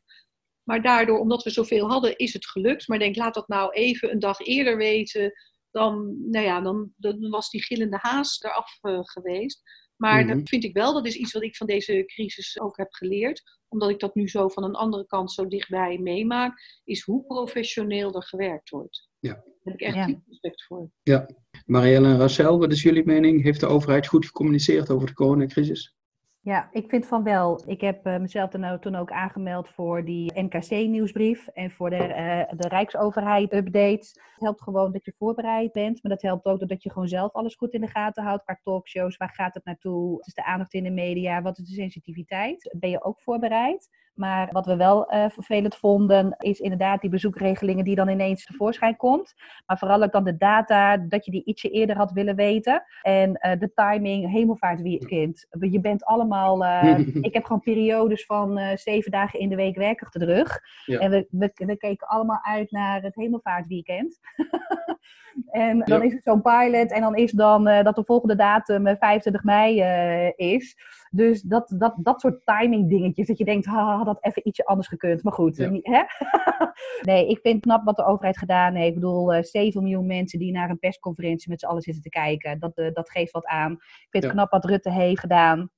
Maar 0.64 0.82
daardoor, 0.82 1.20
omdat 1.20 1.44
we 1.44 1.50
zoveel 1.50 1.90
hadden, 1.90 2.18
is 2.18 2.34
het 2.34 2.48
gelukt. 2.48 2.88
Maar 2.88 3.00
denk, 3.00 3.16
laat 3.16 3.34
dat 3.34 3.48
nou 3.48 3.74
even 3.74 4.12
een 4.12 4.20
dag 4.20 4.40
eerder 4.40 4.78
weten. 4.78 5.34
Dan, 5.72 6.18
nou 6.32 6.46
ja, 6.46 6.62
dan, 6.62 6.92
dan 6.98 7.30
was 7.30 7.50
die 7.50 7.64
gillende 7.64 7.98
haas 8.02 8.42
eraf 8.42 8.78
uh, 8.82 9.00
geweest. 9.02 9.62
Maar 9.96 10.24
mm 10.24 10.28
dat 10.28 10.50
vind 10.50 10.64
ik 10.64 10.74
wel, 10.74 10.94
dat 10.94 11.06
is 11.06 11.16
iets 11.16 11.34
wat 11.34 11.44
ik 11.44 11.56
van 11.56 11.68
deze 11.68 12.04
crisis 12.06 12.60
ook 12.60 12.78
heb 12.78 12.94
geleerd. 12.94 13.42
Omdat 13.68 13.90
ik 13.90 14.00
dat 14.00 14.16
nu 14.16 14.28
zo 14.28 14.48
van 14.48 14.64
een 14.64 14.76
andere 14.76 15.06
kant 15.06 15.32
zo 15.32 15.48
dichtbij 15.48 15.98
meemaak. 15.98 16.82
Is 16.84 17.02
hoe 17.02 17.26
professioneel 17.26 18.16
er 18.16 18.24
gewerkt 18.24 18.70
wordt. 18.70 19.10
Ja. 19.20 19.34
Daar 19.34 19.44
heb 19.64 19.74
ik 19.74 19.82
echt 19.82 20.20
respect 20.28 20.64
voor. 20.66 20.92
Ja. 21.04 21.28
Marielle 21.68 22.08
en 22.08 22.18
Rachel, 22.18 22.60
wat 22.60 22.72
is 22.72 22.82
jullie 22.82 23.06
mening? 23.06 23.44
Heeft 23.44 23.60
de 23.60 23.66
overheid 23.66 24.08
goed 24.08 24.26
gecommuniceerd 24.26 24.90
over 24.90 25.08
de 25.08 25.14
coronacrisis? 25.14 25.96
Ja, 26.40 26.70
ik 26.72 26.90
vind 26.90 27.06
van 27.06 27.24
wel. 27.24 27.64
Ik 27.66 27.82
heb 27.82 28.08
uh, 28.08 28.18
mezelf 28.18 28.50
toen 28.80 28.96
ook 28.96 29.12
aangemeld 29.12 29.70
voor 29.70 30.06
die 30.06 30.32
NKC-nieuwsbrief 30.42 31.48
en 31.48 31.72
voor 31.72 31.90
de, 31.90 31.96
uh, 31.96 32.58
de 32.60 32.68
Rijksoverheid-updates. 32.68 34.10
Het 34.12 34.42
helpt 34.44 34.62
gewoon 34.62 34.92
dat 34.92 35.06
je 35.06 35.14
voorbereid 35.18 35.72
bent, 35.72 36.04
maar 36.04 36.12
dat 36.12 36.22
helpt 36.22 36.46
ook 36.46 36.68
dat 36.68 36.84
je 36.84 36.92
gewoon 36.92 37.08
zelf 37.08 37.34
alles 37.34 37.56
goed 37.56 37.74
in 37.74 37.82
de 37.82 37.88
gaten 37.88 38.24
houdt. 38.24 38.44
Qua 38.44 38.60
talkshows, 38.64 39.18
waar 39.18 39.34
gaat 39.34 39.54
het 39.54 39.66
naartoe? 39.66 40.12
Wat 40.18 40.28
is 40.28 40.34
de 40.34 40.46
aandacht 40.46 40.74
in 40.74 40.84
de 40.84 40.92
media? 40.92 41.42
Wat 41.42 41.58
is 41.58 41.68
de 41.68 41.74
sensitiviteit? 41.74 42.76
Ben 42.80 42.90
je 42.90 43.04
ook 43.04 43.22
voorbereid? 43.22 43.90
Maar 44.18 44.50
wat 44.52 44.66
we 44.66 44.76
wel 44.76 45.14
uh, 45.14 45.26
vervelend 45.30 45.76
vonden, 45.76 46.36
is 46.38 46.60
inderdaad 46.60 47.02
die 47.02 47.10
bezoekregelingen 47.10 47.84
die 47.84 47.96
dan 47.96 48.10
ineens 48.10 48.46
tevoorschijn 48.46 48.96
komt. 48.96 49.34
Maar 49.66 49.78
vooral 49.78 50.04
ook 50.04 50.12
dan 50.12 50.24
de 50.24 50.38
data, 50.38 50.98
dat 50.98 51.26
je 51.26 51.32
die 51.32 51.44
ietsje 51.46 51.70
eerder 51.70 51.98
had 51.98 52.12
willen 52.12 52.36
weten. 52.36 52.84
En 53.02 53.30
uh, 53.30 53.60
de 53.60 53.72
timing, 53.74 54.32
hemelvaartweekend. 54.32 55.48
Je 55.60 55.80
bent 55.80 56.06
allemaal, 56.06 56.64
uh, 56.64 57.00
ik 57.28 57.34
heb 57.34 57.46
gewoon 57.46 57.62
periodes 57.62 58.26
van 58.26 58.60
zeven 58.76 59.12
dagen 59.12 59.40
in 59.40 59.50
de 59.50 59.56
week 59.56 59.76
werk 59.76 60.02
achter 60.02 60.20
de 60.20 60.26
rug. 60.26 60.60
Ja. 60.86 61.00
En 61.00 61.12
we, 61.12 61.28
we, 61.30 61.52
we, 61.54 61.78
keken 61.78 62.08
allemaal 62.08 62.40
uit 62.44 62.72
naar 62.72 63.02
het 63.02 63.16
hemelvaartweekend. 63.16 64.20
en 65.52 65.80
dan 65.80 66.04
is 66.04 66.14
het 66.14 66.24
zo'n 66.24 66.42
pilot 66.42 66.92
en 66.92 67.02
dan 67.02 67.16
is 67.16 67.32
dan 67.32 67.64
dat 67.64 67.96
de 67.96 68.04
volgende 68.06 68.36
datum 68.36 68.98
25 68.98 69.44
mei 69.44 69.82
is. 70.36 70.76
Dus 71.12 71.42
dat, 71.42 71.74
dat, 71.78 71.96
dat 71.98 72.22
soort 72.22 72.46
timing 72.46 72.90
dingetjes, 72.90 73.28
dat 73.28 73.38
je 73.38 73.46
denkt, 73.46 73.66
had 73.66 74.06
dat 74.06 74.18
even 74.22 74.48
ietsje 74.48 74.66
anders 74.66 74.88
gekund. 74.88 75.24
Maar 75.24 75.34
goed, 75.34 75.58
hè? 75.58 75.70
nee, 77.12 77.28
ik 77.28 77.40
vind 77.40 77.62
knap 77.62 77.86
wat 77.86 77.96
de 77.96 78.06
overheid 78.06 78.38
gedaan 78.38 78.76
heeft. 78.76 78.88
Ik 78.88 78.94
bedoel, 78.94 79.32
uh, 79.32 79.38
eh, 79.38 79.44
7 79.44 79.84
miljoen 79.84 80.06
mensen 80.06 80.40
die 80.40 80.52
naar 80.52 80.70
een 80.70 80.80
persconferentie 80.80 81.50
met 81.50 81.60
z'n 81.60 81.66
allen 81.66 81.82
zitten 81.82 82.02
te 82.02 82.10
kijken. 82.10 82.60
Dat, 82.60 82.78
uh, 82.78 82.94
dat 82.94 83.10
geeft 83.10 83.32
wat 83.32 83.46
aan. 83.46 83.72
Ik 83.72 84.08
vind 84.10 84.24
het 84.24 84.34
knap 84.34 84.52
wat 84.52 84.66
Rutte 84.66 84.92
heeft 84.92 85.20
gedaan. 85.20 85.72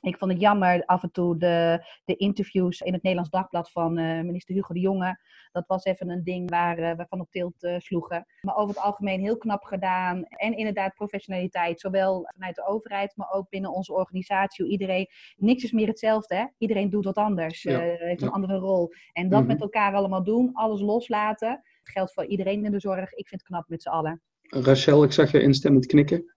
Ik 0.00 0.16
vond 0.18 0.32
het 0.32 0.40
jammer 0.40 0.84
af 0.84 1.02
en 1.02 1.10
toe 1.10 1.36
de, 1.36 1.86
de 2.04 2.16
interviews 2.16 2.80
in 2.80 2.92
het 2.92 3.02
Nederlands 3.02 3.30
Dagblad 3.30 3.70
van 3.70 3.98
uh, 3.98 4.22
minister 4.22 4.54
Hugo 4.54 4.74
de 4.74 4.80
Jonge. 4.80 5.18
Dat 5.52 5.66
was 5.66 5.84
even 5.84 6.10
een 6.10 6.24
ding 6.24 6.50
waar 6.50 6.78
uh, 6.78 6.92
we 6.96 7.06
van 7.08 7.20
op 7.20 7.30
tilt 7.30 7.62
uh, 7.62 7.78
sloegen. 7.78 8.26
Maar 8.40 8.56
over 8.56 8.74
het 8.74 8.84
algemeen 8.84 9.20
heel 9.20 9.36
knap 9.36 9.64
gedaan. 9.64 10.24
En 10.24 10.56
inderdaad 10.56 10.94
professionaliteit, 10.94 11.80
zowel 11.80 12.30
vanuit 12.34 12.54
de 12.54 12.66
overheid, 12.66 13.16
maar 13.16 13.30
ook 13.30 13.48
binnen 13.48 13.72
onze 13.72 13.92
organisatie. 13.92 14.68
Iedereen, 14.68 15.06
niks 15.36 15.64
is 15.64 15.72
meer 15.72 15.86
hetzelfde. 15.86 16.34
Hè? 16.34 16.44
Iedereen 16.58 16.90
doet 16.90 17.04
wat 17.04 17.16
anders, 17.16 17.62
ja. 17.62 17.78
heeft 17.80 18.22
een 18.22 18.30
andere 18.30 18.58
rol. 18.58 18.92
En 19.12 19.28
dat 19.28 19.40
mhm. 19.40 19.48
met 19.48 19.60
elkaar 19.60 19.94
allemaal 19.94 20.24
doen, 20.24 20.50
alles 20.52 20.80
loslaten. 20.80 21.48
Dat 21.48 21.92
geldt 21.92 22.12
voor 22.12 22.26
iedereen 22.26 22.64
in 22.64 22.72
de 22.72 22.80
zorg. 22.80 23.12
Ik 23.12 23.28
vind 23.28 23.40
het 23.40 23.50
knap 23.50 23.68
met 23.68 23.82
z'n 23.82 23.88
allen. 23.88 24.22
Rachel, 24.42 25.04
ik 25.04 25.12
zag 25.12 25.30
je 25.30 25.42
instemmend 25.42 25.86
knikken. 25.86 26.36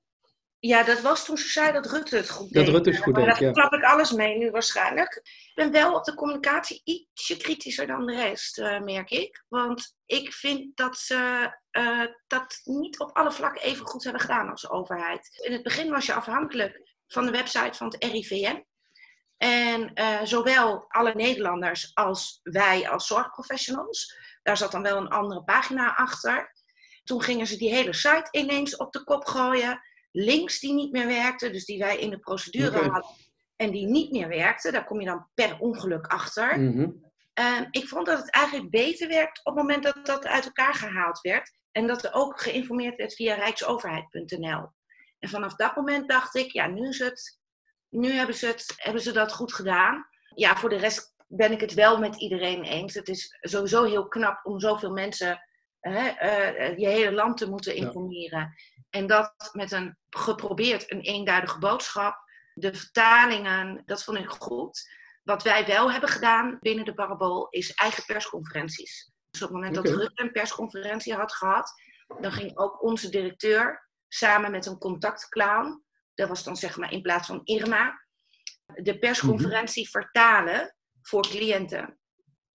Ja, 0.61 0.83
dat 0.83 1.01
was 1.01 1.25
toen 1.25 1.37
ze 1.37 1.47
zei 1.47 1.71
dat 1.71 1.85
Rutte 1.85 2.15
het 2.15 2.29
goed 2.29 2.51
deed. 2.51 2.65
Dat 2.65 2.73
Rutte 2.75 2.89
het 2.89 2.99
goed 2.99 3.15
deed, 3.15 3.25
Daar 3.25 3.51
klap 3.51 3.73
ik 3.73 3.83
alles 3.83 4.11
mee 4.11 4.37
nu 4.37 4.51
waarschijnlijk. 4.51 5.15
Ik 5.23 5.51
ben 5.55 5.71
wel 5.71 5.95
op 5.95 6.03
de 6.03 6.13
communicatie 6.13 6.81
ietsje 6.83 7.37
kritischer 7.37 7.87
dan 7.87 8.05
de 8.05 8.15
rest, 8.15 8.57
uh, 8.57 8.79
merk 8.79 9.09
ik. 9.09 9.45
Want 9.47 9.95
ik 10.05 10.33
vind 10.33 10.77
dat 10.77 10.97
ze 10.97 11.51
uh, 11.71 12.05
dat 12.27 12.61
niet 12.63 12.99
op 12.99 13.17
alle 13.17 13.31
vlakken 13.31 13.61
even 13.61 13.85
goed 13.85 14.03
hebben 14.03 14.21
gedaan 14.21 14.49
als 14.49 14.69
overheid. 14.69 15.43
In 15.45 15.51
het 15.51 15.63
begin 15.63 15.89
was 15.89 16.05
je 16.05 16.13
afhankelijk 16.13 16.95
van 17.07 17.25
de 17.25 17.31
website 17.31 17.77
van 17.77 17.87
het 17.87 18.03
RIVM. 18.03 18.59
En 19.37 19.91
uh, 19.93 20.21
zowel 20.23 20.85
alle 20.87 21.13
Nederlanders 21.15 21.91
als 21.93 22.39
wij 22.43 22.89
als 22.89 23.07
zorgprofessionals. 23.07 24.17
Daar 24.43 24.57
zat 24.57 24.71
dan 24.71 24.81
wel 24.81 24.97
een 24.97 25.09
andere 25.09 25.43
pagina 25.43 25.95
achter. 25.95 26.53
Toen 27.03 27.21
gingen 27.21 27.47
ze 27.47 27.57
die 27.57 27.73
hele 27.73 27.93
site 27.93 28.27
ineens 28.31 28.75
op 28.75 28.91
de 28.91 29.03
kop 29.03 29.25
gooien 29.25 29.89
links 30.11 30.59
die 30.59 30.73
niet 30.73 30.91
meer 30.91 31.07
werkte, 31.07 31.49
dus 31.49 31.65
die 31.65 31.79
wij 31.79 31.97
in 31.97 32.09
de 32.09 32.19
procedure 32.19 32.77
hadden 32.77 33.05
en 33.55 33.71
die 33.71 33.87
niet 33.87 34.11
meer 34.11 34.27
werkte, 34.27 34.71
daar 34.71 34.85
kom 34.85 34.99
je 34.99 35.05
dan 35.05 35.27
per 35.33 35.59
ongeluk 35.59 36.07
achter. 36.07 36.59
Mhm. 36.59 36.89
Ehm, 37.33 37.65
ik 37.71 37.87
vond 37.87 38.05
dat 38.05 38.19
het 38.19 38.31
eigenlijk 38.31 38.69
beter 38.69 39.07
werkt 39.07 39.39
op 39.39 39.55
het 39.55 39.63
moment 39.63 39.83
dat 39.83 40.05
dat 40.05 40.25
uit 40.25 40.45
elkaar 40.45 40.73
gehaald 40.73 41.21
werd 41.21 41.51
en 41.71 41.87
dat 41.87 42.03
er 42.03 42.13
ook 42.13 42.41
geïnformeerd 42.41 42.97
werd 42.97 43.13
via 43.13 43.35
rijksoverheid.nl. 43.35 44.69
En 45.19 45.29
vanaf 45.29 45.55
dat 45.55 45.75
moment 45.75 46.09
dacht 46.09 46.35
ik, 46.35 46.51
ja, 46.51 46.67
nu, 46.67 46.87
is 46.87 46.99
het, 46.99 47.39
nu 47.89 48.11
hebben, 48.11 48.35
ze 48.35 48.45
het, 48.45 48.73
hebben 48.77 49.01
ze 49.01 49.11
dat 49.11 49.33
goed 49.33 49.53
gedaan. 49.53 50.07
Ja, 50.35 50.55
voor 50.55 50.69
de 50.69 50.77
rest 50.77 51.13
ben 51.27 51.51
ik 51.51 51.61
het 51.61 51.73
wel 51.73 51.99
met 51.99 52.15
iedereen 52.15 52.63
eens. 52.63 52.93
Het 52.93 53.07
is 53.07 53.37
sowieso 53.41 53.83
heel 53.83 54.07
knap 54.07 54.45
om 54.45 54.59
zoveel 54.59 54.91
mensen 54.91 55.41
hè, 55.79 56.11
uh, 56.23 56.77
je 56.77 56.87
hele 56.87 57.11
land 57.11 57.37
te 57.37 57.49
moeten 57.49 57.75
informeren. 57.75 58.53
En 58.91 59.07
dat 59.07 59.49
met 59.51 59.71
een 59.71 59.97
geprobeerd 60.09 60.91
een 60.91 61.01
eenduidige 61.01 61.59
boodschap. 61.59 62.29
De 62.53 62.73
vertalingen, 62.73 63.81
dat 63.85 64.03
vond 64.03 64.17
ik 64.17 64.29
goed. 64.29 64.89
Wat 65.23 65.43
wij 65.43 65.65
wel 65.65 65.91
hebben 65.91 66.09
gedaan 66.09 66.57
binnen 66.59 66.85
de 66.85 66.93
parabool 66.93 67.49
is 67.49 67.73
eigen 67.73 68.05
persconferenties. 68.05 69.11
Dus 69.29 69.41
op 69.41 69.47
het 69.47 69.57
moment 69.57 69.75
dat 69.75 69.87
Rutte 69.87 70.23
een 70.23 70.31
persconferentie 70.31 71.13
had 71.13 71.33
gehad, 71.33 71.73
dan 72.19 72.31
ging 72.31 72.57
ook 72.57 72.83
onze 72.83 73.09
directeur 73.09 73.89
samen 74.07 74.51
met 74.51 74.65
een 74.65 74.77
contactclown, 74.77 75.83
dat 76.13 76.27
was 76.27 76.43
dan 76.43 76.55
zeg 76.55 76.77
maar 76.77 76.91
in 76.91 77.01
plaats 77.01 77.27
van 77.27 77.41
Irma, 77.43 78.05
de 78.65 78.99
persconferentie 78.99 79.83
mhm. 79.83 79.91
vertalen 79.91 80.75
voor 81.01 81.21
cliënten. 81.21 81.99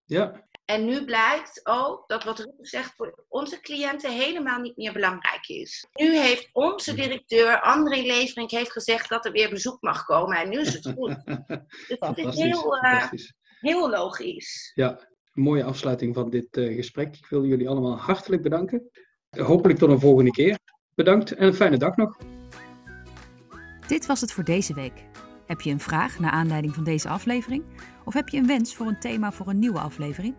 Ja. 0.05 0.46
En 0.67 0.85
nu 0.85 1.05
blijkt 1.05 1.61
ook 1.65 2.05
dat 2.07 2.25
wat 2.25 2.39
Rutte 2.39 2.55
zegt 2.61 2.95
voor 2.97 3.25
onze 3.29 3.61
cliënten 3.61 4.13
helemaal 4.13 4.61
niet 4.61 4.77
meer 4.77 4.93
belangrijk 4.93 5.49
is. 5.49 5.87
Nu 5.93 6.17
heeft 6.17 6.49
onze 6.53 6.95
directeur 6.95 7.61
André 7.61 7.97
Leverink 7.97 8.51
heeft 8.51 8.73
gezegd 8.73 9.09
dat 9.09 9.25
er 9.25 9.33
weer 9.33 9.51
bezoek 9.51 9.81
mag 9.81 10.05
komen 10.05 10.37
en 10.37 10.49
nu 10.49 10.61
is 10.61 10.73
het 10.73 10.93
goed. 10.95 11.25
dus 11.89 11.97
het 11.99 12.19
is 12.19 12.35
heel, 12.35 12.77
eh, 12.77 13.11
heel 13.61 13.91
logisch. 13.91 14.73
Ja, 14.75 14.91
een 15.33 15.43
mooie 15.43 15.65
afsluiting 15.65 16.15
van 16.15 16.31
dit 16.31 16.57
eh, 16.57 16.75
gesprek. 16.75 17.17
Ik 17.17 17.27
wil 17.27 17.45
jullie 17.45 17.69
allemaal 17.69 17.99
hartelijk 17.99 18.43
bedanken. 18.43 18.91
Hopelijk 19.31 19.79
tot 19.79 19.91
een 19.91 20.01
volgende 20.01 20.31
keer. 20.31 20.59
Bedankt 20.95 21.35
en 21.35 21.47
een 21.47 21.55
fijne 21.55 21.77
dag 21.77 21.97
nog. 21.97 22.17
Dit 23.87 24.07
was 24.07 24.21
het 24.21 24.33
voor 24.33 24.45
deze 24.45 24.75
week. 24.75 25.05
Heb 25.47 25.61
je 25.61 25.71
een 25.71 25.81
vraag 25.81 26.19
naar 26.19 26.31
aanleiding 26.31 26.75
van 26.75 26.85
deze 26.85 27.09
aflevering? 27.09 27.65
Of 28.05 28.15
heb 28.15 28.29
je 28.29 28.39
een 28.39 28.47
wens 28.47 28.75
voor 28.75 28.87
een 28.87 29.01
thema 29.01 29.33
voor 29.33 29.49
een 29.49 29.59
nieuwe 29.59 29.79
aflevering? 29.79 30.35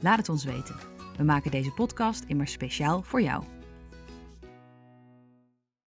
Laat 0.00 0.18
het 0.18 0.28
ons 0.28 0.44
weten. 0.44 0.76
We 1.16 1.24
maken 1.24 1.50
deze 1.50 1.70
podcast 1.70 2.24
immers 2.26 2.52
speciaal 2.52 3.02
voor 3.02 3.22
jou. 3.22 3.59